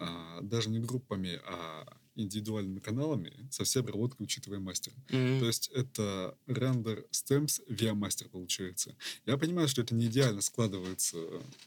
а, 0.01 0.41
даже 0.41 0.69
не 0.69 0.81
группами, 0.81 1.41
а 1.45 1.87
индивидуальными 2.15 2.79
каналами 2.79 3.33
со 3.51 3.65
всей 3.65 3.81
обработкой, 3.81 4.25
учитывая 4.25 4.59
мастер. 4.59 4.93
Mm-hmm. 5.09 5.41
То 5.41 5.47
есть 5.47 5.69
это 5.69 6.37
рендер 6.47 7.07
stems 7.11 7.61
via 7.69 7.95
мастер 7.95 8.29
получается. 8.29 8.95
Я 9.27 9.39
понимаю, 9.39 9.69
что 9.69 9.83
это 9.83 9.95
не 9.95 10.07
идеально 10.07 10.41
складывается 10.41 11.17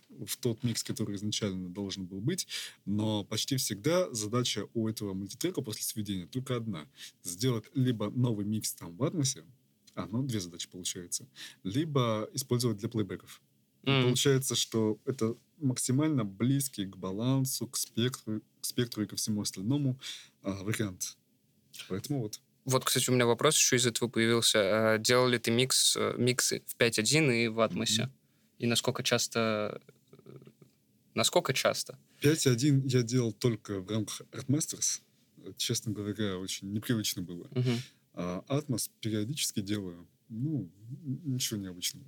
в 0.10 0.38
тот 0.38 0.64
микс, 0.64 0.84
который 0.84 1.16
изначально 1.16 1.70
должен 1.70 2.06
был 2.06 2.22
быть, 2.22 2.48
но 2.86 3.24
почти 3.24 3.58
всегда 3.58 4.12
задача 4.14 4.68
у 4.74 4.88
этого 4.88 5.14
мультитрека 5.14 5.62
после 5.62 5.84
сведения 5.84 6.28
только 6.28 6.56
одна. 6.56 6.88
Сделать 7.24 7.66
либо 7.74 8.10
новый 8.10 8.46
микс 8.46 8.74
там 8.74 8.96
в 8.96 9.04
Атмосе, 9.04 9.43
а, 9.96 10.08
ну, 10.08 10.24
две 10.24 10.39
задачи 10.39 10.70
получается, 10.70 11.28
либо 11.64 12.30
использовать 12.34 12.78
для 12.78 12.89
плейбеков. 12.89 13.41
Mm. 13.84 14.04
Получается, 14.04 14.56
что 14.56 15.00
это 15.06 15.36
максимально 15.60 16.26
близкий 16.26 16.86
к 16.86 16.98
балансу, 16.98 17.68
к 17.68 17.78
спектру, 17.78 18.41
к 18.66 18.70
спектру 18.70 19.03
и 19.03 19.07
ко 19.07 19.16
всему 19.16 19.41
остальному 19.41 19.99
а, 20.41 20.63
вариант. 20.63 21.18
Поэтому 21.88 22.22
вот. 22.22 22.41
Вот, 22.66 22.84
кстати, 22.84 23.09
у 23.09 23.13
меня 23.13 23.26
вопрос 23.26 23.57
еще 23.57 23.76
из 23.76 23.86
этого 23.86 24.09
появился. 24.09 24.59
А 24.93 24.97
делал 24.97 25.28
ли 25.28 25.38
ты 25.38 25.51
микс, 25.51 25.95
э, 25.95 26.16
миксы 26.18 26.63
в 26.66 26.76
5.1 26.78 27.45
и 27.45 27.47
в 27.47 27.59
Атмосе? 27.59 28.03
Mm-hmm. 28.03 28.59
И 28.59 28.68
насколько 28.68 29.03
часто... 29.03 29.82
Насколько 31.13 31.53
часто? 31.53 31.97
5.1 32.22 32.82
я 32.88 33.03
делал 33.03 33.34
только 33.34 33.80
в 33.80 33.89
рамках 33.89 34.22
Artmasters. 34.32 35.01
Честно 35.57 35.91
говоря, 35.93 36.38
очень 36.39 36.74
непривычно 36.74 37.22
было. 37.22 37.45
Mm-hmm. 37.51 37.80
А 38.13 38.43
Atmos 38.47 38.89
периодически 38.99 39.61
делаю. 39.61 40.07
Ну, 40.30 40.72
ничего 41.03 41.59
необычного 41.59 42.05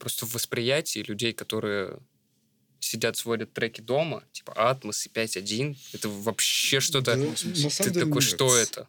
просто 0.00 0.26
в 0.26 0.34
восприятии 0.34 1.04
людей, 1.06 1.32
которые 1.32 2.00
сидят, 2.80 3.16
сводят 3.16 3.52
треки 3.52 3.80
дома, 3.80 4.24
типа 4.32 4.52
Atmos 4.52 5.06
и 5.06 5.08
5.1, 5.08 5.76
это 5.92 6.08
вообще 6.08 6.80
что-то... 6.80 7.16
Да, 7.16 7.84
ты 7.84 7.92
такой, 7.92 8.12
нет. 8.14 8.22
что 8.22 8.56
это? 8.56 8.88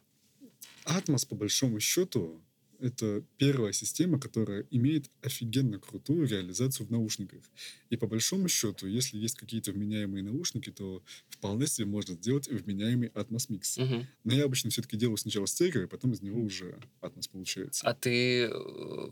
Atmos, 0.84 1.26
по 1.28 1.36
большому 1.36 1.78
счету, 1.80 2.42
это 2.82 3.22
первая 3.38 3.72
система, 3.72 4.18
которая 4.18 4.66
имеет 4.70 5.08
офигенно 5.22 5.78
крутую 5.78 6.26
реализацию 6.26 6.86
в 6.86 6.90
наушниках. 6.90 7.44
И 7.90 7.96
по 7.96 8.08
большому 8.08 8.48
счету, 8.48 8.88
если 8.88 9.18
есть 9.18 9.36
какие-то 9.36 9.70
вменяемые 9.70 10.24
наушники, 10.24 10.70
то 10.70 11.02
вполне 11.28 11.68
себе 11.68 11.86
можно 11.86 12.14
сделать 12.14 12.48
вменяемый 12.48 13.08
Atmos 13.10 13.48
Mix. 13.48 13.80
Мгм. 13.80 14.06
Но 14.24 14.34
я 14.34 14.44
обычно 14.44 14.70
все-таки 14.70 14.96
делаю 14.96 15.16
сначала 15.16 15.46
стерео, 15.46 15.82
и 15.82 15.86
потом 15.86 16.12
из 16.12 16.22
него 16.22 16.40
уже 16.40 16.80
Atmos 17.00 17.30
получается. 17.30 17.86
А 17.86 17.94
ты 17.94 18.48
э, 18.50 19.06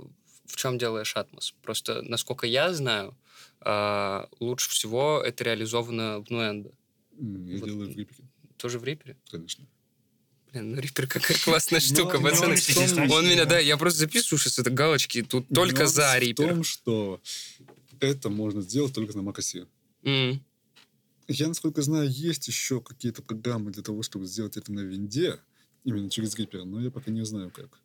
в 0.51 0.57
чем 0.57 0.79
делаешь 0.79 1.15
Atmos? 1.17 1.53
Просто, 1.63 2.03
насколько 2.03 2.47
я 2.47 2.73
знаю, 2.75 3.17
а, 3.61 4.29
лучше 4.41 4.71
всего 4.71 5.23
это 5.25 5.45
реализовано 5.45 6.21
в 6.21 6.25
Nuendo. 6.31 6.73
М, 7.19 7.47
Я 7.47 7.59
вот- 7.59 7.69
делаю 7.69 7.89
в 7.93 7.97
Reaper, 7.97 8.25
Тоже 8.57 8.79
в 8.79 8.85
Reaper? 8.85 9.17
конечно. 9.31 9.67
Блин, 10.53 10.73
ну 10.73 10.81
Reaper 10.81 11.07
какая 11.07 11.37
классная 11.45 11.81
штука, 11.81 12.19
пацаны. 12.21 12.57
Он 13.13 13.25
меня, 13.29 13.45
да. 13.45 13.59
я 13.59 13.77
просто 13.77 14.01
записываю 14.01 14.39
сейчас 14.41 14.59
это 14.59 14.71
галочки, 14.71 15.23
тут 15.23 15.47
только 15.49 15.87
за 15.87 16.13
в 16.19 16.23
Reaper. 16.23 16.35
том, 16.49 16.65
что 16.65 17.21
это 18.01 18.31
можно 18.31 18.61
сделать 18.63 18.93
только 18.95 19.17
на 19.17 19.23
macOS. 19.29 19.67
М. 20.03 20.43
Я, 21.29 21.47
насколько 21.49 21.83
знаю, 21.83 22.11
есть 22.11 22.49
еще 22.49 22.81
какие-то 22.81 23.23
программы 23.23 23.71
для 23.71 23.83
того, 23.85 24.03
чтобы 24.03 24.27
сделать 24.27 24.57
это 24.57 24.73
на 24.73 24.81
винде, 24.81 25.39
именно 25.85 26.11
через 26.11 26.37
Reaper, 26.37 26.65
но 26.65 26.81
я 26.81 26.91
пока 26.91 27.11
не 27.13 27.25
знаю, 27.25 27.51
как. 27.51 27.79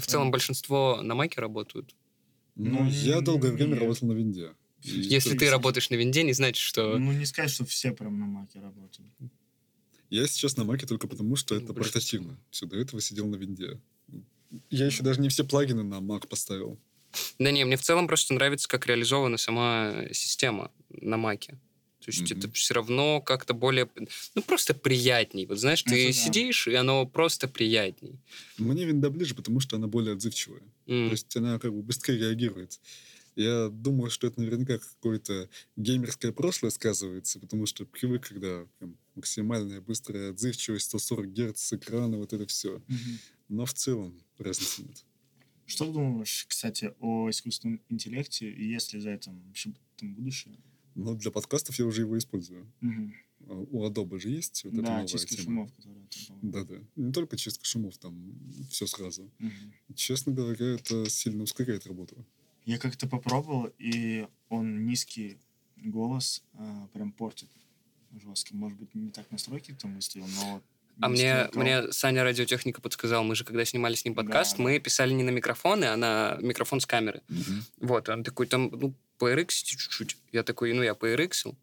В 0.00 0.06
целом 0.06 0.30
большинство 0.30 1.00
на 1.02 1.14
Маке 1.14 1.40
работают. 1.40 1.94
Но 2.56 2.80
Ну, 2.84 2.90
я 2.90 3.20
долгое 3.20 3.52
время 3.52 3.70
нет. 3.72 3.80
работал 3.80 4.08
на 4.08 4.12
винде. 4.12 4.52
И 4.82 4.90
Если 4.90 5.36
ты 5.36 5.50
работаешь 5.50 5.90
на 5.90 5.94
винде, 5.94 6.22
не 6.22 6.32
значит, 6.32 6.60
что... 6.62 6.98
Ну, 6.98 7.12
не 7.12 7.26
сказать, 7.26 7.50
что 7.50 7.64
все 7.64 7.92
прям 7.92 8.18
на 8.18 8.26
маке 8.26 8.60
работают. 8.60 9.10
Я 10.08 10.26
сейчас 10.26 10.56
на 10.56 10.64
маке 10.64 10.86
только 10.86 11.06
потому, 11.06 11.36
что 11.36 11.54
это 11.54 11.72
Большинство. 11.72 12.00
портативно. 12.00 12.38
Все, 12.50 12.66
до 12.66 12.76
этого 12.76 13.00
сидел 13.00 13.26
на 13.26 13.36
винде. 13.36 13.78
Я 14.70 14.86
еще 14.86 15.02
даже 15.02 15.20
не 15.20 15.28
все 15.28 15.44
плагины 15.44 15.82
на 15.82 15.96
Mac 15.96 16.26
поставил. 16.26 16.78
Да 17.38 17.50
не, 17.50 17.64
мне 17.64 17.76
в 17.76 17.82
целом 17.82 18.06
просто 18.08 18.34
нравится, 18.34 18.68
как 18.68 18.86
реализована 18.86 19.36
сама 19.36 20.06
система 20.12 20.70
на 20.88 21.16
Маке. 21.16 21.58
То 22.00 22.10
есть 22.10 22.30
Мгм. 22.30 22.38
это 22.38 22.50
все 22.52 22.74
равно 22.74 23.20
как-то 23.20 23.52
более... 23.54 23.88
Ну, 24.34 24.42
просто 24.42 24.74
приятней. 24.74 25.46
Вот 25.46 25.58
знаешь, 25.58 25.82
ты 25.82 26.08
Это 26.08 26.16
да. 26.18 26.24
сидишь, 26.24 26.66
и 26.66 26.74
оно 26.74 27.06
просто 27.06 27.46
приятней. 27.46 28.18
Мне 28.58 28.86
винда 28.86 29.10
ближе, 29.10 29.34
потому 29.34 29.60
что 29.60 29.76
она 29.76 29.86
более 29.86 30.14
отзывчивая. 30.14 30.62
М. 30.86 31.08
То 31.08 31.12
есть 31.12 31.36
она 31.36 31.58
как 31.58 31.72
бы 31.72 31.82
быстрее 31.82 32.18
реагирует. 32.18 32.80
Я 33.36 33.68
думаю, 33.68 34.10
что 34.10 34.26
это 34.26 34.40
наверняка 34.40 34.78
какое-то 34.78 35.48
геймерское 35.76 36.32
прошлое 36.32 36.70
сказывается, 36.70 37.38
потому 37.38 37.66
что 37.66 37.84
привык, 37.86 38.28
когда 38.28 38.66
прям 38.78 38.96
максимальная 39.14 39.80
быстрая 39.80 40.30
отзывчивость, 40.30 40.86
140 40.86 41.32
Гц 41.32 41.60
с 41.60 41.72
экрана, 41.74 42.16
вот 42.16 42.32
это 42.32 42.46
все. 42.46 42.82
Мгм. 42.88 43.18
Но 43.48 43.66
в 43.66 43.74
целом 43.74 44.20
разницы 44.38 44.82
нет. 44.82 45.04
Что 45.66 45.84
думаешь, 45.92 46.46
кстати, 46.48 46.92
о 46.98 47.30
искусственном 47.30 47.80
интеллекте, 47.88 48.50
и 48.50 48.64
есть 48.68 48.92
ли 48.94 49.00
за 49.00 49.10
этим 49.10 49.40
вообще 49.46 49.72
там 49.96 50.14
будущее? 50.14 50.56
Но 50.94 51.14
для 51.14 51.30
подкастов 51.30 51.78
я 51.78 51.86
уже 51.86 52.02
его 52.02 52.18
использую. 52.18 52.66
А 53.48 53.54
У 53.54 53.88
Adobe 53.88 54.18
же 54.18 54.28
есть 54.28 54.64
вот 54.64 54.74
эта 54.74 54.82
Да, 54.82 54.90
новая 54.90 55.06
чистка 55.06 55.34
тема. 55.34 55.44
шумов, 55.44 55.72
которые 55.74 56.06
там, 56.06 56.40
по-моему. 56.40 56.52
Да-да. 56.52 56.84
Не 56.96 57.12
только 57.12 57.36
чистка 57.36 57.64
шумов, 57.64 57.96
там 57.98 58.34
все 58.70 58.86
сразу. 58.86 59.30
Мгм. 59.38 59.72
Честно 59.94 60.32
говоря, 60.32 60.74
это 60.74 61.08
сильно 61.08 61.42
ускоряет 61.44 61.86
работу. 61.86 62.24
Я 62.66 62.78
как-то 62.78 63.08
попробовал, 63.08 63.70
и 63.78 64.26
он 64.50 64.84
низкий 64.86 65.38
голос 65.76 66.42
а, 66.54 66.86
прям 66.92 67.12
портит 67.12 67.48
жестко. 68.22 68.54
Может 68.54 68.78
быть, 68.78 68.94
не 68.94 69.10
так 69.10 69.30
настройки 69.30 69.74
там 69.80 69.94
выставил, 69.96 70.26
но... 70.26 70.62
А 71.02 71.08
мне, 71.08 71.48
мне 71.54 71.90
Саня 71.92 72.22
радиотехника 72.24 72.82
подсказал, 72.82 73.24
мы 73.24 73.34
же 73.34 73.44
когда 73.44 73.64
снимали 73.64 73.94
с 73.94 74.04
ним 74.04 74.14
подкаст, 74.14 74.58
Да, 74.58 74.62
мы 74.62 74.78
писали 74.80 75.14
не 75.14 75.22
на 75.22 75.30
микрофоны, 75.30 75.86
а 75.86 75.96
на 75.96 76.36
микрофон 76.42 76.80
с 76.80 76.86
камеры. 76.86 77.22
Мгм. 77.28 77.64
Вот, 77.78 78.08
он 78.10 78.22
такой, 78.22 78.46
там, 78.46 78.68
ну, 78.70 78.94
PRX 79.20 79.48
чуть-чуть. 79.48 80.16
Я 80.32 80.42
такой, 80.42 80.72
ну, 80.72 80.82
я 80.82 80.92
PRX. 80.92 81.54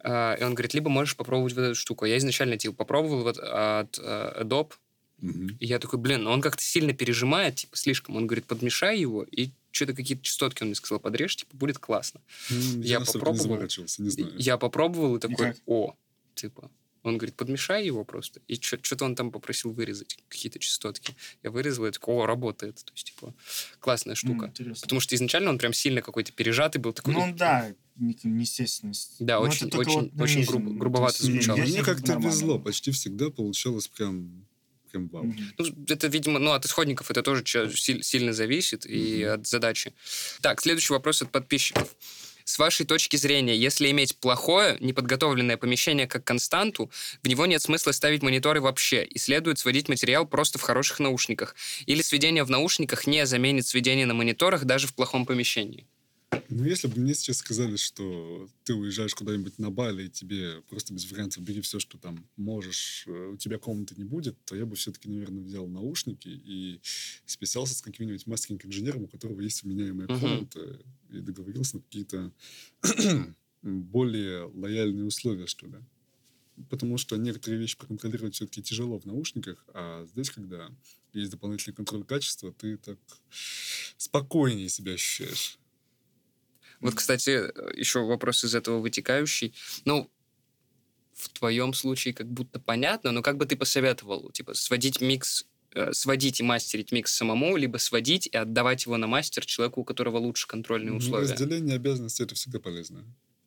А, 0.00 0.34
и 0.34 0.42
он 0.44 0.54
говорит, 0.54 0.74
либо 0.74 0.88
можешь 0.90 1.16
попробовать 1.16 1.54
вот 1.54 1.62
эту 1.62 1.74
штуку. 1.74 2.04
Я 2.06 2.16
изначально, 2.18 2.56
типа, 2.56 2.74
попробовал 2.74 3.22
вот 3.24 3.38
от 3.38 3.98
э, 3.98 4.42
Adobe, 4.42 4.72
Мгм. 5.20 5.56
и 5.58 5.66
я 5.66 5.80
такой, 5.80 5.98
блин, 5.98 6.22
ну 6.22 6.30
он 6.30 6.40
как-то 6.40 6.62
сильно 6.62 6.92
пережимает, 6.92 7.56
типа, 7.56 7.76
слишком. 7.76 8.14
Он 8.16 8.26
говорит, 8.28 8.44
подмешай 8.46 8.98
его, 9.00 9.24
и 9.24 9.50
что-то 9.72 9.92
какие-то 9.92 10.22
частотки, 10.22 10.62
он 10.62 10.68
мне 10.68 10.74
сказал, 10.76 11.00
подрежь, 11.00 11.34
типа, 11.36 11.56
будет 11.56 11.78
классно. 11.78 12.20
Ну, 12.50 12.82
Я 12.82 13.00
настолько 13.00 13.26
попробовал. 13.26 13.60
не 13.62 14.04
не 14.04 14.10
знаю. 14.10 14.34
Я 14.38 14.56
попробовал 14.58 15.16
и 15.16 15.20
такой, 15.20 15.36
как? 15.48 15.56
о, 15.66 15.94
типа. 16.36 16.70
Он 17.04 17.16
говорит, 17.16 17.36
подмешай 17.36 17.84
его 17.86 18.04
просто. 18.04 18.40
И 18.48 18.60
что-то 18.60 19.04
он 19.04 19.14
там 19.14 19.30
попросил 19.30 19.70
вырезать, 19.72 20.18
какие-то 20.28 20.58
частотки. 20.58 21.14
Я 21.42 21.50
вырезал, 21.50 21.86
и 21.86 21.90
такой, 21.90 22.14
о, 22.16 22.26
работает. 22.26 22.76
То 22.84 22.92
есть, 22.92 23.06
типа, 23.12 23.34
классная 23.80 24.14
штука. 24.14 24.46
интересно. 24.46 24.82
Потому 24.82 25.00
что 25.00 25.14
изначально 25.14 25.50
он 25.50 25.58
прям 25.58 25.72
сильно 25.72 26.02
какой-то 26.02 26.32
пережатый 26.32 26.80
был. 26.80 26.92
Такой, 26.92 27.14
Ну 27.14 27.32
да, 27.36 27.72
не- 27.96 28.18
неестественность. 28.24 29.16
Да, 29.20 29.36
Но 29.36 29.42
очень- 29.46 29.68
это 29.68 29.76
только 29.76 29.88
очень- 29.90 30.10
вот 30.12 30.20
очень 30.22 30.44
грубо- 30.44 30.70
то 30.70 30.74
грубовато 30.76 31.14
есть 31.22 31.24
звучало. 31.32 31.56
Мне 31.58 31.82
как-то 31.82 32.06
нормально. 32.08 32.28
везло, 32.30 32.58
почти 32.58 32.90
всегда 32.90 33.30
получалось 33.30 33.88
прям, 33.88 34.44
прям 34.90 35.08
вау. 35.08 35.24
Мгм. 35.24 35.52
Ну, 35.58 35.66
это, 35.88 36.08
видимо, 36.08 36.38
ну, 36.38 36.50
от 36.52 36.64
исходников 36.66 37.10
это 37.10 37.22
тоже 37.22 37.44
сильно 37.46 38.32
зависит 38.32 38.86
и 38.86 39.24
Мгм. 39.24 39.34
от 39.34 39.46
задачи. 39.46 39.94
Так, 40.40 40.60
следующий 40.60 40.92
вопрос 40.92 41.22
от 41.22 41.30
подписчиков. 41.30 41.94
С 42.48 42.58
вашей 42.58 42.86
точки 42.86 43.16
зрения, 43.16 43.54
если 43.54 43.90
иметь 43.90 44.16
плохое, 44.16 44.78
неподготовленное 44.80 45.58
помещение 45.58 46.06
как 46.06 46.24
константу, 46.24 46.90
в 47.22 47.28
него 47.28 47.44
нет 47.44 47.60
смысла 47.60 47.92
ставить 47.92 48.22
мониторы 48.22 48.62
вообще, 48.62 49.04
и 49.04 49.18
следует 49.18 49.58
сводить 49.58 49.90
материал 49.90 50.26
просто 50.26 50.58
в 50.58 50.62
хороших 50.62 50.98
наушниках. 50.98 51.54
Или 51.84 52.00
сведение 52.00 52.44
в 52.44 52.50
наушниках 52.50 53.06
не 53.06 53.26
заменит 53.26 53.66
сведение 53.66 54.06
на 54.06 54.14
мониторах 54.14 54.64
даже 54.64 54.86
в 54.86 54.94
плохом 54.94 55.26
помещении. 55.26 55.86
Ну, 56.50 56.64
если 56.64 56.88
бы 56.88 57.00
мне 57.00 57.14
сейчас 57.14 57.38
сказали, 57.38 57.76
что 57.76 58.48
ты 58.64 58.74
уезжаешь 58.74 59.14
куда-нибудь 59.14 59.58
на 59.58 59.70
Бали, 59.70 60.04
и 60.06 60.10
тебе 60.10 60.62
просто 60.62 60.94
без 60.94 61.10
вариантов 61.10 61.42
бери 61.42 61.60
все, 61.60 61.78
что 61.78 61.98
там 61.98 62.26
можешь, 62.36 63.04
э, 63.06 63.30
у 63.34 63.36
тебя 63.36 63.58
комнаты 63.58 63.94
не 63.96 64.04
будет, 64.04 64.36
то 64.44 64.56
я 64.56 64.64
бы 64.64 64.74
все-таки, 64.76 65.08
наверное, 65.08 65.42
взял 65.42 65.66
наушники 65.66 66.28
и 66.28 66.80
списался 67.26 67.74
с 67.74 67.82
каким-нибудь 67.82 68.26
мастеринг-инженером, 68.26 69.04
у 69.04 69.08
которого 69.08 69.40
есть 69.40 69.62
Мгм. 70.08 70.20
комната, 70.20 70.80
и 71.10 71.20
договорился 71.20 71.76
на 71.76 71.82
какие-то 71.82 72.32
более 73.62 74.44
лояльные 74.44 75.04
условия, 75.04 75.46
что 75.46 75.66
ли. 75.66 75.78
Потому 76.70 76.98
что 76.98 77.16
некоторые 77.16 77.60
вещи 77.60 77.76
проконтролировать 77.76 78.34
все-таки 78.34 78.62
тяжело 78.62 78.98
в 78.98 79.04
наушниках, 79.06 79.64
а 79.74 80.06
здесь, 80.06 80.30
когда 80.30 80.70
есть 81.12 81.30
дополнительный 81.30 81.74
контроль 81.74 82.04
качества, 82.04 82.52
ты 82.52 82.76
так 82.78 82.98
спокойнее 83.96 84.68
себя 84.68 84.92
ощущаешь. 84.92 85.58
Вот, 86.80 86.94
кстати, 86.94 87.30
еще 87.78 88.04
вопрос 88.04 88.44
из 88.44 88.54
этого 88.54 88.80
вытекающий. 88.80 89.54
Ну, 89.84 90.10
в 91.14 91.28
твоем 91.30 91.74
случае 91.74 92.14
как 92.14 92.30
будто 92.30 92.60
понятно, 92.60 93.10
но 93.10 93.22
как 93.22 93.36
бы 93.36 93.46
ты 93.46 93.56
посоветовал? 93.56 94.30
Типа, 94.30 94.54
сводить 94.54 95.00
микс, 95.00 95.46
э, 95.74 95.92
сводить 95.92 96.40
и 96.40 96.44
мастерить 96.44 96.92
микс 96.92 97.12
самому, 97.12 97.56
либо 97.56 97.78
сводить 97.78 98.28
и 98.28 98.36
отдавать 98.36 98.86
его 98.86 98.96
на 98.96 99.08
мастер 99.08 99.44
человеку, 99.44 99.80
у 99.80 99.84
которого 99.84 100.18
лучше 100.18 100.46
контрольные 100.46 100.94
условия? 100.94 101.32
Разделение 101.32 101.74
обязанностей 101.76 102.22
это 102.22 102.36
всегда 102.36 102.60
полезно. 102.60 103.04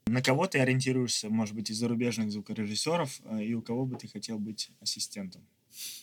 На 0.07 0.21
кого 0.21 0.47
ты 0.47 0.59
ориентируешься, 0.59 1.29
может 1.29 1.55
быть, 1.55 1.69
из 1.69 1.77
зарубежных 1.77 2.31
звукорежиссеров, 2.31 3.21
э, 3.23 3.45
и 3.45 3.53
у 3.53 3.61
кого 3.61 3.85
бы 3.85 3.95
ты 3.95 4.09
хотел 4.09 4.37
быть 4.37 4.71
ассистентом? 4.81 5.47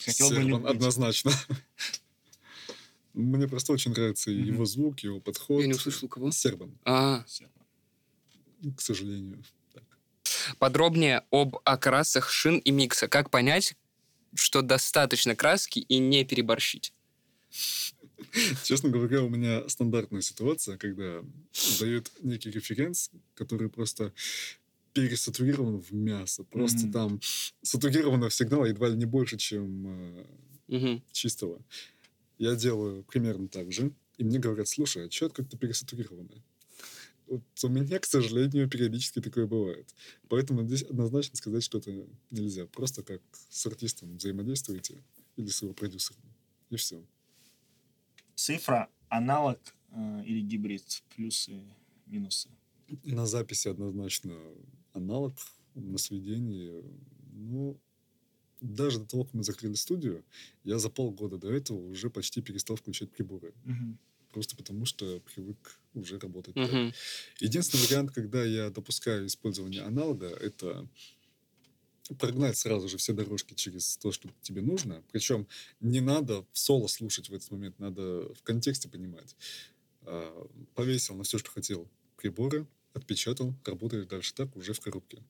Хотел 0.03 0.31
бы 0.31 0.37
ли 0.37 0.43
Сербан 0.45 0.63
быть? 0.63 0.71
однозначно. 0.71 1.33
Мне 3.19 3.49
просто 3.49 3.73
очень 3.73 3.91
нравится 3.91 4.31
Мгм. 4.31 4.45
его 4.45 4.65
звук, 4.65 5.01
его 5.01 5.19
подход. 5.21 5.61
Я 5.61 5.67
не 5.67 5.75
услышал, 5.75 6.07
кого? 6.09 6.31
Сербан, 6.31 6.79
А, 6.85 7.25
Сербан. 7.27 7.65
к 8.77 8.81
сожалению. 8.81 9.43
Так. 9.75 9.83
подробнее 10.61 11.25
об 11.33 11.57
окрасах 11.65 12.31
шин 12.31 12.59
и 12.59 12.71
микса. 12.71 13.09
Как 13.09 13.31
понять, 13.31 13.75
что 14.37 14.63
достаточно 14.63 15.35
краски 15.35 15.81
и 15.81 15.99
не 15.99 16.25
переборщить? 16.25 16.93
Честно 18.65 18.89
говоря, 18.91 19.23
у 19.25 19.29
меня 19.29 19.69
стандартная 19.69 20.21
ситуация, 20.23 20.77
когда 20.77 21.23
дают 21.81 22.13
некий 22.23 22.51
референс, 22.53 23.11
который 23.35 23.69
просто 23.69 24.13
пересатурирован 24.93 25.81
в 25.81 25.93
мясо. 25.93 26.45
Просто 26.45 26.85
Мгм. 26.85 26.93
там 26.93 27.21
сатурированного 27.63 28.31
сигнала 28.31 28.67
едва 28.67 28.89
ли 28.89 28.97
не 28.97 29.07
больше, 29.07 29.39
чем 29.39 29.87
э, 30.19 30.25
Мгм. 30.69 31.03
чистого. 31.13 31.61
Я 32.39 32.55
делаю 32.55 33.05
примерно 33.05 33.49
так 33.49 33.73
же, 33.73 33.93
и 34.17 34.25
мне 34.25 34.39
говорят, 34.39 34.69
слушай, 34.69 35.07
а 35.07 35.11
что 35.11 35.27
это 35.27 35.37
как-то 35.37 35.57
пересатурировано? 35.57 36.43
Вот 37.27 37.43
у 37.63 37.69
меня, 37.69 37.99
к 37.99 38.07
сожалению, 38.07 38.71
периодически 38.71 39.21
такое 39.21 39.47
бывает. 39.47 39.95
Поэтому 40.29 40.65
здесь 40.65 40.83
однозначно 40.83 41.37
сказать 41.37 41.63
что-то 41.63 42.07
нельзя. 42.31 42.67
Просто 42.67 43.03
как 43.03 43.21
с 43.51 43.67
артистом 43.67 44.17
взаимодействуете 44.17 45.05
или 45.37 45.49
с 45.49 45.61
его 45.61 45.75
продюсером. 45.75 46.23
И 46.71 46.77
все. 46.77 47.05
Цифра, 48.35 48.89
аналог 49.09 49.59
э, 49.91 50.23
или 50.25 50.41
гибрид, 50.41 51.03
плюсы, 51.15 51.61
минусы. 52.07 52.49
На 53.05 53.27
записи 53.27 53.69
однозначно 53.69 54.35
аналог, 54.95 55.35
на 55.75 55.99
сведении, 55.99 56.83
ну, 57.33 57.79
даже 58.61 58.99
до 58.99 59.07
того, 59.07 59.25
как 59.25 59.35
мы 59.35 59.45
закрыли 59.45 59.75
студию, 59.75 60.25
я 60.65 60.79
за 60.79 60.91
полгода 60.91 61.39
до 61.39 61.51
этого 61.51 61.79
уже 61.79 62.11
почти 62.11 62.43
перестал 62.43 62.77
включать 62.77 63.11
приборы. 63.11 63.55
Мгм. 63.65 63.99
Просто 64.33 64.57
потому, 64.57 64.85
что 64.85 65.21
привык 65.21 65.81
уже 65.95 66.19
работать 66.19 66.55
так. 66.55 66.71
Мгм. 66.71 66.93
Единственный 67.41 67.87
вариант, 67.87 68.11
когда 68.13 68.45
я 68.45 68.71
допускаю 68.71 69.27
использование 69.27 69.83
аналога, 69.83 70.27
это 70.29 70.87
прогнать 72.19 72.57
сразу 72.57 72.89
же 72.89 72.97
все 72.97 73.13
дорожки 73.13 73.55
через 73.55 73.97
то, 73.99 74.13
что 74.13 74.29
тебе 74.43 74.63
нужно. 74.63 75.03
Причем 75.13 75.47
не 75.81 76.01
надо 76.01 76.43
в 76.53 76.59
соло 76.59 76.87
слушать 76.87 77.29
в 77.29 77.35
этот 77.35 77.51
момент, 77.51 77.79
надо 77.79 78.33
в 78.35 78.43
контексте 78.43 78.89
понимать. 78.89 79.37
А, 80.03 80.49
Повесил 80.75 81.15
на 81.17 81.25
все, 81.25 81.39
что 81.39 81.51
хотел 81.51 81.89
приборы, 82.17 82.67
отпечатал, 82.95 83.55
работаешь 83.65 84.07
дальше 84.07 84.35
так, 84.35 84.57
уже 84.57 84.73
в 84.73 84.81
коробке. 84.81 85.23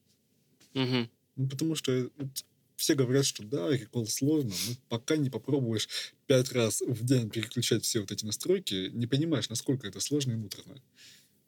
Мгм. 0.73 1.09
Ну, 1.35 1.49
потому 1.49 1.75
что 1.75 2.09
вот 2.17 2.45
все 2.79 2.95
говорят, 2.95 3.25
что 3.25 3.43
да, 3.43 3.75
Recall 3.75 4.05
сложно, 4.05 4.53
но 4.67 4.73
пока 4.87 5.17
не 5.17 5.29
попробуешь 5.29 5.89
пять 6.27 6.51
раз 6.53 6.81
в 6.81 7.03
день 7.03 7.29
переключать 7.29 7.83
все 7.83 7.99
вот 7.99 8.11
эти 8.11 8.25
настройки, 8.25 8.89
не 8.93 9.05
понимаешь, 9.05 9.49
насколько 9.49 9.85
это 9.85 9.99
сложно 9.99 10.31
и 10.31 10.35
муторно. 10.35 10.81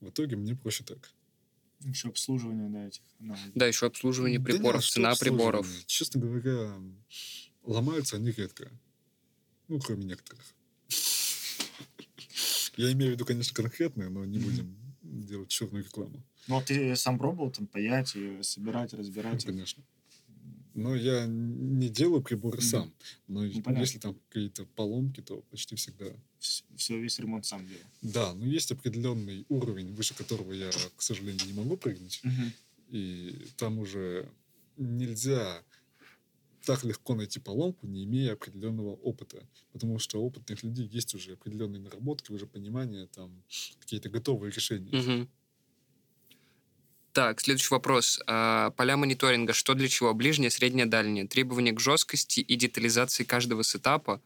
В 0.01 0.09
итоге 0.09 0.35
мне 0.35 0.55
проще 0.55 0.83
так. 0.83 1.09
Еще 1.79 2.09
обслуживание, 2.09 2.69
да, 2.69 2.85
этих 2.85 3.01
аналогов. 3.19 3.51
Да, 3.55 3.65
еще 3.65 3.87
обслуживание 3.87 4.39
Да 4.39 4.45
приборов, 4.45 4.81
нет, 4.81 4.83
что 4.83 4.93
цена 4.95 5.15
приборов. 5.15 5.67
Честно 5.85 6.19
говоря, 6.19 6.75
ломаются 7.63 8.17
они 8.17 8.31
редко. 8.31 8.69
Ну, 9.69 9.79
кроме 9.79 10.03
некоторых. 10.03 10.43
Я 12.75 12.91
имею 12.91 13.11
в 13.11 13.15
виду, 13.15 13.25
конечно, 13.25 13.53
конкретные, 13.55 14.09
но 14.09 14.25
не 14.25 14.37
будем 14.37 14.77
делать 15.01 15.49
черную 15.49 15.85
рекламу. 15.85 16.21
Ну, 16.47 16.57
а 16.57 16.61
ты 16.61 16.93
сам 16.97 17.17
пробовал 17.17 17.51
там 17.51 17.67
паять 17.67 18.15
и 18.15 18.43
собирать, 18.43 18.93
разбирать? 18.93 19.45
их? 19.45 19.45
Конечно. 19.45 19.83
Но 20.73 20.95
я 20.95 21.25
не 21.27 21.89
делаю 21.89 22.21
приборы 22.21 22.57
Мгм. 22.57 22.65
сам. 22.65 22.93
Но 23.27 23.43
Ну, 23.43 23.61
понятно. 23.61 23.81
если 23.83 23.99
там 23.99 24.17
какие-то 24.29 24.65
поломки, 24.65 25.21
то 25.21 25.41
почти 25.51 25.75
всегда. 25.75 26.05
Все, 26.39 26.99
весь 26.99 27.19
ремонт 27.19 27.45
сам 27.45 27.67
делал. 27.67 27.83
Да, 28.01 28.33
но 28.33 28.45
есть 28.45 28.71
определенный 28.71 29.45
уровень, 29.49 29.93
выше 29.93 30.13
которого 30.15 30.53
я, 30.53 30.69
к 30.95 31.01
сожалению, 31.01 31.45
не 31.45 31.53
могу 31.53 31.77
прыгнуть. 31.77 32.21
Мгм. 32.23 32.53
И 32.89 33.35
там 33.57 33.79
уже 33.79 34.29
нельзя 34.77 35.63
так 36.65 36.83
легко 36.83 37.15
найти 37.15 37.39
поломку, 37.39 37.87
не 37.87 38.03
имея 38.03 38.33
определенного 38.33 38.91
опыта. 38.95 39.43
Потому 39.73 39.97
что 39.99 40.21
у 40.21 40.27
опытных 40.27 40.63
людей 40.63 40.87
есть 40.87 41.13
уже 41.15 41.33
определенные 41.33 41.81
наработки, 41.81 42.31
уже 42.31 42.45
понимание, 42.45 43.07
там 43.07 43.43
какие-то 43.79 44.09
готовые 44.09 44.51
решения. 44.51 44.91
Мгм. 44.95 45.29
Так, 47.13 47.41
следующий 47.41 47.73
вопрос. 47.73 48.19
А, 48.25 48.71
поля 48.71 48.95
мониторинга. 48.95 49.53
Что 49.53 49.73
для 49.73 49.89
чего? 49.89 50.13
Ближнее, 50.13 50.49
среднее, 50.49 50.85
дальнее. 50.85 51.27
Требования 51.27 51.73
к 51.73 51.79
жесткости 51.79 52.39
и 52.39 52.55
детализации 52.55 53.23
каждого 53.25 53.63
сетапа. 53.63 54.21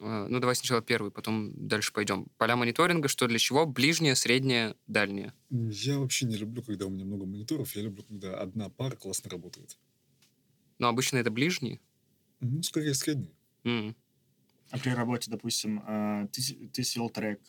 А, 0.00 0.26
ну, 0.28 0.40
давай 0.40 0.56
сначала 0.56 0.82
первый, 0.82 1.12
потом 1.12 1.52
дальше 1.54 1.92
пойдем. 1.92 2.26
Поля 2.36 2.56
мониторинга. 2.56 3.06
Что 3.06 3.28
для 3.28 3.38
чего? 3.38 3.64
Ближнее, 3.64 4.16
среднее, 4.16 4.74
дальнее. 4.88 5.32
Я 5.50 5.98
вообще 6.00 6.26
не 6.26 6.36
люблю, 6.36 6.62
когда 6.62 6.86
у 6.86 6.90
меня 6.90 7.04
много 7.04 7.26
мониторов. 7.26 7.76
Я 7.76 7.82
люблю, 7.82 8.02
когда 8.02 8.40
одна 8.40 8.70
пара 8.70 8.96
классно 8.96 9.30
работает. 9.30 9.78
Но 10.80 10.88
обычно 10.88 11.18
это 11.18 11.30
ближние. 11.30 11.80
Ну, 12.40 12.62
скорее 12.64 12.94
средние. 12.94 13.30
М. 13.62 13.94
А 14.70 14.78
при 14.78 14.90
работе, 14.90 15.30
допустим, 15.30 15.80
а, 15.86 16.26
ты, 16.26 16.42
ты 16.72 16.82
свел 16.82 17.08
трек, 17.08 17.40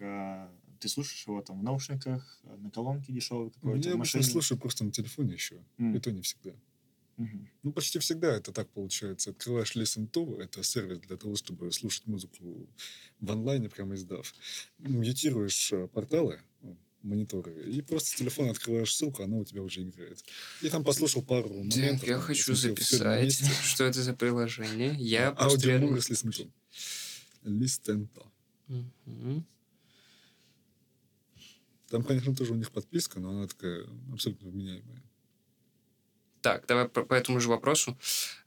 ты 0.80 0.90
слушаешь 0.90 1.26
его 1.28 1.42
там 1.42 1.60
в 1.60 1.64
наушниках, 1.64 2.40
а, 2.44 2.58
на 2.58 2.70
колонке 2.72 3.14
дешевой 3.14 3.52
какой-то, 3.52 3.90
Я 3.90 3.96
обычно 3.96 4.24
слушаю 4.24 4.60
просто 4.60 4.84
на 4.84 4.92
телефоне 4.92 5.34
еще. 5.34 5.64
М. 5.78 5.96
И 5.96 6.00
то 6.00 6.12
не 6.12 6.22
всегда. 6.22 6.52
Мгм. 7.18 7.48
Ну, 7.64 7.72
почти 7.72 8.00
всегда 8.00 8.36
это 8.36 8.52
так 8.52 8.70
получается. 8.70 9.30
Открываешь 9.30 9.76
Listen 9.76 10.10
to, 10.10 10.42
это 10.42 10.64
сервис 10.64 11.00
для 11.00 11.16
того, 11.16 11.36
чтобы 11.36 11.72
слушать 11.72 12.06
музыку 12.08 12.68
в 13.22 13.32
онлайне, 13.32 13.70
прямо 13.70 13.96
издав. 13.96 14.34
Мьютируешь 14.80 15.72
э, 15.72 15.88
порталы, 15.88 16.42
ну, 16.62 16.78
мониторы, 17.04 17.72
и 17.72 17.82
просто 17.82 18.10
с 18.10 18.16
телефона 18.16 18.52
открываешь 18.52 18.94
ссылку, 18.94 19.24
она 19.24 19.38
у 19.38 19.46
тебя 19.46 19.62
уже 19.62 19.82
играет. 19.84 20.24
И 20.62 20.70
там 20.70 20.84
послушал 20.84 21.22
пару 21.22 21.50
моментов. 21.50 22.02
Так, 22.02 22.10
я 22.10 22.16
там, 22.16 22.22
хочу 22.22 22.54
записать. 22.56 23.42
Что 23.64 23.86
это 23.86 24.04
за 24.04 24.14
приложение? 24.14 24.96
Я 24.98 25.30
А, 25.30 25.46
Аудиомуры 25.46 26.02
с 26.02 26.10
Listen 26.10 26.32
to. 26.32 26.52
Listen 27.44 28.10
to. 28.10 28.26
Мгм. 29.06 29.46
Там, 31.90 32.04
конечно, 32.04 32.36
тоже 32.36 32.54
у 32.54 32.56
них 32.56 32.72
подписка, 32.72 33.20
но 33.20 33.30
она 33.30 33.48
такая 33.48 33.86
абсолютно 34.12 34.50
вменяемая. 34.50 35.04
Так, 36.42 36.68
давай 36.68 36.88
по, 36.88 37.04
по 37.04 37.14
этому 37.16 37.40
же 37.40 37.50
вопросу. 37.50 37.98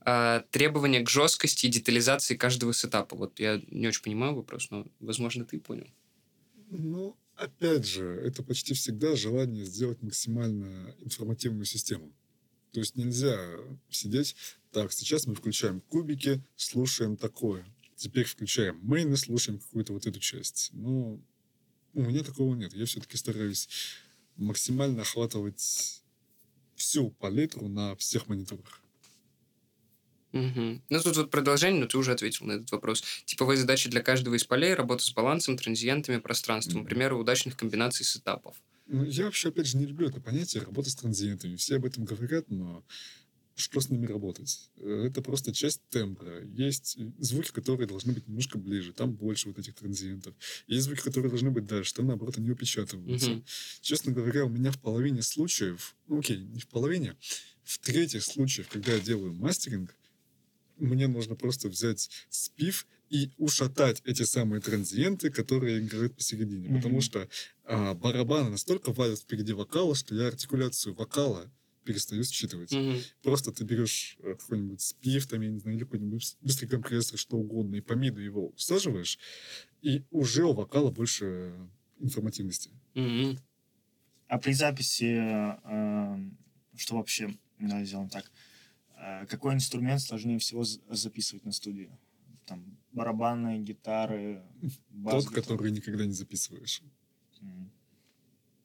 А, 0.01 0.45
требования 0.51 1.01
к 1.01 1.11
жесткости 1.11 1.66
и 1.66 1.68
детализации 1.68 2.36
каждого 2.36 2.72
сетапа. 2.72 3.16
Вот 3.16 3.41
я 3.41 3.61
не 3.70 3.89
очень 3.89 4.03
понимаю 4.03 4.36
вопрос, 4.36 4.70
но, 4.70 4.86
возможно, 5.01 5.45
ты 5.45 5.59
понял. 5.59 5.89
Ну, 6.70 7.16
опять 7.34 7.86
же, 7.86 8.05
это 8.05 8.43
почти 8.43 8.74
всегда 8.74 9.16
желание 9.16 9.64
сделать 9.64 10.01
максимально 10.03 10.95
информативную 11.01 11.64
систему. 11.64 12.12
То 12.72 12.80
есть 12.80 12.95
нельзя 12.95 13.36
сидеть, 13.89 14.36
так, 14.70 14.93
сейчас 14.93 15.26
мы 15.26 15.34
включаем 15.34 15.80
кубики, 15.80 16.41
слушаем 16.55 17.16
такое. 17.16 17.66
Теперь 17.97 18.26
включаем 18.26 18.78
мейны, 18.82 19.16
слушаем 19.16 19.59
какую-то 19.59 19.93
вот 19.93 20.07
эту 20.07 20.20
часть. 20.20 20.70
Но 20.72 21.20
у 21.95 22.03
меня 22.03 22.22
такого 22.22 22.55
нет. 22.55 22.72
Я 22.74 22.86
все-таки 22.86 23.16
стараюсь 23.16 23.68
максимально 24.36 25.03
охватывать 25.03 26.03
всю 26.76 27.11
палитру 27.11 27.68
на 27.68 27.97
всех 27.97 28.28
мониторах. 28.28 28.82
Мгм. 30.32 30.82
Ну, 30.91 31.01
тут 31.01 31.16
вот 31.16 31.30
продолжение, 31.30 31.80
но 31.80 31.86
ты 31.86 31.97
уже 31.97 32.12
ответил 32.12 32.47
на 32.47 32.53
этот 32.53 32.70
вопрос. 32.70 33.03
Типовые 33.24 33.57
задачи 33.57 33.89
для 33.89 34.03
каждого 34.03 34.34
из 34.34 34.45
полей, 34.45 34.74
работа 34.74 35.03
с 35.03 35.12
балансом, 35.12 35.57
транзиентами, 35.57 36.18
пространством. 36.18 36.84
Примеры 36.84 37.16
удачных 37.16 37.57
комбинаций 37.57 38.05
сетапов. 38.05 38.57
Ну, 38.86 39.05
я 39.05 39.24
вообще, 39.24 39.49
опять 39.49 39.66
же, 39.66 39.76
не 39.78 39.86
люблю 39.86 40.09
это 40.09 40.20
понятие 40.20 40.62
работы 40.62 40.91
с 40.91 40.95
транзиентами. 40.95 41.57
Все 41.57 41.76
об 41.76 41.84
этом 41.84 42.05
говорят, 42.05 42.51
но 42.51 42.84
что 43.59 43.80
с 43.80 43.90
ними 43.90 44.06
работать? 44.06 44.70
Э, 44.76 45.04
Это 45.09 45.20
просто 45.20 45.52
часть 45.52 45.82
тембра. 45.90 46.44
Есть 46.44 46.96
звуки, 47.18 47.50
которые 47.50 47.86
должны 47.86 48.12
быть 48.12 48.26
немножко 48.28 48.56
ближе, 48.59 48.92
там 48.92 49.12
больше 49.14 49.48
вот 49.48 49.59
этих 49.59 49.74
транзиентов. 49.74 50.34
Есть 50.66 50.84
звуки, 50.86 51.00
которые 51.00 51.28
должны 51.30 51.50
быть 51.50 51.66
дальше, 51.66 51.92
там, 51.94 52.06
наоборот, 52.06 52.38
они 52.38 52.50
упечатываются. 52.50 53.30
Мгм. 53.30 53.44
Честно 53.80 54.12
говоря, 54.12 54.44
у 54.44 54.48
меня 54.48 54.70
в 54.70 54.80
половине 54.80 55.22
случаев, 55.22 55.96
ну, 56.06 56.20
окей, 56.20 56.38
не 56.38 56.61
в 56.61 56.68
половине, 56.68 57.16
в 57.64 57.78
трети 57.78 58.18
случаев, 58.18 58.68
когда 58.68 58.94
я 58.94 59.00
делаю 59.00 59.34
мастеринг, 59.34 59.94
мне 60.76 61.09
нужно 61.09 61.34
просто 61.34 61.68
взять 61.68 62.09
спив 62.30 62.86
и 63.11 63.30
ушатать 63.38 64.00
эти 64.04 64.22
самые 64.22 64.61
транзиенты, 64.61 65.30
которые 65.30 65.80
играют 65.80 66.14
посередине. 66.14 66.68
Потому 66.76 66.96
Мгм. 66.96 67.02
что 67.02 67.28
а, 67.64 67.94
барабаны 67.94 68.50
настолько 68.50 68.92
валят 68.92 69.18
впереди 69.18 69.52
вокала, 69.52 69.94
что 69.94 70.14
я 70.14 70.28
артикуляцию 70.28 70.94
вокала 70.94 71.50
перестаю 71.89 72.22
считывать. 72.24 72.72
Мгм. 72.72 72.99
Просто 73.22 73.51
ты 73.51 73.64
берешь 73.64 74.18
э, 74.20 74.34
какой-нибудь 74.34 74.80
спив, 74.80 75.26
там, 75.26 75.41
я 75.41 75.49
не 75.49 75.59
знаю, 75.59 75.76
или 75.78 75.84
какой-нибудь 75.84 76.22
быс- 76.22 76.36
быстрый 76.43 76.66
компрессор, 76.66 77.18
что 77.18 77.39
угодно, 77.39 77.76
и 77.76 77.80
по 77.80 77.95
миду 77.95 78.20
его 78.20 78.49
усаживаешь, 78.49 79.18
и 79.80 80.05
уже 80.11 80.45
у 80.45 80.53
вокала 80.53 80.91
больше 80.91 81.55
информативности. 81.99 82.70
Мгм. 82.95 83.39
А 84.28 84.39
при 84.39 84.53
записи, 84.53 85.14
э, 85.14 86.30
что 86.76 86.97
вообще, 86.97 87.34
давай 87.59 87.86
сделаем 87.86 88.11
так, 88.11 88.30
э, 89.01 89.26
какой 89.26 89.55
инструмент 89.55 90.01
сложнее 90.03 90.39
всего 90.39 90.64
записывать 90.64 91.47
на 91.47 91.53
студии? 91.53 91.91
Там 92.45 92.78
барабаны, 92.93 93.59
гитары, 93.59 94.43
бас. 94.91 95.24
Тот, 95.24 95.34
который 95.34 95.70
никогда 95.70 96.05
не 96.05 96.12
записываешь. 96.12 96.82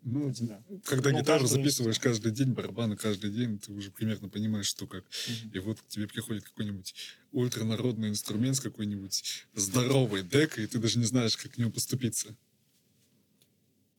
Ну, 0.06 0.34
да. 0.42 0.62
когда 0.86 1.12
Ну, 1.12 1.20
гитару 1.20 1.42
каждый- 1.44 1.56
записываешь 1.64 2.00
каждый 2.00 2.32
день, 2.34 2.52
барабаны 2.52 2.98
каждый 2.98 3.32
день, 3.32 3.58
ты 3.58 3.72
уже 3.72 3.90
примерно 3.90 4.28
понимаешь, 4.30 4.66
что 4.68 4.86
как. 4.86 5.06
Мгм. 5.28 5.52
И 5.54 5.60
вот 5.60 5.82
к 5.82 5.88
тебе 5.88 6.08
приходит 6.08 6.44
какой-нибудь 6.44 6.94
ультранародный 7.32 8.10
инструмент 8.10 8.58
с 8.58 8.60
какой-нибудь 8.60 9.46
здоровой 9.54 10.24
декой, 10.24 10.66
и 10.66 10.68
ты 10.68 10.78
даже 10.80 11.00
не 11.00 11.06
знаешь, 11.06 11.38
как 11.38 11.54
к 11.54 11.58
нему 11.58 11.72
поступиться. 11.72 12.36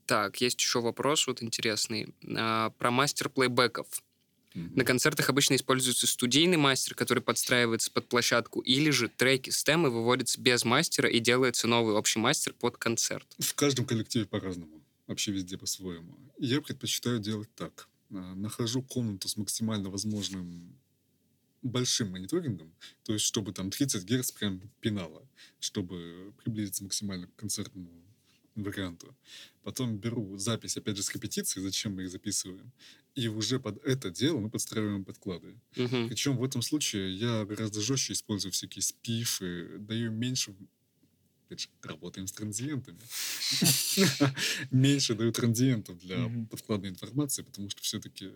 Так, 0.06 0.40
есть 0.42 0.60
еще 0.60 0.80
вопрос 0.80 1.26
вот 1.26 1.42
интересный. 1.42 2.14
А, 2.36 2.70
про 2.70 2.90
мастер 2.90 3.30
плейбеков. 3.30 3.86
Мгм. 4.52 4.76
На 4.76 4.84
концертах 4.84 5.30
обычно 5.30 5.54
используется 5.56 6.06
студийный 6.06 6.58
мастер, 6.58 6.94
который 6.94 7.22
подстраивается 7.22 7.90
под 7.90 8.08
площадку, 8.08 8.60
или 8.60 8.90
же 8.90 9.08
треки 9.08 9.50
с 9.50 9.64
темы 9.64 9.90
выводятся 9.90 10.40
без 10.40 10.64
мастера 10.64 11.08
и 11.08 11.18
делается 11.18 11.66
новый 11.66 11.94
общий 11.94 12.18
мастер 12.18 12.52
под 12.52 12.76
концерт. 12.76 13.26
В 13.38 13.54
каждом 13.54 13.86
коллективе 13.86 14.26
по-разному. 14.26 14.83
Вообще 15.06 15.32
везде 15.32 15.58
по-своему. 15.58 16.18
Я 16.38 16.60
предпочитаю 16.60 17.18
делать 17.18 17.54
так. 17.54 17.88
А, 18.10 18.34
Нахожу 18.34 18.82
комнату 18.82 19.28
с 19.28 19.36
максимально 19.36 19.90
возможным 19.90 20.78
большим 21.62 22.10
мониторингом, 22.10 22.74
то 23.04 23.14
есть 23.14 23.24
чтобы 23.24 23.52
там 23.52 23.70
30 23.70 24.04
Гц 24.04 24.32
прям 24.32 24.60
пинало, 24.80 25.26
чтобы 25.60 26.34
приблизиться 26.42 26.84
максимально 26.84 27.26
к 27.26 27.36
концертному 27.36 27.90
варианту. 28.54 29.16
Потом 29.62 29.98
беру 29.98 30.36
запись, 30.36 30.76
опять 30.76 30.96
же, 30.96 31.02
с 31.02 31.12
репетиции, 31.14 31.60
зачем 31.60 31.94
мы 31.94 32.02
их 32.02 32.10
записываем. 32.10 32.70
И 33.14 33.28
уже 33.28 33.58
под 33.58 33.82
это 33.84 34.10
дело 34.10 34.38
мы 34.40 34.50
подстраиваем 34.50 35.04
подклады. 35.04 35.58
Мгм. 35.76 36.08
Причем 36.08 36.36
в 36.36 36.44
этом 36.44 36.62
случае 36.62 37.14
я 37.16 37.44
гораздо 37.44 37.80
жестче 37.80 38.12
использую 38.12 38.52
всякие 38.52 38.82
спифы, 38.82 39.78
даю 39.78 40.12
меньше 40.12 40.54
опять 41.46 41.60
же, 41.60 41.68
работаем 41.82 42.26
с 42.26 42.32
транзиентами. 42.32 43.00
Меньше 44.70 45.14
даю 45.14 45.32
транзиентов 45.32 45.98
для 45.98 46.30
подкладной 46.50 46.90
информации, 46.90 47.42
потому 47.42 47.70
что 47.70 47.82
все-таки 47.82 48.30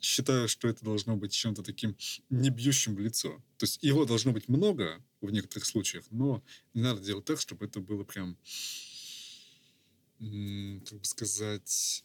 считаю, 0.00 0.48
что 0.48 0.68
это 0.68 0.84
должно 0.84 1.16
быть 1.16 1.32
чем-то 1.32 1.62
таким 1.62 1.96
не 2.28 2.50
бьющим 2.50 2.94
в 2.94 2.98
лицо. 2.98 3.42
То 3.56 3.64
есть 3.64 3.78
его 3.82 4.04
должно 4.04 4.32
быть 4.32 4.48
много 4.48 5.02
в 5.20 5.30
некоторых 5.30 5.64
случаях, 5.64 6.04
но 6.10 6.42
не 6.74 6.82
надо 6.82 7.00
делать 7.00 7.24
так, 7.24 7.40
чтобы 7.40 7.66
это 7.66 7.80
было 7.80 8.02
прям, 8.02 8.36
как 10.18 10.98
бы 10.98 11.04
сказать, 11.04 12.04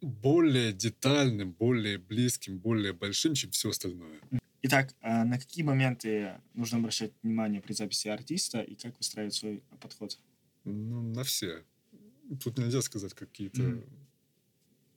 более 0.00 0.72
детальным, 0.72 1.52
более 1.52 1.98
близким, 1.98 2.58
более 2.58 2.92
большим, 2.92 3.34
чем 3.34 3.50
все 3.50 3.70
остальное. 3.70 4.20
Итак, 4.62 4.94
а 5.00 5.24
на 5.24 5.38
какие 5.38 5.64
моменты 5.64 6.40
нужно 6.54 6.78
обращать 6.78 7.12
внимание 7.22 7.62
при 7.62 7.72
записи 7.72 8.08
артиста 8.08 8.60
и 8.60 8.74
как 8.74 8.96
выстраивать 8.98 9.34
свой 9.34 9.62
подход? 9.80 10.18
Ну, 10.64 11.02
на 11.02 11.24
все. 11.24 11.64
Тут 12.42 12.58
нельзя 12.58 12.82
сказать 12.82 13.14
какие-то... 13.14 13.62
Мгм. 13.62 13.84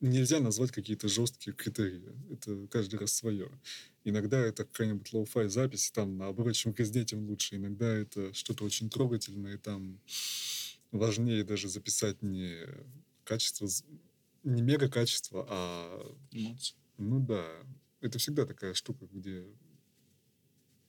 Нельзя 0.02 0.42
назвать 0.42 0.72
какие-то 0.72 1.08
жесткие 1.08 1.56
критерии. 1.56 2.12
Это 2.30 2.68
каждый 2.68 3.00
раз 3.00 3.14
свое. 3.14 3.50
Иногда 4.04 4.38
это 4.38 4.66
какая-нибудь 4.66 5.14
lo-fi 5.14 5.48
запись, 5.48 5.92
там, 5.92 6.18
наоборот, 6.18 6.56
чем 6.56 6.74
грязнее, 6.74 7.06
тем 7.06 7.26
лучше. 7.30 7.56
Иногда 7.56 7.88
это 7.88 8.34
что-то 8.34 8.66
очень 8.66 8.90
трогательное, 8.90 9.56
и 9.56 9.58
там 9.58 10.02
важнее 10.92 11.46
даже 11.46 11.70
записать 11.70 12.22
не 12.22 12.66
качество, 13.24 13.70
не 14.44 14.62
мега 14.62 14.90
качество, 14.90 15.48
а 15.50 16.16
Эмоции. 16.32 16.76
ну 16.98 17.22
да, 17.22 17.50
это 18.04 18.20
всегда 18.20 18.46
такая 18.46 18.74
штука, 18.74 19.08
где 19.12 19.46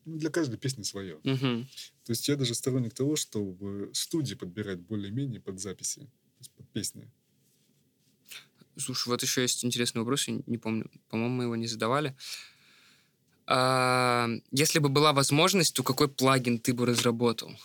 ну, 0.04 0.18
для 0.18 0.30
каждой 0.30 0.58
песни 0.58 0.82
свое. 0.82 1.20
Мгм. 1.22 1.68
То 2.04 2.10
есть 2.10 2.28
я 2.28 2.36
даже 2.36 2.54
сторонник 2.54 2.92
того, 2.92 3.16
чтобы 3.16 3.90
студии 3.94 4.34
подбирать 4.34 4.80
более-менее 4.80 5.40
под 5.40 5.60
записи, 5.60 6.00
то 6.00 6.40
есть 6.40 6.50
под 6.50 6.68
песни. 6.70 7.10
Слушай, 8.76 9.08
вот 9.08 9.22
еще 9.22 9.42
есть 9.42 9.64
интересный 9.64 10.00
вопрос, 10.00 10.26
я 10.26 10.42
не 10.46 10.58
помню, 10.58 10.90
по-моему, 11.08 11.34
мы 11.36 11.44
его 11.44 11.56
не 11.56 11.68
задавали. 11.68 12.16
А, 13.46 14.28
если 14.50 14.80
бы 14.80 14.88
была 14.88 15.12
возможность, 15.12 15.74
то 15.74 15.84
какой 15.84 16.08
плагин 16.08 16.58
ты 16.58 16.74
бы 16.74 16.86
разработал? 16.86 17.56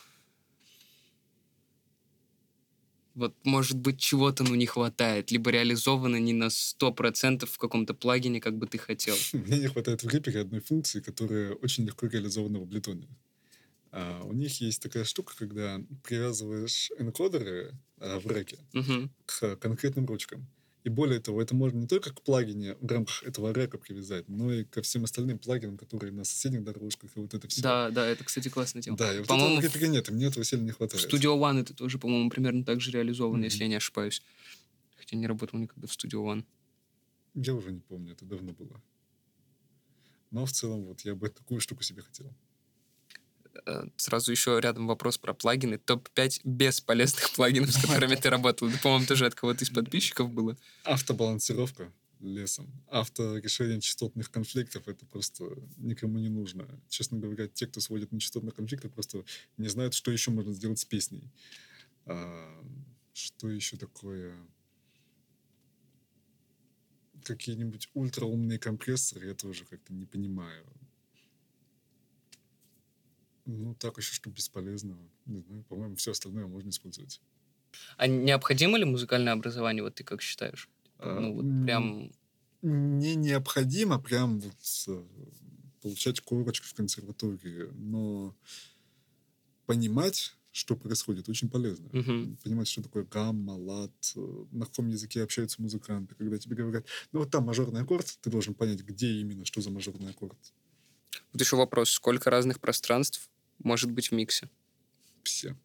Вот, 3.19 3.35
может 3.43 3.77
быть, 3.77 3.99
чего-то 3.99 4.45
ну, 4.45 4.55
не 4.55 4.65
хватает, 4.65 5.29
либо 5.29 5.51
реализовано 5.51 6.15
не 6.15 6.31
на 6.31 6.49
100% 6.49 7.45
в 7.45 7.57
каком-то 7.57 7.93
плагине, 7.93 8.39
как 8.39 8.57
бы 8.57 8.65
ты 8.65 8.77
хотел. 8.77 9.15
Мне 9.33 9.59
не 9.59 9.67
хватает 9.67 10.03
в 10.03 10.07
Reaper 10.07 10.39
одной 10.39 10.61
функции, 10.61 11.01
которая 11.01 11.51
очень 11.51 11.85
легко 11.85 12.07
реализована 12.07 12.59
в 12.59 12.63
Ableton. 12.63 13.09
А, 13.91 14.21
у 14.23 14.31
них 14.31 14.61
есть 14.61 14.81
такая 14.81 15.03
штука, 15.03 15.33
когда 15.37 15.81
привязываешь 16.01 16.91
энкодеры 16.97 17.77
а, 17.99 18.19
в 18.19 18.27
реке 18.31 18.59
Мгм. 18.71 19.11
к 19.25 19.57
конкретным 19.57 20.05
ручкам. 20.05 20.47
И 20.89 20.91
более 20.91 21.19
того, 21.19 21.39
это 21.39 21.53
можно 21.53 21.77
не 21.77 21.85
только 21.85 22.11
к 22.11 22.23
плагине 22.23 22.75
в 22.81 22.91
рамках 22.91 23.21
этого 23.21 23.53
река 23.53 23.77
привязать, 23.77 24.27
но 24.27 24.51
и 24.51 24.63
ко 24.63 24.81
всем 24.81 25.03
остальным 25.03 25.37
плагинам, 25.37 25.77
которые 25.77 26.11
на 26.11 26.23
соседних 26.23 26.63
дорожках, 26.63 27.11
и 27.15 27.19
вот 27.19 27.31
это 27.35 27.47
все. 27.47 27.61
Да, 27.61 27.91
да, 27.91 28.07
это, 28.07 28.23
кстати, 28.23 28.49
классная 28.49 28.81
тема. 28.81 28.97
Да, 28.97 29.13
и 29.13 29.19
вот 29.19 29.27
По-моему, 29.27 29.59
этого 29.59 29.71
в 29.77 29.87
нет, 29.87 30.09
и 30.09 30.11
мне 30.11 30.25
этого 30.25 30.43
сильно 30.43 30.63
не 30.63 30.71
В 30.71 30.77
хватает. 30.77 31.05
Studio 31.05 31.37
One 31.39 31.61
это 31.61 31.75
тоже, 31.75 31.99
по-моему, 31.99 32.31
примерно 32.31 32.65
так 32.65 32.81
же 32.81 32.89
реализовано, 32.89 33.43
если 33.43 33.57
Мгм. 33.57 33.63
я 33.65 33.67
не 33.67 33.75
ошибаюсь. 33.75 34.23
Хотя 34.97 35.15
не 35.15 35.27
работал 35.27 35.59
никогда 35.59 35.85
в 35.85 35.91
Studio 35.91 36.25
One. 36.25 36.43
Я 37.35 37.53
уже 37.53 37.71
не 37.71 37.81
помню, 37.81 38.13
это 38.13 38.25
давно 38.25 38.53
было. 38.53 38.81
Но 40.31 40.47
в 40.47 40.51
целом 40.51 40.85
вот 40.85 41.01
я 41.01 41.13
бы 41.13 41.29
такую 41.29 41.61
штуку 41.61 41.83
себе 41.83 42.01
хотел. 42.01 42.33
Э, 43.65 43.83
Сразу 43.97 44.31
еще 44.31 44.59
рядом 44.59 44.87
вопрос 44.87 45.17
про 45.17 45.33
плагины. 45.33 45.77
Топ-5 45.77 46.41
бесполезных 46.43 47.31
плагинов, 47.35 47.71
с 47.71 47.81
которыми 47.81 48.15
ты 48.15 48.29
работал. 48.29 48.69
По-моему, 48.83 49.05
тоже 49.05 49.25
от 49.25 49.35
кого-то 49.35 49.63
из 49.63 49.69
подписчиков 49.69 50.31
было. 50.31 50.57
Автобалансировка 50.83 51.91
лесом. 52.19 52.67
Авторешение 52.87 53.79
частотных 53.79 54.29
конфликтов 54.29 54.87
это 54.87 55.05
просто 55.05 55.45
никому 55.77 56.19
не 56.19 56.29
нужно. 56.29 56.67
Честно 56.89 57.17
говоря, 57.17 57.47
те, 57.47 57.67
кто 57.67 57.79
сводит 57.79 58.11
на 58.11 58.19
частотные 58.19 58.51
конфликты, 58.51 58.89
просто 58.89 59.23
не 59.57 59.69
знают, 59.69 59.93
что 59.93 60.11
еще 60.11 60.31
можно 60.31 60.53
сделать 60.53 60.79
с 60.79 60.85
песней. 60.85 61.31
А, 62.05 62.63
что 63.13 63.49
еще 63.49 63.77
такое? 63.77 64.35
Какие-нибудь 67.23 67.89
ультраумные 67.93 68.59
компрессоры 68.59 69.27
я 69.27 69.33
тоже 69.33 69.65
как-то 69.65 69.93
не 69.93 70.05
понимаю. 70.05 70.65
Ну, 73.57 73.73
так 73.75 73.97
еще, 73.97 74.13
что 74.13 74.29
бесполезного. 74.29 75.01
Не 75.25 75.41
знаю, 75.41 75.63
по-моему, 75.63 75.95
все 75.95 76.11
остальное 76.11 76.45
можно 76.47 76.69
использовать. 76.69 77.19
А 77.97 78.07
необходимо 78.07 78.77
ли 78.77 78.85
музыкальное 78.85 79.33
образование, 79.33 79.83
вот 79.83 79.95
ты 79.95 80.03
как 80.03 80.21
считаешь? 80.21 80.69
А, 80.97 81.19
Ну, 81.19 81.33
вот 81.33 81.65
прям... 81.65 82.11
не 82.61 83.15
необходимо 83.15 83.99
прям 83.99 84.39
вот 84.39 84.55
э, 84.87 85.03
получать 85.81 86.19
корочку 86.21 86.67
в 86.67 86.73
консерватории, 86.73 87.69
но 87.73 88.35
понимать, 89.65 90.35
что 90.51 90.75
происходит, 90.75 91.29
очень 91.29 91.49
полезно. 91.49 91.89
Мгм. 91.91 92.37
Понимать, 92.43 92.67
что 92.67 92.83
такое 92.83 93.03
гамма, 93.05 93.51
лад, 93.51 94.13
э, 94.15 94.45
на 94.51 94.65
каком 94.65 94.89
языке 94.89 95.23
общаются 95.23 95.61
музыканты. 95.61 96.15
Когда 96.15 96.37
тебе 96.37 96.55
говорят, 96.55 96.85
ну 97.11 97.19
вот 97.19 97.31
там 97.31 97.45
мажорный 97.45 97.81
аккорд, 97.81 98.17
ты 98.21 98.29
должен 98.29 98.53
понять, 98.53 98.81
где 98.81 99.07
именно, 99.21 99.45
что 99.45 99.61
за 99.61 99.69
мажорный 99.71 100.11
аккорд. 100.11 100.37
Вот 101.31 101.41
еще 101.41 101.55
вопрос. 101.55 101.91
Сколько 101.91 102.29
разных 102.29 102.59
пространств 102.59 103.29
может 103.59 103.91
быть 103.91 104.09
в 104.09 104.11
миксе? 104.13 104.49
Все. 105.23 105.55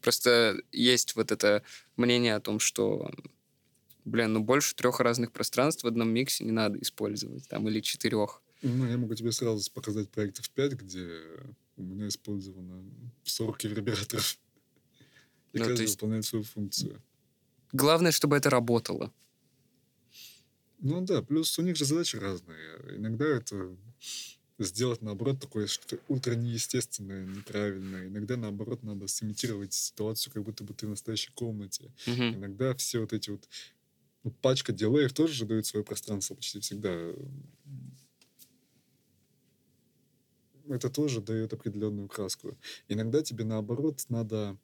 Просто 0.00 0.56
есть 0.72 1.16
вот 1.16 1.32
это 1.32 1.62
мнение 1.96 2.34
о 2.36 2.40
том, 2.40 2.58
что, 2.60 3.10
блин, 4.04 4.32
ну 4.34 4.40
больше 4.40 4.74
трех 4.74 5.00
разных 5.00 5.32
пространств 5.32 5.84
в 5.84 5.86
одном 5.86 6.08
миксе 6.10 6.44
не 6.44 6.52
надо 6.52 6.78
использовать, 6.80 7.48
там, 7.48 7.68
или 7.68 7.80
четырех. 7.80 8.42
Ну, 8.62 8.86
я 8.88 8.96
могу 8.96 9.14
тебе 9.14 9.32
сразу 9.32 9.70
показать 9.72 10.08
проектов 10.10 10.48
5, 10.50 10.72
где 10.74 11.20
у 11.76 11.82
меня 11.82 12.06
использовано 12.08 12.84
40 13.24 13.64
ревербераторов. 13.64 14.38
И 15.52 15.58
Ну, 15.58 15.64
каждый 15.64 15.82
есть- 15.82 15.94
выполняет 15.96 16.24
свою 16.24 16.44
функцию. 16.44 17.02
Главное, 17.72 18.12
чтобы 18.12 18.36
это 18.36 18.50
работало. 18.50 19.12
Ну 20.78 21.00
да, 21.00 21.22
плюс 21.22 21.58
у 21.58 21.62
них 21.62 21.76
же 21.76 21.84
задачи 21.84 22.16
разные. 22.16 22.76
Иногда 22.96 23.24
это 23.26 23.76
сделать, 24.58 25.02
наоборот, 25.02 25.40
такое 25.40 25.66
что-то 25.66 25.98
ультра 26.08 26.34
неестественное, 26.34 27.26
неправильное. 27.26 28.06
Иногда, 28.06 28.36
наоборот, 28.36 28.82
надо 28.82 29.06
сымитировать 29.06 29.72
ситуацию, 29.72 30.32
как 30.32 30.42
будто 30.42 30.64
бы 30.64 30.74
ты 30.74 30.86
в 30.86 30.90
настоящей 30.90 31.32
комнате. 31.32 31.92
Мгм. 32.06 32.34
Иногда 32.36 32.74
все 32.74 33.00
вот 33.00 33.12
эти 33.12 33.30
вот... 33.30 33.48
Ну, 34.24 34.30
пачка 34.30 34.72
дилеев 34.72 35.12
тоже 35.12 35.32
же 35.34 35.46
дают 35.46 35.66
свое 35.66 35.84
пространство 35.84 36.34
почти 36.34 36.60
всегда. 36.60 37.12
Это 40.68 40.90
тоже 40.90 41.20
дает 41.20 41.52
определенную 41.52 42.08
краску. 42.08 42.56
Иногда 42.86 43.22
тебе, 43.22 43.44
наоборот, 43.44 44.04
надо 44.08 44.56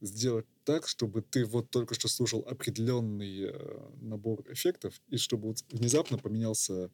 сделать 0.00 0.46
так, 0.64 0.88
чтобы 0.88 1.20
ты 1.20 1.44
вот 1.44 1.70
только 1.70 1.94
что 1.94 2.08
слушал 2.08 2.40
определенный 2.48 3.50
э, 3.50 3.90
набор 4.00 4.44
эффектов, 4.50 5.00
и 5.08 5.18
чтобы 5.18 5.48
вот 5.48 5.58
внезапно 5.70 6.16
поменялся 6.16 6.90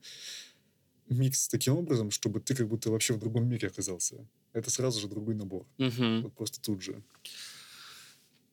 микс 1.09 1.49
таким 1.49 1.77
образом, 1.77 2.11
чтобы 2.11 2.41
ты 2.41 2.55
как 2.55 2.69
будто 2.69 2.91
вообще 2.91 3.15
в 3.15 3.19
другом 3.19 3.49
мире 3.49 3.69
оказался. 3.69 4.27
Это 4.53 4.71
сразу 4.71 5.01
же 5.01 5.09
другой 5.09 5.35
набор. 5.35 5.67
Мгм. 5.79 6.23
Вот 6.23 6.35
просто 6.35 6.61
тут 6.61 6.83
же. 6.83 7.03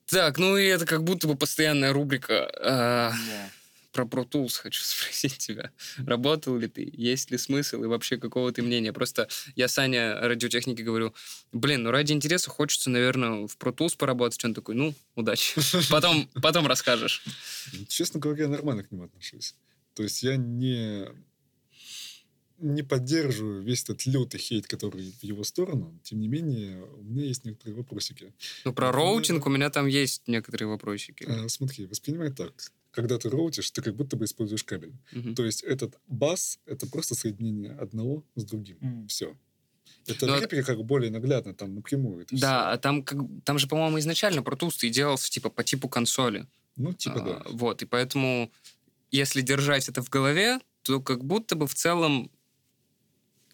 Так, 0.06 0.38
ну 0.38 0.58
и 0.58 0.66
это 0.66 0.86
как 0.86 1.04
будто 1.04 1.28
бы 1.28 1.36
постоянная 1.36 1.93
рубрика. 1.93 2.49
а, 2.62 3.12
Да. 3.12 3.49
Про 3.93 4.06
Pro 4.06 4.28
Tools 4.28 4.56
хочу 4.60 4.82
спросить 4.84 5.38
тебя. 5.38 5.72
Работал 5.97 6.58
ли 6.58 6.68
ты? 6.68 6.89
Есть 6.93 7.30
ли 7.30 7.38
смысл? 7.38 7.84
И 7.84 7.86
вообще, 7.88 8.18
какого 8.18 8.51
ты 8.51 8.64
мнения? 8.64 8.91
Просто 8.91 9.28
я 9.56 9.68
Саня 9.68 10.20
радиотехники 10.20 10.82
говорю, 10.82 11.14
блин, 11.51 11.84
ну 11.84 11.91
ради 11.91 12.12
интереса 12.12 12.49
хочется, 12.49 12.89
наверное, 12.89 13.47
в 13.47 13.56
Pro 13.58 13.72
Tools 13.76 13.95
поработать. 13.95 14.43
Он 14.45 14.56
такой, 14.56 14.74
ну, 14.74 14.95
удачи. 15.16 15.54
Потом, 15.91 16.28
потом 16.41 16.66
расскажешь. 16.66 17.24
Честно 17.88 18.20
говоря, 18.20 18.43
я 18.45 18.49
нормально 18.49 18.84
к 18.84 18.91
ним 18.91 19.04
отношусь. 19.04 19.54
То 19.93 20.01
есть 20.01 20.24
я 20.24 20.38
не, 20.38 21.06
не 22.64 22.82
поддерживаю 22.84 23.61
весь 23.61 23.84
этот 23.84 24.05
лютый 24.05 24.38
хейт, 24.39 24.68
который 24.68 25.11
в 25.11 25.24
его 25.24 25.43
сторону. 25.43 25.99
Тем 26.03 26.20
не 26.20 26.28
менее, 26.28 26.84
у 26.84 27.03
меня 27.03 27.26
есть 27.26 27.45
некоторые 27.45 27.76
вопросики. 27.76 28.34
Ну, 28.66 28.74
про 28.74 28.88
Ну, 28.88 28.91
роутинг 28.93 29.45
у 29.45 29.49
меня 29.49 29.70
там 29.70 29.88
есть 29.88 30.24
некоторые 30.28 30.68
вопросики. 30.70 31.26
А, 31.28 31.49
смотри, 31.49 31.86
воспринимай 31.86 32.32
так. 32.32 32.53
Когда 32.91 33.18
ты 33.18 33.30
роутишь, 33.30 33.72
ты 33.72 33.82
как 33.82 33.95
будто 33.95 34.16
бы 34.16 34.26
используешь 34.26 34.64
кабель. 34.64 34.93
Мгм. 35.11 35.36
То 35.36 35.43
есть 35.45 35.64
этот 35.64 35.97
бас— 36.07 36.59
это 36.66 36.88
просто 36.88 37.16
соединение 37.16 37.72
одного 37.72 38.24
с 38.36 38.43
другим. 38.43 38.78
Мгм. 38.82 39.07
Все. 39.07 39.36
Это 40.07 40.26
Но- 40.28 40.38
в 40.38 40.43
Reaper 40.43 40.64
как 40.64 40.78
бы 40.78 40.84
более 40.84 41.11
наглядно, 41.11 41.53
там 41.53 41.76
напрямую. 41.76 42.22
Это 42.24 42.36
Да, 42.38 42.61
всё. 42.61 42.74
а 42.74 42.78
там, 42.78 43.03
как, 43.03 43.20
там 43.43 43.57
же, 43.59 43.68
по-моему, 43.68 43.99
изначально 43.99 44.41
Tools 44.41 44.86
и 44.86 44.89
делался 44.89 45.30
типа 45.30 45.49
по 45.49 45.64
типу 45.64 45.89
консоли. 45.89 46.47
Ну, 46.76 46.93
типа 46.93 47.16
А, 47.18 47.26
да. 47.26 47.43
Вот, 47.49 47.82
и 47.82 47.86
поэтому, 47.86 48.51
если 49.11 49.41
держать 49.41 49.89
это 49.89 50.01
в 50.01 50.09
голове, 50.09 50.59
то 50.84 50.99
как 51.01 51.24
будто 51.24 51.55
бы 51.55 51.68
в 51.68 51.74
целом 51.74 52.30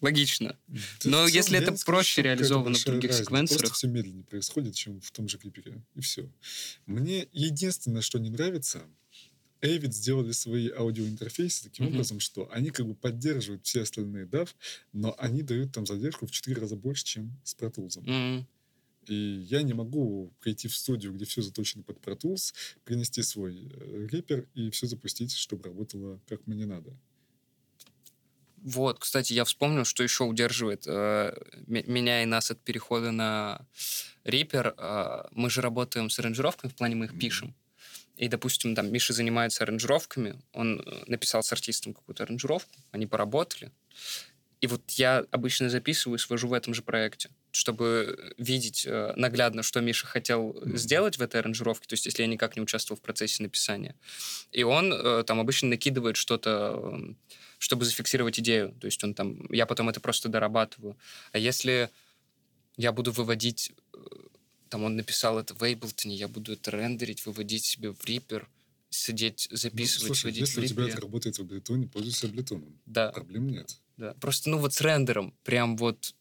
логично. 0.00 0.58
Да 0.68 1.10
Но 1.10 1.26
если 1.28 1.58
это 1.58 1.74
проще 1.84 2.22
реализовано 2.22 2.76
в 2.78 2.84
других 2.84 3.10
разница. 3.10 3.24
секвенсорах. 3.24 3.60
Просто 3.62 3.74
все 3.76 3.88
медленнее 3.88 4.24
происходит, 4.24 4.74
чем 4.74 5.00
в 5.00 5.10
том 5.10 5.28
же 5.28 5.38
Reaper. 5.38 5.80
И 5.94 6.00
все. 6.00 6.28
Мне 6.86 7.26
единственное, 7.32 8.02
что 8.02 8.18
не 8.18 8.30
нравится, 8.30 8.82
Avid 9.62 9.92
сделали 9.92 10.32
свои 10.32 10.70
аудиоинтерфейсы 10.70 11.64
таким 11.64 11.86
Мгм. 11.86 11.94
образом, 11.96 12.20
что 12.20 12.50
они 12.50 12.70
как 12.70 12.86
бы 12.86 12.94
поддерживают 12.94 13.66
все 13.66 13.82
остальные 13.82 14.24
DAW, 14.26 14.48
но 14.92 15.14
они 15.18 15.42
дают 15.42 15.72
там 15.72 15.84
задержку 15.86 16.26
в 16.26 16.30
4 16.30 16.60
раза 16.60 16.76
больше, 16.76 17.04
чем 17.04 17.38
с 17.44 17.54
Pro 17.54 17.70
Tools. 17.72 18.02
М, 18.06 18.46
И 19.06 19.14
я 19.50 19.62
не 19.62 19.72
могу 19.74 20.32
прийти 20.40 20.68
в 20.68 20.76
студию, 20.76 21.12
где 21.14 21.24
все 21.24 21.42
заточено 21.42 21.82
под 21.82 21.98
Pro 21.98 22.16
Tools, 22.18 22.54
принести 22.84 23.22
свой 23.22 23.66
э, 23.72 24.06
Reaper 24.10 24.46
и 24.54 24.70
все 24.70 24.86
запустить, 24.86 25.32
чтобы 25.32 25.64
работало 25.64 26.20
как 26.28 26.46
мне 26.46 26.66
надо. 26.66 26.96
Вот, 28.62 28.98
кстати, 28.98 29.32
я 29.32 29.44
вспомнил, 29.44 29.84
что 29.84 30.02
еще 30.02 30.24
удерживает 30.24 30.84
э, 30.86 31.34
меня 31.66 32.22
и 32.22 32.26
нас 32.26 32.50
от 32.50 32.60
перехода 32.60 33.10
на 33.10 33.66
Reaper. 34.24 34.74
Э, 34.76 35.28
мы 35.32 35.48
же 35.50 35.60
работаем 35.60 36.10
с 36.10 36.18
аранжировками, 36.18 36.70
в 36.70 36.74
плане 36.74 36.94
мы 36.94 37.06
их 37.06 37.18
пишем. 37.18 37.54
И, 38.16 38.28
допустим, 38.28 38.74
там 38.74 38.92
Миша 38.92 39.14
занимается 39.14 39.64
аранжировками, 39.64 40.38
он 40.52 40.80
э, 40.80 41.04
написал 41.06 41.42
с 41.42 41.52
артистом 41.52 41.94
какую-то 41.94 42.24
аранжировку, 42.24 42.74
они 42.90 43.06
поработали. 43.06 43.72
И 44.60 44.66
вот 44.66 44.90
я 44.90 45.24
обычно 45.30 45.70
записываю 45.70 46.18
и 46.18 46.20
свожу 46.20 46.46
в 46.48 46.52
этом 46.52 46.74
же 46.74 46.82
проекте, 46.82 47.30
чтобы 47.50 48.34
видеть 48.36 48.84
э, 48.86 49.14
наглядно, 49.16 49.62
что 49.62 49.80
Миша 49.80 50.06
хотел 50.06 50.52
Мгм. 50.52 50.76
сделать 50.76 51.16
в 51.16 51.22
этой 51.22 51.40
аранжировке, 51.40 51.86
то 51.88 51.94
есть 51.94 52.04
если 52.04 52.22
я 52.22 52.28
никак 52.28 52.56
не 52.56 52.62
участвовал 52.62 52.98
в 52.98 53.02
процессе 53.02 53.42
написания. 53.42 53.96
И 54.52 54.62
он 54.62 54.92
э, 54.92 55.24
там 55.26 55.40
обычно 55.40 55.68
накидывает 55.68 56.16
что-то, 56.18 56.78
э, 56.92 57.14
чтобы 57.60 57.84
зафиксировать 57.84 58.40
идею. 58.40 58.74
То 58.80 58.86
есть 58.86 59.04
он 59.04 59.12
там, 59.14 59.46
я 59.52 59.66
потом 59.66 59.90
это 59.90 60.00
просто 60.00 60.30
дорабатываю. 60.30 60.96
А 61.32 61.38
если 61.38 61.90
я 62.78 62.90
буду 62.90 63.12
выводить, 63.12 63.70
э, 63.92 63.98
там 64.70 64.82
он 64.84 64.96
написал 64.96 65.38
это 65.38 65.54
в 65.54 65.62
Ableton, 65.62 66.08
я 66.08 66.26
буду 66.26 66.54
это 66.54 66.70
рендерить, 66.70 67.26
выводить 67.26 67.64
себе 67.66 67.92
в 67.92 68.00
Reaper, 68.00 68.46
сидеть, 68.88 69.46
Ну, 69.50 69.56
записывать, 69.58 70.06
слушай, 70.06 70.24
вводить 70.24 70.40
если 70.40 70.60
в 70.62 70.64
у 70.64 70.66
тебя 70.66 70.84
Reaper. 70.84 70.88
это 70.88 71.00
работает 71.02 71.38
в 71.38 71.42
Ableton, 71.42 71.88
пользуйся 71.88 72.26
Ableton. 72.28 72.72
Да, 72.86 73.12
Проблем 73.12 73.48
нет. 73.50 73.76
да. 73.98 74.14
Просто, 74.14 74.48
ну 74.48 74.56
вот 74.58 74.72
с 74.72 74.80
рендером, 74.80 75.34
прям 75.44 75.76
вот 75.76 76.14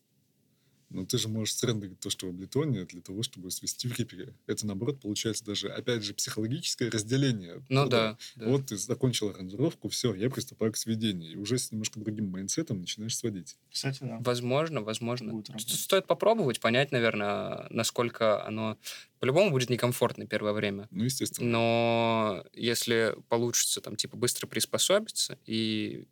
Но 0.90 1.06
ты 1.06 1.18
же 1.18 1.28
можешь 1.30 1.56
срендерить 1.56 2.00
то, 2.00 2.10
что 2.10 2.28
в 2.28 2.32
Ableton, 2.32 2.86
для 2.86 3.02
того, 3.02 3.22
чтобы 3.22 3.52
свести 3.52 3.88
в 3.88 3.98
Reaper. 3.98 4.34
Это, 4.48 4.66
наоборот, 4.66 5.00
получается 5.00 5.46
даже, 5.46 5.70
опять 5.70 6.04
же, 6.04 6.14
психологическое 6.14 6.90
разделение. 6.90 7.64
Ну 7.70 7.88
да. 7.88 8.18
да. 8.36 8.46
Вот 8.48 8.68
ты 8.68 8.78
закончил 8.78 9.30
аранжировку, 9.30 9.90
все, 9.90 10.16
я 10.16 10.30
приступаю 10.30 10.72
к 10.72 10.78
сведению. 10.78 11.32
И 11.32 11.36
уже 11.36 11.60
с 11.60 11.72
немножко 11.72 12.00
другим 12.00 12.30
майндсетом 12.30 12.80
начинаешь 12.82 13.16
сводить. 13.16 13.58
Кстати, 13.72 14.00
да. 14.02 14.18
Возможно, 14.22 14.82
возможно. 14.82 15.44
Стоит 15.58 16.08
попробовать, 16.08 16.60
понять, 16.60 16.92
наверное, 16.92 17.68
насколько 17.70 18.44
оно... 18.46 18.78
По-любому 19.20 19.52
будет 19.52 19.70
некомфортно 19.70 20.26
первое 20.26 20.54
время. 20.54 20.88
Ну, 20.92 21.04
естественно. 21.04 21.50
Но 21.50 22.46
если 22.54 23.16
получится 23.28 23.82
там 23.82 23.96
типа 23.96 24.18
быстро 24.18 24.48
приспособиться 24.48 25.38
и 25.46 26.06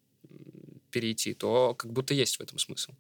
перейти, 0.92 1.34
то 1.34 1.74
как 1.74 1.92
будто 1.94 2.14
есть 2.14 2.38
в 2.38 2.42
этом 2.42 2.60
смысл. 2.60 2.92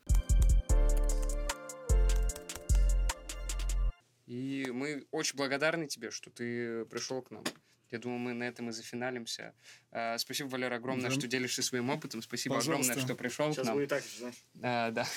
И 4.28 4.68
мы 4.72 5.08
очень 5.12 5.36
благодарны 5.38 5.88
тебе, 5.88 6.12
что 6.12 6.30
ты 6.30 6.86
пришел 6.86 7.22
к 7.22 7.32
нам. 7.32 7.44
Я 7.90 8.00
думаю, 8.00 8.20
мы 8.20 8.34
на 8.34 8.44
этом 8.44 8.68
и 8.68 8.74
зафиналимся. 8.74 9.54
А, 9.92 10.18
Спасибо, 10.18 10.50
Валера, 10.50 10.76
огромное, 10.76 11.10
Да. 11.10 11.16
что 11.16 11.26
делишься 11.28 11.64
своим 11.64 11.90
опытом. 11.90 12.22
Спасибо 12.22 12.56
Пожалуйста. 12.56 12.92
огромное, 12.92 13.06
что 13.06 13.16
пришел 13.16 13.50
к 13.50 13.54
Сейчас 13.54 13.66
нам. 13.66 13.76
будет 13.76 13.90
так, 13.90 14.04
знаешь. 14.04 14.36
А, 14.62 14.92
да. 14.92 15.08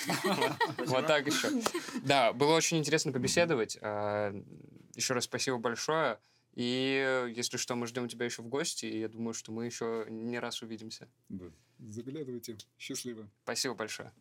Вот 0.87 1.05
так 1.05 1.27
еще. 1.27 1.49
Да, 2.03 2.31
было 2.31 2.55
очень 2.55 2.77
интересно 2.77 3.11
побеседовать. 3.11 3.77
А, 3.81 4.33
Еще 4.95 5.13
раз 5.13 5.25
спасибо 5.25 5.57
большое. 5.57 6.17
И 6.53 7.31
если 7.35 7.57
что, 7.57 7.75
мы 7.75 7.87
ждем 7.87 8.07
тебя 8.07 8.25
еще 8.25 8.41
в 8.41 8.47
гости. 8.47 8.85
И 8.85 8.99
я 8.99 9.09
думаю, 9.09 9.33
что 9.33 9.51
мы 9.51 9.65
еще 9.65 10.05
не 10.09 10.39
раз 10.39 10.61
увидимся. 10.61 11.09
Да. 11.27 11.45
Заглядывайте. 11.79 12.57
Счастливо. 12.77 13.29
Спасибо 13.43 13.73
большое. 13.73 14.13